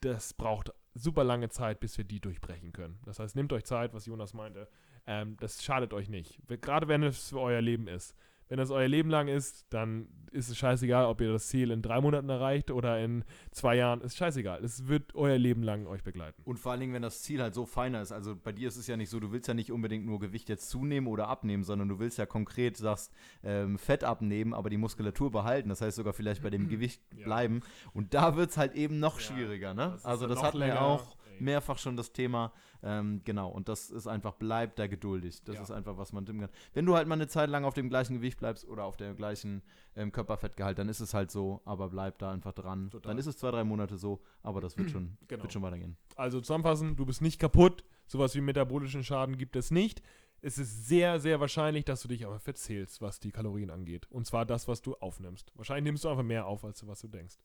das 0.00 0.34
braucht 0.34 0.72
super 0.94 1.24
lange 1.24 1.48
Zeit, 1.48 1.80
bis 1.80 1.96
wir 1.98 2.04
die 2.04 2.20
durchbrechen 2.20 2.72
können. 2.72 2.98
Das 3.04 3.18
heißt, 3.18 3.36
nehmt 3.36 3.52
euch 3.52 3.64
Zeit, 3.64 3.94
was 3.94 4.06
Jonas 4.06 4.34
meinte. 4.34 4.68
Ähm, 5.06 5.36
das 5.40 5.62
schadet 5.62 5.92
euch 5.92 6.08
nicht. 6.08 6.40
Gerade 6.48 6.88
wenn 6.88 7.02
es 7.02 7.30
für 7.30 7.40
euer 7.40 7.60
Leben 7.60 7.88
ist. 7.88 8.14
Wenn 8.50 8.58
das 8.58 8.72
euer 8.72 8.88
Leben 8.88 9.10
lang 9.10 9.28
ist, 9.28 9.64
dann 9.70 10.08
ist 10.32 10.48
es 10.48 10.58
scheißegal, 10.58 11.04
ob 11.06 11.20
ihr 11.20 11.32
das 11.32 11.46
Ziel 11.46 11.70
in 11.70 11.82
drei 11.82 12.00
Monaten 12.00 12.28
erreicht 12.28 12.72
oder 12.72 12.98
in 12.98 13.24
zwei 13.52 13.76
Jahren. 13.76 14.00
Ist 14.00 14.16
scheißegal. 14.16 14.64
Es 14.64 14.88
wird 14.88 15.14
euer 15.14 15.38
Leben 15.38 15.62
lang 15.62 15.86
euch 15.86 16.02
begleiten. 16.02 16.42
Und 16.44 16.58
vor 16.58 16.72
allen 16.72 16.80
Dingen, 16.80 16.92
wenn 16.92 17.02
das 17.02 17.22
Ziel 17.22 17.40
halt 17.40 17.54
so 17.54 17.64
feiner 17.64 18.02
ist. 18.02 18.10
Also 18.10 18.34
bei 18.34 18.50
dir 18.50 18.66
ist 18.66 18.76
es 18.76 18.88
ja 18.88 18.96
nicht 18.96 19.08
so, 19.08 19.20
du 19.20 19.30
willst 19.30 19.46
ja 19.46 19.54
nicht 19.54 19.70
unbedingt 19.70 20.04
nur 20.04 20.18
Gewicht 20.18 20.48
jetzt 20.48 20.68
zunehmen 20.68 21.06
oder 21.06 21.28
abnehmen, 21.28 21.62
sondern 21.62 21.88
du 21.88 22.00
willst 22.00 22.18
ja 22.18 22.26
konkret, 22.26 22.76
sagst, 22.76 23.12
ähm, 23.44 23.78
Fett 23.78 24.02
abnehmen, 24.02 24.52
aber 24.52 24.68
die 24.68 24.78
Muskulatur 24.78 25.30
behalten. 25.30 25.68
Das 25.68 25.80
heißt 25.80 25.96
sogar 25.96 26.12
vielleicht 26.12 26.42
bei 26.42 26.50
dem 26.50 26.68
Gewicht 26.68 27.02
ja. 27.16 27.24
bleiben. 27.24 27.60
Und 27.92 28.14
da 28.14 28.34
wird 28.34 28.50
es 28.50 28.56
halt 28.56 28.74
eben 28.74 28.98
noch 28.98 29.20
schwieriger. 29.20 29.74
Ne? 29.74 29.90
Das 29.92 30.04
also 30.04 30.26
das 30.26 30.42
hatten 30.42 30.58
wir 30.58 30.82
auch 30.82 31.16
mehrfach 31.40 31.78
schon 31.78 31.96
das 31.96 32.12
Thema. 32.12 32.52
Ähm, 32.82 33.20
genau, 33.24 33.48
und 33.48 33.68
das 33.68 33.90
ist 33.90 34.06
einfach, 34.06 34.34
bleib 34.34 34.76
da 34.76 34.86
geduldig. 34.86 35.42
Das 35.44 35.56
ja. 35.56 35.62
ist 35.62 35.70
einfach, 35.70 35.96
was 35.98 36.12
man 36.12 36.24
tun 36.26 36.40
kann. 36.40 36.50
Wenn 36.72 36.86
du 36.86 36.96
halt 36.96 37.08
mal 37.08 37.14
eine 37.14 37.28
Zeit 37.28 37.50
lang 37.50 37.64
auf 37.64 37.74
dem 37.74 37.88
gleichen 37.88 38.14
Gewicht 38.14 38.38
bleibst 38.38 38.66
oder 38.66 38.84
auf 38.84 38.96
dem 38.96 39.16
gleichen 39.16 39.62
ähm, 39.96 40.12
Körperfettgehalt, 40.12 40.78
dann 40.78 40.88
ist 40.88 41.00
es 41.00 41.14
halt 41.14 41.30
so, 41.30 41.60
aber 41.64 41.88
bleib 41.88 42.18
da 42.18 42.32
einfach 42.32 42.52
dran. 42.52 42.90
Total. 42.90 43.10
Dann 43.10 43.18
ist 43.18 43.26
es 43.26 43.36
zwei, 43.36 43.50
drei 43.50 43.64
Monate 43.64 43.96
so, 43.98 44.20
aber 44.42 44.60
das 44.60 44.76
wird 44.78 44.90
schon, 44.90 45.16
genau. 45.28 45.42
wird 45.42 45.52
schon 45.52 45.62
weitergehen. 45.62 45.96
Also 46.16 46.40
zusammenfassen, 46.40 46.96
du 46.96 47.06
bist 47.06 47.22
nicht 47.22 47.38
kaputt, 47.38 47.84
sowas 48.06 48.34
wie 48.34 48.40
metabolischen 48.40 49.04
Schaden 49.04 49.36
gibt 49.36 49.56
es 49.56 49.70
nicht. 49.70 50.02
Es 50.42 50.56
ist 50.56 50.88
sehr, 50.88 51.20
sehr 51.20 51.38
wahrscheinlich, 51.38 51.84
dass 51.84 52.00
du 52.00 52.08
dich 52.08 52.24
aber 52.24 52.40
verzählst, 52.40 53.02
was 53.02 53.20
die 53.20 53.30
Kalorien 53.30 53.70
angeht. 53.70 54.06
Und 54.10 54.26
zwar 54.26 54.46
das, 54.46 54.68
was 54.68 54.80
du 54.80 54.94
aufnimmst. 54.94 55.52
Wahrscheinlich 55.54 55.84
nimmst 55.84 56.04
du 56.04 56.08
einfach 56.08 56.22
mehr 56.22 56.46
auf, 56.46 56.64
als 56.64 56.80
du 56.80 56.86
was 56.86 57.00
du 57.00 57.08
denkst. 57.08 57.36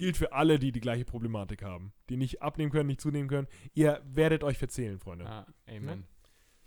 Gilt 0.00 0.16
für 0.16 0.32
alle, 0.32 0.58
die 0.58 0.72
die 0.72 0.80
gleiche 0.80 1.04
Problematik 1.04 1.62
haben. 1.62 1.92
Die 2.08 2.16
nicht 2.16 2.40
abnehmen 2.40 2.72
können, 2.72 2.86
nicht 2.86 3.02
zunehmen 3.02 3.28
können. 3.28 3.46
Ihr 3.74 4.00
werdet 4.06 4.42
euch 4.42 4.56
verzählen, 4.56 4.98
Freunde. 4.98 5.26
Ah, 5.26 5.46
amen. 5.68 6.04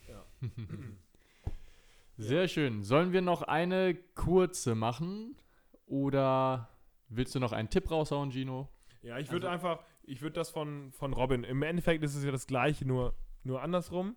Ja. 0.07 0.23
Sehr 2.17 2.47
schön. 2.47 2.83
Sollen 2.83 3.11
wir 3.11 3.23
noch 3.23 3.41
eine 3.41 3.95
kurze 3.95 4.75
machen? 4.75 5.35
Oder 5.87 6.69
willst 7.09 7.33
du 7.33 7.39
noch 7.39 7.53
einen 7.53 7.71
Tipp 7.71 7.89
raushauen, 7.89 8.31
Gino? 8.31 8.69
Ja, 9.01 9.17
ich 9.17 9.31
würde 9.31 9.49
also, 9.49 9.67
einfach, 9.67 9.83
ich 10.03 10.21
würde 10.21 10.35
das 10.35 10.51
von, 10.51 10.91
von 10.91 11.11
Robin. 11.11 11.43
Im 11.43 11.63
Endeffekt 11.63 12.03
ist 12.03 12.13
es 12.13 12.23
ja 12.23 12.29
das 12.29 12.45
Gleiche, 12.45 12.85
nur, 12.85 13.15
nur 13.43 13.63
andersrum. 13.63 14.15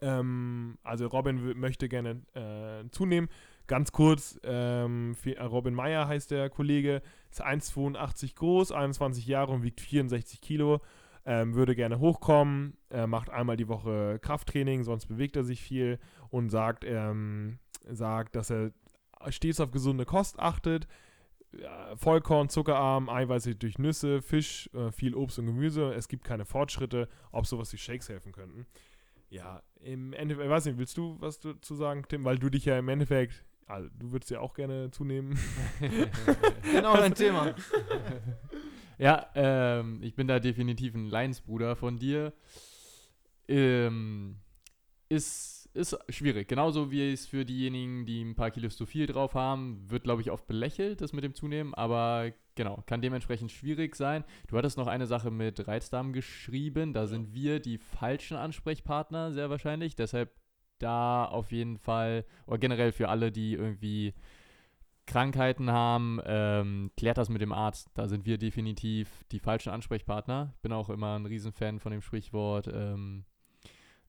Ähm, 0.00 0.78
also 0.84 1.08
Robin 1.08 1.58
möchte 1.58 1.88
gerne 1.88 2.22
äh, 2.34 2.88
zunehmen, 2.92 3.28
Ganz 3.66 3.92
kurz, 3.92 4.38
ähm, 4.42 5.16
äh, 5.24 5.42
Robin 5.42 5.74
Meyer 5.74 6.08
heißt 6.08 6.30
der 6.30 6.50
Kollege, 6.50 7.02
ist 7.30 7.44
1,82 7.44 8.34
groß, 8.34 8.72
21 8.72 9.26
Jahre 9.26 9.52
und 9.52 9.62
wiegt 9.62 9.80
64 9.80 10.40
Kilo. 10.40 10.80
Ähm, 11.24 11.54
würde 11.54 11.76
gerne 11.76 12.00
hochkommen, 12.00 12.76
äh, 12.90 13.06
macht 13.06 13.30
einmal 13.30 13.56
die 13.56 13.68
Woche 13.68 14.18
Krafttraining, 14.20 14.82
sonst 14.82 15.06
bewegt 15.06 15.36
er 15.36 15.44
sich 15.44 15.62
viel 15.62 16.00
und 16.30 16.50
sagt, 16.50 16.84
ähm, 16.84 17.60
sagt 17.88 18.34
dass 18.34 18.50
er 18.50 18.72
stets 19.28 19.60
auf 19.60 19.70
gesunde 19.70 20.04
Kost 20.04 20.40
achtet. 20.40 20.88
Vollkorn, 21.96 22.48
zuckerarm, 22.48 23.08
Eiweiße 23.08 23.54
durch 23.54 23.78
Nüsse, 23.78 24.22
Fisch, 24.22 24.70
äh, 24.72 24.90
viel 24.90 25.14
Obst 25.14 25.38
und 25.38 25.46
Gemüse. 25.46 25.92
Es 25.92 26.08
gibt 26.08 26.24
keine 26.24 26.46
Fortschritte, 26.46 27.08
ob 27.30 27.46
sowas 27.46 27.72
wie 27.72 27.76
Shakes 27.76 28.08
helfen 28.08 28.32
könnten. 28.32 28.66
Ja, 29.28 29.62
im 29.80 30.12
Endeffekt, 30.12 30.46
ich 30.46 30.50
weiß 30.50 30.64
nicht, 30.66 30.78
willst 30.78 30.96
du 30.96 31.16
was 31.20 31.40
dazu 31.40 31.74
sagen, 31.74 32.04
Tim? 32.08 32.24
Weil 32.24 32.38
du 32.38 32.48
dich 32.48 32.64
ja 32.64 32.78
im 32.78 32.88
Endeffekt 32.88 33.44
also, 33.72 33.88
du 33.98 34.12
würdest 34.12 34.30
ja 34.30 34.40
auch 34.40 34.54
gerne 34.54 34.90
zunehmen. 34.90 35.38
genau 36.72 36.96
dein 36.96 37.14
Thema. 37.14 37.54
ja, 38.98 39.26
ähm, 39.34 40.00
ich 40.02 40.14
bin 40.14 40.28
da 40.28 40.38
definitiv 40.40 40.94
ein 40.94 41.06
Leinsbruder 41.06 41.74
von 41.74 41.98
dir. 41.98 42.34
Ähm, 43.48 44.36
ist, 45.08 45.70
ist 45.72 45.98
schwierig. 46.10 46.48
Genauso 46.48 46.90
wie 46.90 47.12
es 47.12 47.26
für 47.26 47.46
diejenigen, 47.46 48.04
die 48.04 48.22
ein 48.22 48.34
paar 48.34 48.50
Kilos 48.50 48.76
zu 48.76 48.84
viel 48.84 49.06
drauf 49.06 49.34
haben, 49.34 49.90
wird, 49.90 50.04
glaube 50.04 50.20
ich, 50.20 50.30
oft 50.30 50.46
belächelt, 50.46 51.00
das 51.00 51.14
mit 51.14 51.24
dem 51.24 51.34
Zunehmen. 51.34 51.72
Aber 51.72 52.30
genau, 52.54 52.82
kann 52.86 53.00
dementsprechend 53.00 53.52
schwierig 53.52 53.96
sein. 53.96 54.22
Du 54.48 54.58
hattest 54.58 54.76
noch 54.76 54.86
eine 54.86 55.06
Sache 55.06 55.30
mit 55.30 55.66
Reizdarm 55.66 56.12
geschrieben. 56.12 56.92
Da 56.92 57.00
ja. 57.00 57.06
sind 57.06 57.32
wir 57.32 57.58
die 57.58 57.78
falschen 57.78 58.36
Ansprechpartner, 58.36 59.32
sehr 59.32 59.48
wahrscheinlich. 59.48 59.96
Deshalb 59.96 60.30
da 60.82 61.24
auf 61.24 61.52
jeden 61.52 61.78
Fall, 61.78 62.24
oder 62.46 62.58
generell 62.58 62.92
für 62.92 63.08
alle, 63.08 63.32
die 63.32 63.54
irgendwie 63.54 64.14
Krankheiten 65.06 65.70
haben, 65.70 66.20
ähm, 66.24 66.90
klärt 66.96 67.18
das 67.18 67.28
mit 67.28 67.42
dem 67.42 67.52
Arzt. 67.52 67.90
Da 67.94 68.06
sind 68.08 68.24
wir 68.24 68.38
definitiv 68.38 69.24
die 69.32 69.40
falschen 69.40 69.70
Ansprechpartner. 69.70 70.52
Ich 70.54 70.62
bin 70.62 70.72
auch 70.72 70.90
immer 70.90 71.18
ein 71.18 71.26
Riesenfan 71.26 71.80
von 71.80 71.92
dem 71.92 72.02
Sprichwort, 72.02 72.68
ähm, 72.72 73.24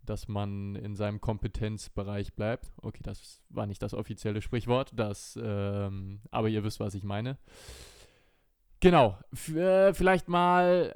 dass 0.06 0.28
man 0.28 0.76
in 0.76 0.96
seinem 0.96 1.20
Kompetenzbereich 1.22 2.34
bleibt. 2.34 2.72
Okay, 2.82 3.02
das 3.04 3.42
war 3.50 3.66
nicht 3.66 3.82
das 3.82 3.94
offizielle 3.94 4.42
Sprichwort, 4.42 4.92
das, 4.94 5.40
ähm, 5.42 6.22
aber 6.30 6.50
ihr 6.50 6.64
wisst, 6.64 6.80
was 6.80 6.94
ich 6.94 7.04
meine. 7.04 7.38
Genau, 8.80 9.18
F 9.32 9.56
äh, 9.56 9.94
vielleicht 9.94 10.28
mal 10.28 10.94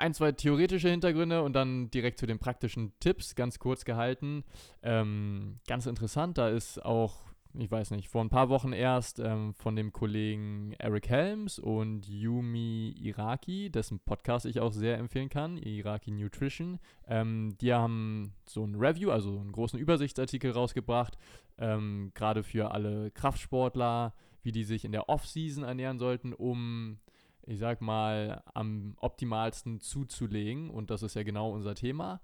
ein, 0.00 0.14
zwei 0.14 0.32
theoretische 0.32 0.88
Hintergründe 0.88 1.42
und 1.42 1.52
dann 1.52 1.90
direkt 1.90 2.18
zu 2.18 2.26
den 2.26 2.38
praktischen 2.38 2.92
Tipps, 3.00 3.34
ganz 3.34 3.58
kurz 3.58 3.84
gehalten. 3.84 4.44
Ähm, 4.82 5.60
ganz 5.66 5.86
interessant, 5.86 6.38
da 6.38 6.48
ist 6.48 6.84
auch, 6.84 7.16
ich 7.54 7.70
weiß 7.70 7.90
nicht, 7.90 8.08
vor 8.08 8.22
ein 8.22 8.30
paar 8.30 8.48
Wochen 8.48 8.72
erst 8.72 9.20
ähm, 9.20 9.54
von 9.54 9.76
dem 9.76 9.92
Kollegen 9.92 10.74
Eric 10.78 11.08
Helms 11.08 11.58
und 11.58 12.08
Yumi 12.08 12.94
Iraki, 12.98 13.70
dessen 13.70 14.00
Podcast 14.00 14.46
ich 14.46 14.60
auch 14.60 14.72
sehr 14.72 14.98
empfehlen 14.98 15.28
kann, 15.28 15.58
Iraki 15.58 16.10
Nutrition. 16.10 16.80
Ähm, 17.06 17.56
die 17.60 17.72
haben 17.72 18.32
so 18.46 18.64
ein 18.64 18.76
Review, 18.76 19.10
also 19.10 19.38
einen 19.38 19.52
großen 19.52 19.78
Übersichtsartikel 19.78 20.52
rausgebracht, 20.52 21.18
ähm, 21.58 22.12
gerade 22.14 22.42
für 22.42 22.70
alle 22.70 23.10
Kraftsportler, 23.10 24.14
wie 24.42 24.52
die 24.52 24.64
sich 24.64 24.86
in 24.86 24.92
der 24.92 25.10
Off-Season 25.10 25.64
ernähren 25.64 25.98
sollten, 25.98 26.32
um 26.32 26.98
ich 27.46 27.58
sag 27.58 27.80
mal, 27.80 28.42
am 28.54 28.94
optimalsten 29.00 29.80
zuzulegen. 29.80 30.70
Und 30.70 30.90
das 30.90 31.02
ist 31.02 31.14
ja 31.14 31.22
genau 31.22 31.52
unser 31.52 31.74
Thema. 31.74 32.20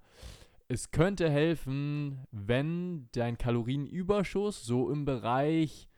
Es 0.69 0.91
könnte 0.91 1.31
helfen, 1.31 2.27
wenn 2.33 3.09
dein 3.13 3.39
Kalorienüberschuss 3.39 4.65
so 4.65 4.91
im 4.91 5.05
Bereich 5.05 5.89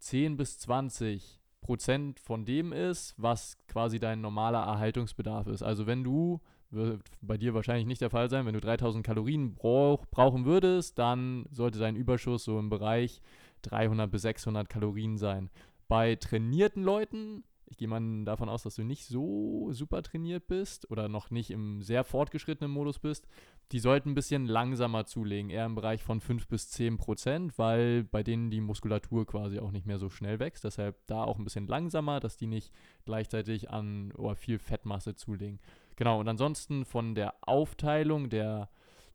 10 0.00 0.36
bis 0.36 0.58
20 0.58 1.40
Prozent 1.60 2.20
von 2.20 2.44
dem 2.44 2.72
ist, 2.72 3.14
was 3.16 3.58
quasi 3.66 3.98
dein 3.98 4.20
normaler 4.20 4.60
Erhaltungsbedarf 4.60 5.46
ist. 5.48 5.62
Also 5.62 5.86
wenn 5.86 6.04
du, 6.04 6.40
wird 6.70 7.02
bei 7.20 7.36
dir 7.36 7.54
wahrscheinlich 7.54 7.86
nicht 7.86 8.00
der 8.00 8.10
Fall 8.10 8.30
sein, 8.30 8.46
wenn 8.46 8.54
du 8.54 8.60
3000 8.60 9.04
Kalorien 9.04 9.54
brauch, 9.54 10.06
brauchen 10.06 10.44
würdest, 10.44 10.98
dann 10.98 11.46
sollte 11.50 11.78
dein 11.78 11.96
Überschuss 11.96 12.44
so 12.44 12.58
im 12.58 12.70
Bereich 12.70 13.20
300 13.62 14.10
bis 14.10 14.22
600 14.22 14.68
Kalorien 14.68 15.16
sein. 15.16 15.50
Bei 15.88 16.16
trainierten 16.16 16.82
Leuten 16.82 17.44
ich 17.70 17.76
gehe 17.76 17.88
mal 17.88 18.24
davon 18.24 18.48
aus, 18.48 18.62
dass 18.62 18.76
du 18.76 18.82
nicht 18.82 19.04
so 19.06 19.68
super 19.72 20.02
trainiert 20.02 20.46
bist 20.46 20.90
oder 20.90 21.08
noch 21.08 21.30
nicht 21.30 21.50
im 21.50 21.82
sehr 21.82 22.04
fortgeschrittenen 22.04 22.72
Modus 22.72 22.98
bist. 22.98 23.26
Die 23.72 23.78
sollten 23.78 24.10
ein 24.10 24.14
bisschen 24.14 24.46
langsamer 24.46 25.04
zulegen, 25.04 25.50
eher 25.50 25.66
im 25.66 25.74
Bereich 25.74 26.02
von 26.02 26.20
5 26.20 26.48
bis 26.48 26.70
10 26.70 26.96
Prozent, 26.96 27.58
weil 27.58 28.04
bei 28.04 28.22
denen 28.22 28.50
die 28.50 28.60
Muskulatur 28.60 29.26
quasi 29.26 29.58
auch 29.58 29.70
nicht 29.70 29.86
mehr 29.86 29.98
so 29.98 30.08
schnell 30.08 30.38
wächst. 30.38 30.64
Deshalb 30.64 30.96
da 31.06 31.24
auch 31.24 31.38
ein 31.38 31.44
bisschen 31.44 31.66
langsamer, 31.66 32.20
dass 32.20 32.36
die 32.36 32.46
nicht 32.46 32.72
gleichzeitig 33.04 33.70
an 33.70 34.12
oder 34.12 34.34
viel 34.34 34.58
Fettmasse 34.58 35.14
zulegen. 35.14 35.60
Genau, 35.96 36.20
und 36.20 36.28
ansonsten 36.28 36.84
von 36.84 37.14
der 37.14 37.34
Aufteilung 37.42 38.30
der 38.30 38.70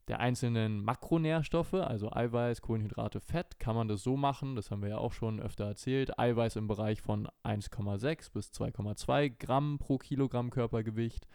der 0.07 0.19
einzelnen 0.19 0.83
Makronährstoffe, 0.83 1.73
also 1.73 2.11
Eiweiß, 2.11 2.61
Kohlenhydrate, 2.61 3.19
Fett, 3.21 3.59
kann 3.59 3.75
man 3.75 3.87
das 3.87 4.03
so 4.03 4.17
machen, 4.17 4.55
das 4.55 4.69
haben 4.69 4.81
wir 4.81 4.89
ja 4.89 4.97
auch 4.97 5.13
schon 5.13 5.39
öfter 5.39 5.65
erzählt, 5.65 6.19
Eiweiß 6.19 6.57
im 6.57 6.67
Bereich 6.67 7.01
von 7.01 7.27
1,6 7.43 8.33
bis 8.33 8.51
2,2 8.51 9.29
Gramm 9.39 9.79
pro 9.79 9.97
Kilogramm 9.97 10.49
Körpergewicht, 10.49 11.27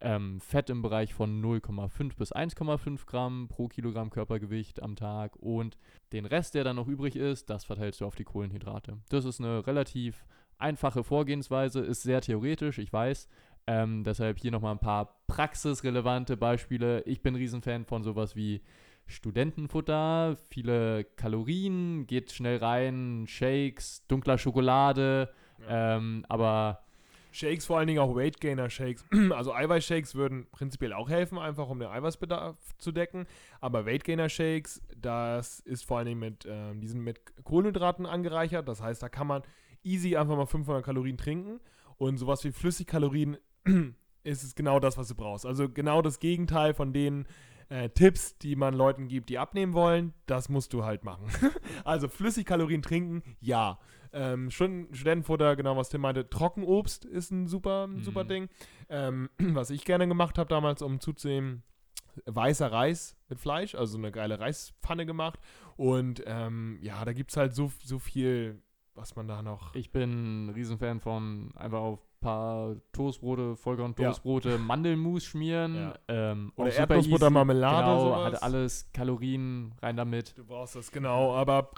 ähm, 0.00 0.40
Fett 0.40 0.70
im 0.70 0.82
Bereich 0.82 1.12
von 1.14 1.42
0,5 1.42 2.16
bis 2.16 2.32
1,5 2.32 3.06
Gramm 3.06 3.48
pro 3.48 3.68
Kilogramm 3.68 4.10
Körpergewicht 4.10 4.82
am 4.82 4.96
Tag 4.96 5.36
und 5.36 5.76
den 6.12 6.24
Rest, 6.24 6.54
der 6.54 6.64
dann 6.64 6.76
noch 6.76 6.88
übrig 6.88 7.16
ist, 7.16 7.50
das 7.50 7.64
verteilst 7.64 8.00
du 8.00 8.06
auf 8.06 8.14
die 8.14 8.24
Kohlenhydrate. 8.24 8.98
Das 9.10 9.24
ist 9.24 9.40
eine 9.40 9.66
relativ 9.66 10.24
einfache 10.58 11.04
Vorgehensweise, 11.04 11.80
ist 11.80 12.02
sehr 12.02 12.20
theoretisch, 12.20 12.78
ich 12.78 12.92
weiß, 12.92 13.28
ähm, 13.66 14.04
deshalb 14.04 14.38
hier 14.38 14.50
nochmal 14.50 14.72
ein 14.72 14.80
paar 14.80 15.16
praxisrelevante 15.26 16.36
Beispiele. 16.36 17.02
Ich 17.02 17.22
bin 17.22 17.34
Riesenfan 17.34 17.84
von 17.84 18.02
sowas 18.02 18.36
wie 18.36 18.60
Studentenfutter, 19.06 20.36
viele 20.50 21.04
Kalorien, 21.04 22.06
geht 22.06 22.32
schnell 22.32 22.58
rein, 22.58 23.26
Shakes, 23.26 24.06
dunkler 24.06 24.38
Schokolade, 24.38 25.30
ja. 25.60 25.96
ähm, 25.96 26.24
aber 26.28 26.84
Shakes, 27.34 27.66
vor 27.66 27.78
allen 27.78 27.88
Dingen 27.88 27.98
auch 27.98 28.14
Weight 28.14 28.40
Gainer 28.40 28.70
Shakes. 28.70 29.04
Also 29.32 29.52
Eiweißshakes 29.52 30.14
würden 30.14 30.46
prinzipiell 30.52 30.92
auch 30.92 31.10
helfen, 31.10 31.36
einfach 31.36 31.68
um 31.68 31.80
den 31.80 31.88
Eiweißbedarf 31.88 32.56
zu 32.78 32.92
decken. 32.92 33.26
Aber 33.60 33.86
Weight 33.86 34.04
Gainer 34.04 34.28
Shakes, 34.28 34.80
das 34.96 35.58
ist 35.58 35.84
vor 35.84 35.98
allen 35.98 36.06
Dingen 36.06 36.20
mit, 36.20 36.46
ähm, 36.48 36.80
die 36.80 36.86
sind 36.86 37.00
mit 37.00 37.20
Kohlenhydraten 37.42 38.06
angereichert. 38.06 38.68
Das 38.68 38.80
heißt, 38.80 39.02
da 39.02 39.08
kann 39.08 39.26
man 39.26 39.42
easy 39.82 40.16
einfach 40.16 40.36
mal 40.36 40.46
500 40.46 40.84
Kalorien 40.84 41.16
trinken. 41.16 41.58
Und 41.96 42.18
sowas 42.18 42.44
wie 42.44 42.52
Flüssigkalorien 42.52 43.36
ist 44.24 44.42
es 44.42 44.54
genau 44.54 44.80
das, 44.80 44.96
was 44.96 45.08
du 45.08 45.14
brauchst. 45.14 45.46
Also 45.46 45.68
genau 45.68 46.02
das 46.02 46.18
Gegenteil 46.18 46.74
von 46.74 46.92
den 46.92 47.26
äh, 47.68 47.88
Tipps, 47.90 48.38
die 48.38 48.56
man 48.56 48.74
Leuten 48.74 49.08
gibt, 49.08 49.28
die 49.28 49.38
abnehmen 49.38 49.72
wollen, 49.72 50.14
das 50.26 50.48
musst 50.48 50.72
du 50.72 50.84
halt 50.84 51.04
machen. 51.04 51.26
also 51.84 52.08
Flüssigkalorien 52.08 52.82
trinken, 52.82 53.22
ja. 53.40 53.78
Ähm, 54.12 54.50
Studentenfutter, 54.50 55.56
genau 55.56 55.76
was 55.76 55.88
Tim 55.88 56.02
meinte, 56.02 56.28
Trockenobst 56.28 57.04
ist 57.04 57.32
ein 57.32 57.48
super, 57.48 57.88
mhm. 57.88 58.02
super 58.02 58.24
Ding. 58.24 58.48
Ähm, 58.88 59.28
was 59.38 59.70
ich 59.70 59.84
gerne 59.84 60.06
gemacht 60.06 60.38
habe 60.38 60.48
damals, 60.48 60.82
um 60.82 61.00
zuzunehmen, 61.00 61.62
weißer 62.26 62.70
Reis 62.70 63.16
mit 63.28 63.40
Fleisch, 63.40 63.74
also 63.74 63.98
eine 63.98 64.12
geile 64.12 64.38
Reispfanne 64.38 65.04
gemacht. 65.04 65.40
Und 65.76 66.22
ähm, 66.26 66.78
ja, 66.80 67.04
da 67.04 67.12
gibt 67.12 67.30
es 67.30 67.36
halt 67.36 67.54
so, 67.54 67.72
so 67.82 67.98
viel, 67.98 68.62
was 68.94 69.16
man 69.16 69.26
da 69.26 69.42
noch. 69.42 69.74
Ich 69.74 69.90
bin 69.90 70.46
ein 70.46 70.50
Riesenfan 70.50 71.00
von 71.00 71.50
einfach 71.56 71.80
auf 71.80 72.00
paar 72.24 72.76
Toastbrote, 72.92 73.54
Vollkorn 73.54 73.94
Toastbrote, 73.94 74.50
ja. 74.52 74.58
Mandelmus 74.58 75.24
schmieren. 75.24 75.74
Ja. 75.74 75.94
Ähm, 76.08 76.52
Oder 76.56 76.72
Erdnussbutter, 76.72 77.28
Marmelade. 77.28 77.84
Genau, 77.84 78.00
sowas. 78.00 78.32
hat 78.32 78.42
alles 78.42 78.90
Kalorien 78.94 79.74
rein 79.82 79.96
damit. 79.96 80.36
Du 80.38 80.44
brauchst 80.44 80.74
das, 80.74 80.90
genau. 80.90 81.34
Aber 81.34 81.70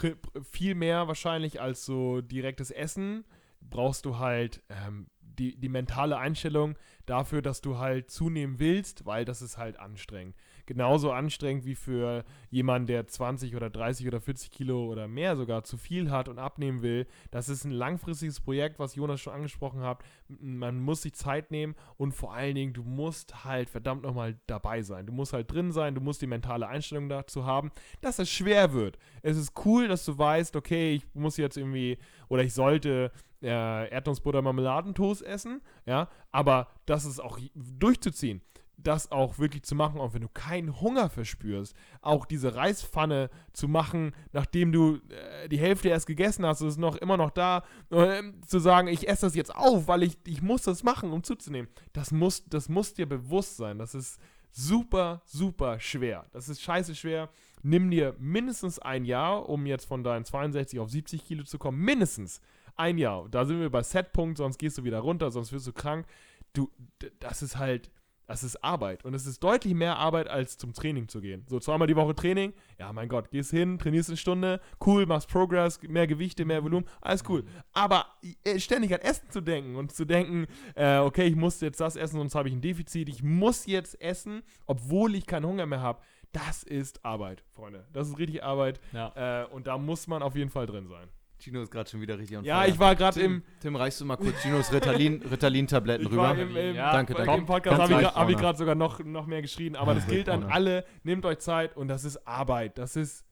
viel 0.42 0.76
mehr 0.76 1.08
wahrscheinlich 1.08 1.60
als 1.60 1.84
so 1.84 2.20
direktes 2.20 2.70
Essen 2.70 3.24
brauchst 3.60 4.04
du 4.04 4.18
halt 4.18 4.62
ähm, 4.68 5.08
die, 5.20 5.58
die 5.58 5.68
mentale 5.68 6.16
Einstellung 6.16 6.76
dafür, 7.06 7.42
dass 7.42 7.60
du 7.60 7.78
halt 7.78 8.10
zunehmen 8.10 8.60
willst, 8.60 9.04
weil 9.04 9.24
das 9.24 9.42
ist 9.42 9.58
halt 9.58 9.80
anstrengend 9.80 10.36
genauso 10.66 11.12
anstrengend 11.12 11.64
wie 11.64 11.74
für 11.74 12.24
jemanden, 12.50 12.88
der 12.88 13.06
20 13.06 13.54
oder 13.56 13.70
30 13.70 14.06
oder 14.06 14.20
40 14.20 14.50
Kilo 14.50 14.86
oder 14.86 15.08
mehr 15.08 15.36
sogar 15.36 15.64
zu 15.64 15.76
viel 15.76 16.10
hat 16.10 16.28
und 16.28 16.38
abnehmen 16.38 16.82
will. 16.82 17.06
Das 17.30 17.48
ist 17.48 17.64
ein 17.64 17.70
langfristiges 17.70 18.40
Projekt, 18.40 18.78
was 18.78 18.94
Jonas 18.96 19.20
schon 19.20 19.32
angesprochen 19.32 19.80
hat. 19.80 20.02
Man 20.28 20.80
muss 20.80 21.02
sich 21.02 21.14
Zeit 21.14 21.50
nehmen 21.50 21.74
und 21.96 22.12
vor 22.12 22.34
allen 22.34 22.54
Dingen, 22.54 22.72
du 22.72 22.82
musst 22.82 23.44
halt 23.44 23.70
verdammt 23.70 24.02
nochmal 24.02 24.38
dabei 24.46 24.82
sein. 24.82 25.06
Du 25.06 25.12
musst 25.12 25.32
halt 25.32 25.50
drin 25.50 25.72
sein, 25.72 25.94
du 25.94 26.00
musst 26.00 26.20
die 26.22 26.26
mentale 26.26 26.66
Einstellung 26.66 27.08
dazu 27.08 27.46
haben, 27.46 27.70
dass 28.00 28.18
es 28.18 28.28
schwer 28.28 28.72
wird. 28.72 28.98
Es 29.22 29.36
ist 29.36 29.52
cool, 29.64 29.88
dass 29.88 30.04
du 30.04 30.18
weißt, 30.18 30.56
okay, 30.56 30.94
ich 30.94 31.06
muss 31.14 31.36
jetzt 31.36 31.56
irgendwie 31.56 31.98
oder 32.28 32.42
ich 32.42 32.54
sollte 32.54 33.12
äh, 33.42 33.90
Erdnussbutter 33.90 34.42
Marmeladentoast 34.42 35.22
essen, 35.22 35.60
ja, 35.84 36.08
aber 36.32 36.68
das 36.86 37.04
ist 37.04 37.20
auch 37.20 37.38
durchzuziehen 37.54 38.40
das 38.78 39.10
auch 39.10 39.38
wirklich 39.38 39.62
zu 39.62 39.74
machen, 39.74 40.00
auch 40.00 40.14
wenn 40.14 40.22
du 40.22 40.28
keinen 40.28 40.80
Hunger 40.80 41.08
verspürst, 41.08 41.74
auch 42.02 42.26
diese 42.26 42.54
Reispfanne 42.54 43.30
zu 43.52 43.68
machen, 43.68 44.14
nachdem 44.32 44.72
du 44.72 45.00
äh, 45.08 45.48
die 45.48 45.58
Hälfte 45.58 45.88
erst 45.88 46.06
gegessen 46.06 46.44
hast, 46.46 46.60
ist 46.60 46.78
noch 46.78 46.96
immer 46.96 47.16
noch 47.16 47.30
da, 47.30 47.64
äh, 47.90 48.22
zu 48.46 48.58
sagen, 48.58 48.88
ich 48.88 49.08
esse 49.08 49.26
das 49.26 49.34
jetzt 49.34 49.54
auf, 49.54 49.88
weil 49.88 50.02
ich, 50.02 50.18
ich 50.26 50.42
muss 50.42 50.62
das 50.62 50.82
machen, 50.82 51.10
um 51.10 51.22
zuzunehmen. 51.22 51.70
Das 51.92 52.12
muss, 52.12 52.44
das 52.46 52.68
muss 52.68 52.94
dir 52.94 53.06
bewusst 53.06 53.56
sein. 53.56 53.78
Das 53.78 53.94
ist 53.94 54.20
super, 54.50 55.22
super 55.24 55.80
schwer. 55.80 56.26
Das 56.32 56.48
ist 56.48 56.62
scheiße 56.62 56.94
schwer. 56.94 57.28
Nimm 57.62 57.90
dir 57.90 58.14
mindestens 58.18 58.78
ein 58.78 59.04
Jahr, 59.04 59.48
um 59.48 59.66
jetzt 59.66 59.86
von 59.86 60.04
deinen 60.04 60.24
62 60.24 60.78
auf 60.78 60.90
70 60.90 61.24
Kilo 61.24 61.44
zu 61.44 61.58
kommen. 61.58 61.78
Mindestens 61.78 62.40
ein 62.76 62.98
Jahr. 62.98 63.28
Da 63.30 63.44
sind 63.44 63.60
wir 63.60 63.70
bei 63.70 63.82
Setpunkt, 63.82 64.38
sonst 64.38 64.58
gehst 64.58 64.78
du 64.78 64.84
wieder 64.84 65.00
runter, 65.00 65.30
sonst 65.30 65.52
wirst 65.52 65.66
du 65.66 65.72
krank. 65.72 66.06
Du, 66.52 66.70
das 67.18 67.42
ist 67.42 67.58
halt 67.58 67.90
das 68.26 68.42
ist 68.42 68.62
Arbeit. 68.62 69.04
Und 69.04 69.14
es 69.14 69.26
ist 69.26 69.42
deutlich 69.42 69.74
mehr 69.74 69.96
Arbeit, 69.96 70.28
als 70.28 70.58
zum 70.58 70.72
Training 70.72 71.08
zu 71.08 71.20
gehen. 71.20 71.44
So 71.48 71.60
zweimal 71.60 71.86
die 71.86 71.96
Woche 71.96 72.14
Training, 72.14 72.52
ja, 72.78 72.92
mein 72.92 73.08
Gott, 73.08 73.30
gehst 73.30 73.50
hin, 73.50 73.78
trainierst 73.78 74.10
eine 74.10 74.16
Stunde, 74.16 74.60
cool, 74.84 75.06
machst 75.06 75.28
Progress, 75.28 75.80
mehr 75.82 76.06
Gewichte, 76.06 76.44
mehr 76.44 76.62
Volumen, 76.62 76.86
alles 77.00 77.22
cool. 77.28 77.44
Aber 77.72 78.06
äh, 78.44 78.58
ständig 78.58 78.92
an 78.94 79.00
Essen 79.00 79.30
zu 79.30 79.40
denken 79.40 79.76
und 79.76 79.92
zu 79.92 80.04
denken, 80.04 80.46
äh, 80.74 80.98
okay, 80.98 81.26
ich 81.26 81.36
muss 81.36 81.60
jetzt 81.60 81.80
das 81.80 81.96
essen, 81.96 82.16
sonst 82.16 82.34
habe 82.34 82.48
ich 82.48 82.54
ein 82.54 82.60
Defizit, 82.60 83.08
ich 83.08 83.22
muss 83.22 83.66
jetzt 83.66 84.00
essen, 84.00 84.42
obwohl 84.66 85.14
ich 85.14 85.26
keinen 85.26 85.46
Hunger 85.46 85.66
mehr 85.66 85.80
habe, 85.80 86.00
das 86.32 86.62
ist 86.64 87.04
Arbeit, 87.04 87.44
Freunde. 87.54 87.86
Das 87.92 88.08
ist 88.08 88.18
richtig 88.18 88.44
Arbeit. 88.44 88.80
Ja. 88.92 89.44
Äh, 89.44 89.46
und 89.46 89.66
da 89.66 89.78
muss 89.78 90.06
man 90.06 90.22
auf 90.22 90.36
jeden 90.36 90.50
Fall 90.50 90.66
drin 90.66 90.86
sein. 90.86 91.08
Gino 91.38 91.60
ist 91.60 91.70
gerade 91.70 91.88
schon 91.88 92.00
wieder 92.00 92.18
richtig 92.18 92.36
on 92.38 92.44
Ja, 92.44 92.64
ich 92.64 92.78
war 92.78 92.94
gerade 92.94 93.20
im. 93.20 93.42
Tim, 93.60 93.76
reichst 93.76 94.00
du 94.00 94.04
mal 94.04 94.16
kurz 94.16 94.42
Ginos 94.42 94.72
Ritalin, 94.72 95.22
Ritalin-Tabletten 95.30 96.06
rüber? 96.06 96.36
Im, 96.36 96.56
im, 96.56 96.74
ja, 96.74 96.92
danke, 96.92 97.14
danke. 97.14 97.34
Im 97.34 97.46
Podcast 97.46 97.80
habe 97.80 98.02
ich, 98.02 98.08
hab 98.08 98.28
gerade 98.28 98.58
sogar 98.58 98.74
noch, 98.74 99.00
noch 99.04 99.26
mehr 99.26 99.42
geschrien, 99.42 99.76
aber 99.76 99.94
das 99.94 100.06
gilt 100.06 100.28
an 100.28 100.44
alle. 100.44 100.84
Nehmt 101.02 101.24
euch 101.24 101.38
Zeit 101.38 101.76
und 101.76 101.88
das 101.88 102.04
ist 102.04 102.26
Arbeit. 102.26 102.78
Das 102.78 102.96
ist. 102.96 103.24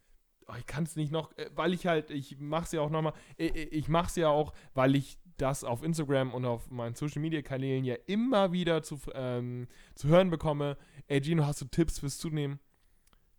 Oh, 0.46 0.52
ich 0.58 0.66
kann 0.66 0.84
es 0.84 0.94
nicht 0.94 1.10
noch, 1.10 1.34
äh, 1.38 1.48
weil 1.54 1.72
ich 1.72 1.86
halt, 1.86 2.10
ich 2.10 2.38
mache 2.38 2.64
es 2.64 2.72
ja 2.72 2.82
auch 2.82 2.90
nochmal, 2.90 3.14
ich, 3.38 3.54
ich 3.54 3.88
mache 3.88 4.08
es 4.08 4.16
ja 4.16 4.28
auch, 4.28 4.52
weil 4.74 4.94
ich 4.94 5.18
das 5.38 5.64
auf 5.64 5.82
Instagram 5.82 6.34
und 6.34 6.44
auf 6.44 6.70
meinen 6.70 6.94
Social 6.94 7.22
Media 7.22 7.40
Kanälen 7.40 7.84
ja 7.84 7.96
immer 8.06 8.52
wieder 8.52 8.82
zu, 8.82 9.00
ähm, 9.14 9.68
zu 9.94 10.08
hören 10.08 10.28
bekomme. 10.28 10.76
Ey, 11.06 11.22
Gino, 11.22 11.46
hast 11.46 11.62
du 11.62 11.64
Tipps 11.64 11.98
fürs 11.98 12.18
Zunehmen? 12.18 12.60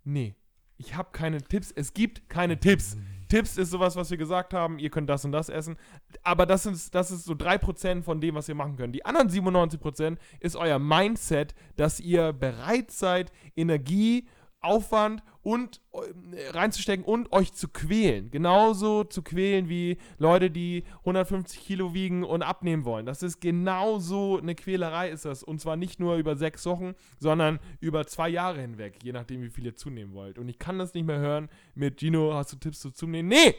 Nee, 0.03 0.35
ich 0.77 0.95
habe 0.95 1.09
keine 1.11 1.41
Tipps. 1.41 1.71
Es 1.71 1.93
gibt 1.93 2.29
keine 2.29 2.59
Tipps. 2.59 2.97
Tipps 3.35 3.57
ist 3.57 3.69
sowas, 3.69 3.97
was 3.97 4.09
wir 4.09 4.17
gesagt 4.17 4.53
haben, 4.53 4.79
ihr 4.79 4.89
könnt 4.89 5.09
das 5.09 5.25
und 5.25 5.33
das 5.33 5.49
essen. 5.49 5.75
Aber 6.23 6.45
das 6.45 6.65
ist, 6.65 6.95
das 6.95 7.11
ist 7.11 7.25
so 7.25 7.33
3% 7.33 8.01
von 8.01 8.21
dem, 8.21 8.35
was 8.35 8.47
ihr 8.47 8.55
machen 8.55 8.77
könnt. 8.77 8.95
Die 8.95 9.05
anderen 9.05 9.29
97% 9.29 10.15
ist 10.39 10.55
euer 10.55 10.79
Mindset, 10.79 11.53
dass 11.75 11.99
ihr 11.99 12.31
bereit 12.31 12.91
seid, 12.91 13.33
Energie 13.57 14.25
Aufwand 14.65 15.23
und 15.41 15.79
äh, 15.93 16.49
reinzustecken 16.49 17.05
und 17.05 17.31
euch 17.31 17.53
zu 17.53 17.67
quälen. 17.67 18.31
Genauso 18.31 19.03
zu 19.03 19.21
quälen 19.21 19.69
wie 19.69 19.97
Leute, 20.17 20.49
die 20.49 20.83
150 20.99 21.59
Kilo 21.59 21.93
wiegen 21.93 22.23
und 22.23 22.41
abnehmen 22.41 22.83
wollen. 22.83 23.05
Das 23.05 23.21
ist 23.21 23.41
genauso 23.41 24.39
eine 24.39 24.55
Quälerei 24.55 25.09
ist 25.09 25.25
das. 25.25 25.43
Und 25.43 25.61
zwar 25.61 25.75
nicht 25.75 25.99
nur 25.99 26.15
über 26.15 26.35
sechs 26.35 26.65
Wochen, 26.65 26.95
sondern 27.19 27.59
über 27.79 28.07
zwei 28.07 28.29
Jahre 28.29 28.59
hinweg, 28.59 28.97
je 29.03 29.11
nachdem, 29.11 29.43
wie 29.43 29.49
viel 29.49 29.65
ihr 29.65 29.75
zunehmen 29.75 30.13
wollt. 30.13 30.39
Und 30.39 30.49
ich 30.49 30.57
kann 30.57 30.79
das 30.79 30.93
nicht 30.95 31.05
mehr 31.05 31.19
hören 31.19 31.49
mit 31.75 31.99
Gino, 31.99 32.33
hast 32.33 32.53
du 32.53 32.57
Tipps 32.57 32.79
zu 32.79 32.89
zunehmen? 32.89 33.29
Nee! 33.29 33.53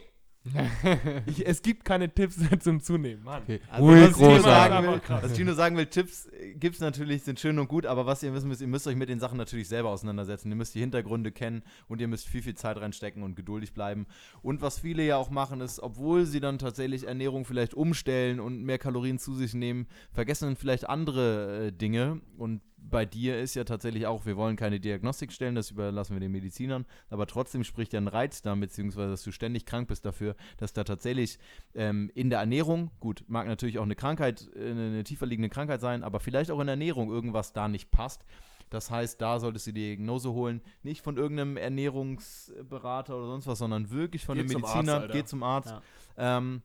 ich, 1.27 1.47
es 1.47 1.63
gibt 1.63 1.85
keine 1.85 2.13
Tipps 2.13 2.37
zum 2.61 2.81
Zunehmen, 2.81 3.25
Mann. 3.25 3.43
Okay. 3.43 3.61
Also, 3.71 3.89
was, 3.89 4.17
Gino 4.17 4.41
sagen 4.41 4.87
will, 4.87 5.01
was 5.09 5.37
Gino 5.37 5.53
sagen 5.55 5.77
will, 5.77 5.87
Tipps 5.87 6.27
äh, 6.27 6.55
gibt 6.55 6.77
es 6.77 6.81
natürlich, 6.81 7.23
sind 7.23 7.41
schön 7.41 7.59
und 7.59 7.69
gut, 7.69 7.87
aber 7.87 8.07
was 8.07 8.23
ihr 8.23 8.33
wissen 8.35 8.49
müsst, 8.49 8.61
ihr 8.61 8.67
müsst 8.67 8.87
euch 8.87 8.97
mit 8.97 9.09
den 9.09 9.21
Sachen 9.21 9.39
natürlich 9.39 9.69
selber 9.69 9.91
auseinandersetzen. 9.91 10.51
Ihr 10.51 10.57
müsst 10.57 10.75
die 10.75 10.81
Hintergründe 10.81 11.33
kennen 11.33 11.63
und 11.89 12.01
ihr 12.01 12.09
müsst 12.09 12.29
viel, 12.29 12.43
viel 12.43 12.55
Zeit 12.55 12.79
reinstecken 12.79 13.23
und 13.23 13.37
geduldig 13.37 13.75
bleiben. 13.75 14.07
Und 14.43 14.63
was 14.63 14.79
viele 14.79 15.05
ja 15.05 15.17
auch 15.17 15.31
machen, 15.31 15.61
ist, 15.61 15.81
obwohl 15.81 16.27
sie 16.27 16.41
dann 16.41 16.59
tatsächlich 16.59 17.07
Ernährung 17.07 17.45
vielleicht 17.45 17.75
umstellen 17.75 18.41
und 18.41 18.63
mehr 18.63 18.79
Kalorien 18.79 19.19
zu 19.19 19.35
sich 19.35 19.55
nehmen, 19.55 19.87
vergessen 20.13 20.47
dann 20.47 20.57
vielleicht 20.57 20.89
andere 20.89 21.67
äh, 21.67 21.73
Dinge 21.73 22.21
und 22.37 22.61
bei 22.79 23.05
dir 23.05 23.39
ist 23.39 23.55
ja 23.55 23.65
tatsächlich 23.65 24.07
auch, 24.07 24.27
wir 24.27 24.37
wollen 24.37 24.57
keine 24.57 24.81
Diagnostik 24.81 25.33
stellen, 25.33 25.55
das 25.55 25.71
überlassen 25.71 26.15
wir 26.15 26.21
den 26.21 26.33
Medizinern, 26.33 26.87
aber 27.11 27.27
trotzdem 27.27 27.65
spricht 27.65 27.93
ja 27.93 28.01
ein 28.01 28.09
Reiz 28.09 28.43
da, 28.43 28.55
beziehungsweise 28.55 29.11
dass 29.11 29.23
du 29.23 29.33
ständig 29.33 29.67
krank 29.67 29.89
bist 29.89 30.05
dafür, 30.05 30.37
dass 30.57 30.73
da 30.73 30.85
tatsächlich 30.85 31.39
ähm, 31.75 32.11
in 32.15 32.31
der 32.31 32.41
Ernährung, 32.41 32.91
gut, 33.01 33.25
mag 33.29 33.47
natürlich 33.47 33.79
auch 33.79 33.85
eine 33.85 33.97
Krankheit, 33.97 34.49
äh, 34.55 34.71
eine 34.71 35.05
tiefer 35.05 35.27
liegende 35.27 35.49
Krankheit 35.49 35.81
sein, 35.81 36.03
aber 36.03 36.21
vielleicht 36.21 36.51
auch 36.51 36.61
in 36.61 36.67
der 36.67 36.75
Ernährung 36.75 37.11
irgendwas 37.11 37.53
da 37.53 37.69
nicht 37.69 37.91
passt. 37.91 38.25
Das 38.71 38.91
heißt, 38.91 39.21
da 39.21 39.39
solltest 39.39 39.69
du 39.69 39.73
die 39.73 39.97
Diagnose 39.97 40.33
holen, 40.33 40.61
nicht 40.83 41.01
von 41.01 41.17
irgendeinem 41.17 41.57
Ernährungsberater 41.57 43.17
oder 43.17 43.27
sonst 43.27 43.47
was, 43.47 43.59
sondern 43.59 43.91
wirklich 43.91 44.25
von 44.25 44.39
einem 44.39 44.49
Mediziner, 44.49 45.03
Arzt, 45.03 45.13
geh 45.13 45.25
zum 45.25 45.43
Arzt, 45.45 45.75
ja. 46.17 46.39
ähm, 46.39 46.63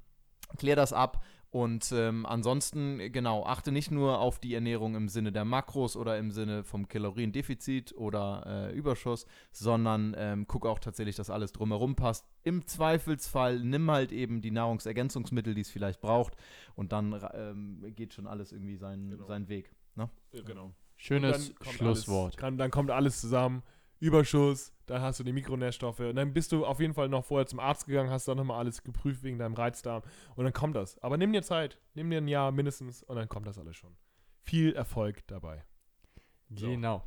klär 0.57 0.75
das 0.75 0.93
ab 0.93 1.23
und 1.51 1.91
ähm, 1.91 2.25
ansonsten, 2.25 3.11
genau, 3.11 3.45
achte 3.45 3.73
nicht 3.73 3.91
nur 3.91 4.19
auf 4.19 4.39
die 4.39 4.53
Ernährung 4.53 4.95
im 4.95 5.09
Sinne 5.09 5.33
der 5.33 5.43
Makros 5.43 5.97
oder 5.97 6.17
im 6.17 6.31
Sinne 6.31 6.63
vom 6.63 6.87
Kaloriendefizit 6.87 7.93
oder 7.97 8.69
äh, 8.71 8.73
Überschuss, 8.73 9.25
sondern 9.51 10.15
ähm, 10.17 10.47
guck 10.47 10.65
auch 10.65 10.79
tatsächlich, 10.79 11.17
dass 11.17 11.29
alles 11.29 11.51
drumherum 11.51 11.97
passt. 11.97 12.25
Im 12.43 12.65
Zweifelsfall 12.65 13.59
nimm 13.59 13.91
halt 13.91 14.13
eben 14.13 14.39
die 14.39 14.51
Nahrungsergänzungsmittel, 14.51 15.53
die 15.53 15.61
es 15.61 15.69
vielleicht 15.69 15.99
braucht, 15.99 16.37
und 16.75 16.93
dann 16.93 17.21
ähm, 17.33 17.83
geht 17.97 18.13
schon 18.13 18.27
alles 18.27 18.53
irgendwie 18.53 18.77
seinen, 18.77 19.09
genau. 19.09 19.25
seinen 19.25 19.49
Weg. 19.49 19.73
Ne? 19.95 20.09
Ja, 20.31 20.43
genau. 20.43 20.73
Schönes 20.95 21.53
Schlusswort. 21.61 22.27
Alles, 22.27 22.37
kann, 22.37 22.57
dann 22.57 22.71
kommt 22.71 22.91
alles 22.91 23.19
zusammen. 23.19 23.61
Überschuss, 24.01 24.73
dann 24.87 25.01
hast 25.01 25.19
du 25.19 25.23
die 25.23 25.31
Mikronährstoffe 25.31 25.99
und 25.99 26.15
dann 26.15 26.33
bist 26.33 26.51
du 26.51 26.65
auf 26.65 26.79
jeden 26.79 26.93
Fall 26.93 27.07
noch 27.07 27.23
vorher 27.23 27.45
zum 27.45 27.59
Arzt 27.59 27.85
gegangen, 27.85 28.09
hast 28.09 28.27
dann 28.27 28.35
nochmal 28.35 28.57
alles 28.57 28.83
geprüft 28.83 29.23
wegen 29.23 29.37
deinem 29.37 29.53
Reizdarm 29.53 30.01
und 30.35 30.43
dann 30.43 30.53
kommt 30.53 30.75
das. 30.75 30.97
Aber 31.03 31.17
nimm 31.17 31.31
dir 31.31 31.43
Zeit, 31.43 31.77
nimm 31.93 32.09
dir 32.09 32.17
ein 32.17 32.27
Jahr 32.27 32.51
mindestens 32.51 33.03
und 33.03 33.15
dann 33.15 33.29
kommt 33.29 33.45
das 33.45 33.59
alles 33.59 33.77
schon. 33.77 33.95
Viel 34.43 34.73
Erfolg 34.73 35.25
dabei. 35.27 35.63
So. 36.49 36.67
Genau. 36.67 37.03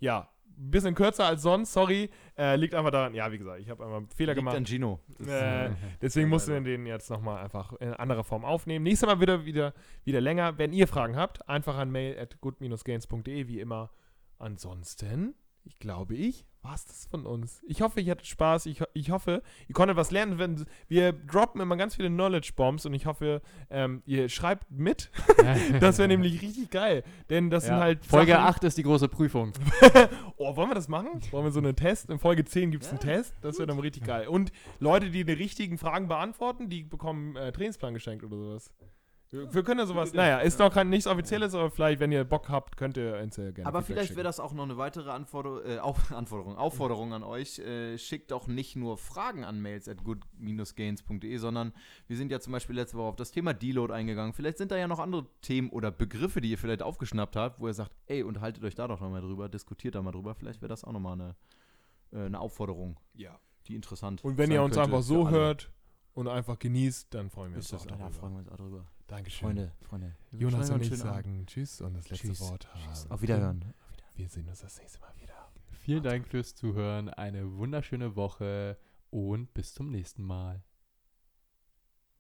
Ja, 0.00 0.28
ein 0.58 0.70
bisschen 0.70 0.96
kürzer 0.96 1.24
als 1.24 1.42
sonst, 1.42 1.72
sorry. 1.72 2.10
Äh, 2.36 2.56
liegt 2.56 2.74
einfach 2.74 2.90
daran, 2.90 3.14
ja, 3.14 3.30
wie 3.30 3.38
gesagt, 3.38 3.60
ich 3.60 3.70
habe 3.70 3.84
einmal 3.84 3.98
einen 3.98 4.08
Fehler 4.08 4.32
liegt 4.32 4.40
gemacht. 4.40 4.56
An 4.56 4.66
Gino. 4.66 5.00
Äh, 5.24 5.70
deswegen 6.02 6.28
mussten 6.28 6.52
wir 6.52 6.60
den 6.60 6.84
jetzt 6.84 7.10
nochmal 7.10 7.42
einfach 7.42 7.72
in 7.74 7.94
anderer 7.94 8.24
Form 8.24 8.44
aufnehmen. 8.44 8.82
Nächstes 8.82 9.06
Mal 9.06 9.20
wieder, 9.20 9.44
wieder, 9.44 9.72
wieder 10.04 10.20
länger. 10.20 10.58
Wenn 10.58 10.72
ihr 10.72 10.88
Fragen 10.88 11.16
habt, 11.16 11.48
einfach 11.48 11.76
an 11.76 11.90
mail 11.90 12.18
at 12.18 12.40
good-gains.de, 12.40 13.46
wie 13.46 13.60
immer. 13.60 13.90
Ansonsten 14.38 15.34
ich 15.64 15.78
glaube 15.78 16.14
ich, 16.14 16.44
war 16.62 16.74
es 16.74 16.86
das 16.86 17.06
von 17.06 17.26
uns. 17.26 17.62
Ich 17.66 17.82
hoffe, 17.82 18.00
ihr 18.00 18.10
hattet 18.10 18.26
Spaß. 18.26 18.66
Ich, 18.66 18.82
ich 18.94 19.10
hoffe, 19.10 19.42
ihr 19.68 19.74
konntet 19.74 19.96
was 19.96 20.10
lernen. 20.10 20.38
Wenn, 20.38 20.64
wir 20.88 21.12
droppen 21.12 21.60
immer 21.60 21.76
ganz 21.76 21.96
viele 21.96 22.08
Knowledge-Bombs 22.08 22.86
und 22.86 22.94
ich 22.94 23.06
hoffe, 23.06 23.42
ähm, 23.70 24.02
ihr 24.06 24.28
schreibt 24.28 24.70
mit. 24.70 25.10
das 25.80 25.98
wäre 25.98 26.08
nämlich 26.08 26.40
richtig 26.40 26.70
geil. 26.70 27.04
Denn 27.28 27.50
das 27.50 27.64
ja. 27.64 27.74
sind 27.74 27.80
halt. 27.80 28.06
Folge 28.06 28.32
Sachen, 28.32 28.46
8 28.46 28.64
ist 28.64 28.78
die 28.78 28.82
große 28.82 29.08
Prüfung. 29.08 29.52
oh, 30.36 30.56
wollen 30.56 30.70
wir 30.70 30.74
das 30.74 30.88
machen? 30.88 31.20
Wollen 31.30 31.44
wir 31.44 31.52
so 31.52 31.60
einen 31.60 31.76
Test? 31.76 32.08
In 32.08 32.18
Folge 32.18 32.44
10 32.44 32.70
gibt 32.70 32.84
es 32.84 32.90
ja, 32.90 32.92
einen 32.92 33.00
Test. 33.00 33.34
Das 33.42 33.58
wäre 33.58 33.66
dann 33.66 33.78
richtig 33.78 34.04
geil. 34.04 34.28
Und 34.28 34.50
Leute, 34.80 35.10
die 35.10 35.24
die 35.24 35.32
richtigen 35.32 35.76
Fragen 35.76 36.08
beantworten, 36.08 36.68
die 36.70 36.82
bekommen 36.82 37.36
äh, 37.36 37.52
Trainingsplan 37.52 37.92
geschenkt 37.92 38.24
oder 38.24 38.36
sowas. 38.36 38.72
Wir, 39.34 39.52
wir 39.52 39.62
können 39.64 39.80
ja 39.80 39.86
sowas. 39.86 40.14
Naja, 40.14 40.38
ist 40.38 40.60
noch 40.60 40.72
kein, 40.72 40.88
nichts 40.90 41.08
Offizielles, 41.08 41.54
aber 41.54 41.68
vielleicht, 41.68 41.98
wenn 41.98 42.12
ihr 42.12 42.24
Bock 42.24 42.48
habt, 42.48 42.76
könnt 42.76 42.96
ihr 42.96 43.18
uns 43.20 43.36
ja 43.36 43.50
gerne. 43.50 43.66
Aber 43.66 43.82
vielleicht 43.82 44.12
wäre 44.12 44.22
das 44.22 44.38
auch 44.38 44.52
noch 44.52 44.62
eine 44.62 44.76
weitere 44.76 45.10
Anforder 45.10 45.64
äh, 45.66 45.78
Auf 45.80 46.12
Anforderung, 46.12 46.56
Aufforderung 46.56 47.12
an 47.12 47.24
euch. 47.24 47.58
Äh, 47.58 47.98
schickt 47.98 48.32
auch 48.32 48.46
nicht 48.46 48.76
nur 48.76 48.96
Fragen 48.96 49.44
an 49.44 49.60
mails 49.60 49.88
at 49.88 50.04
good-gains.de, 50.04 51.36
sondern 51.38 51.72
wir 52.06 52.16
sind 52.16 52.30
ja 52.30 52.38
zum 52.38 52.52
Beispiel 52.52 52.76
letzte 52.76 52.96
Woche 52.96 53.08
auf 53.08 53.16
das 53.16 53.32
Thema 53.32 53.54
Deload 53.54 53.92
eingegangen. 53.92 54.34
Vielleicht 54.34 54.58
sind 54.58 54.70
da 54.70 54.76
ja 54.76 54.86
noch 54.86 55.00
andere 55.00 55.26
Themen 55.42 55.70
oder 55.70 55.90
Begriffe, 55.90 56.40
die 56.40 56.50
ihr 56.50 56.58
vielleicht 56.58 56.82
aufgeschnappt 56.82 57.34
habt, 57.34 57.60
wo 57.60 57.66
ihr 57.66 57.74
sagt, 57.74 57.92
ey, 58.06 58.22
unterhaltet 58.22 58.62
euch 58.62 58.76
da 58.76 58.86
doch 58.86 59.00
nochmal 59.00 59.20
drüber, 59.20 59.48
diskutiert 59.48 59.96
da 59.96 60.02
mal 60.02 60.12
drüber. 60.12 60.36
Vielleicht 60.36 60.62
wäre 60.62 60.68
das 60.68 60.84
auch 60.84 60.92
nochmal 60.92 61.14
eine, 61.14 61.36
äh, 62.12 62.26
eine 62.26 62.38
Aufforderung. 62.38 63.00
Ja. 63.14 63.40
Die 63.66 63.74
interessant 63.74 64.22
Und 64.22 64.38
wenn 64.38 64.50
ihr 64.52 64.62
uns 64.62 64.76
einfach 64.78 65.02
so 65.02 65.30
hört 65.30 65.72
und 66.12 66.28
einfach 66.28 66.58
genießt, 66.58 67.12
dann 67.14 67.30
freuen 67.30 67.52
wir 67.52 67.56
uns 67.56 67.72
auch 67.72 67.84
darüber. 67.84 68.04
Da 68.04 68.10
freuen 68.10 68.32
wir 68.34 68.38
uns 68.40 68.48
auch 68.48 68.56
drüber. 68.56 68.84
Dankeschön. 69.06 69.48
Freunde, 69.48 69.72
Freunde. 69.82 70.16
Jonas 70.32 70.70
und 70.70 70.82
ich 70.82 70.96
sagen 70.96 71.34
Abend. 71.34 71.50
Tschüss 71.50 71.80
und 71.80 71.94
das 71.94 72.08
letzte 72.08 72.28
tschüss, 72.28 72.40
Wort 72.40 72.72
haben. 72.74 73.10
Auf 73.10 73.22
Wiederhören. 73.22 73.58
Auf 73.58 73.62
Wiederhören. 73.62 73.74
Wir 74.16 74.28
sehen 74.28 74.48
uns 74.48 74.60
das 74.60 74.78
nächste 74.78 75.00
Mal 75.00 75.12
wieder. 75.20 75.34
Vielen 75.70 76.02
Dank 76.02 76.28
fürs 76.28 76.54
Zuhören. 76.54 77.08
Eine 77.10 77.56
wunderschöne 77.56 78.16
Woche 78.16 78.78
und 79.10 79.52
bis 79.52 79.74
zum 79.74 79.90
nächsten 79.90 80.22
Mal. 80.22 80.62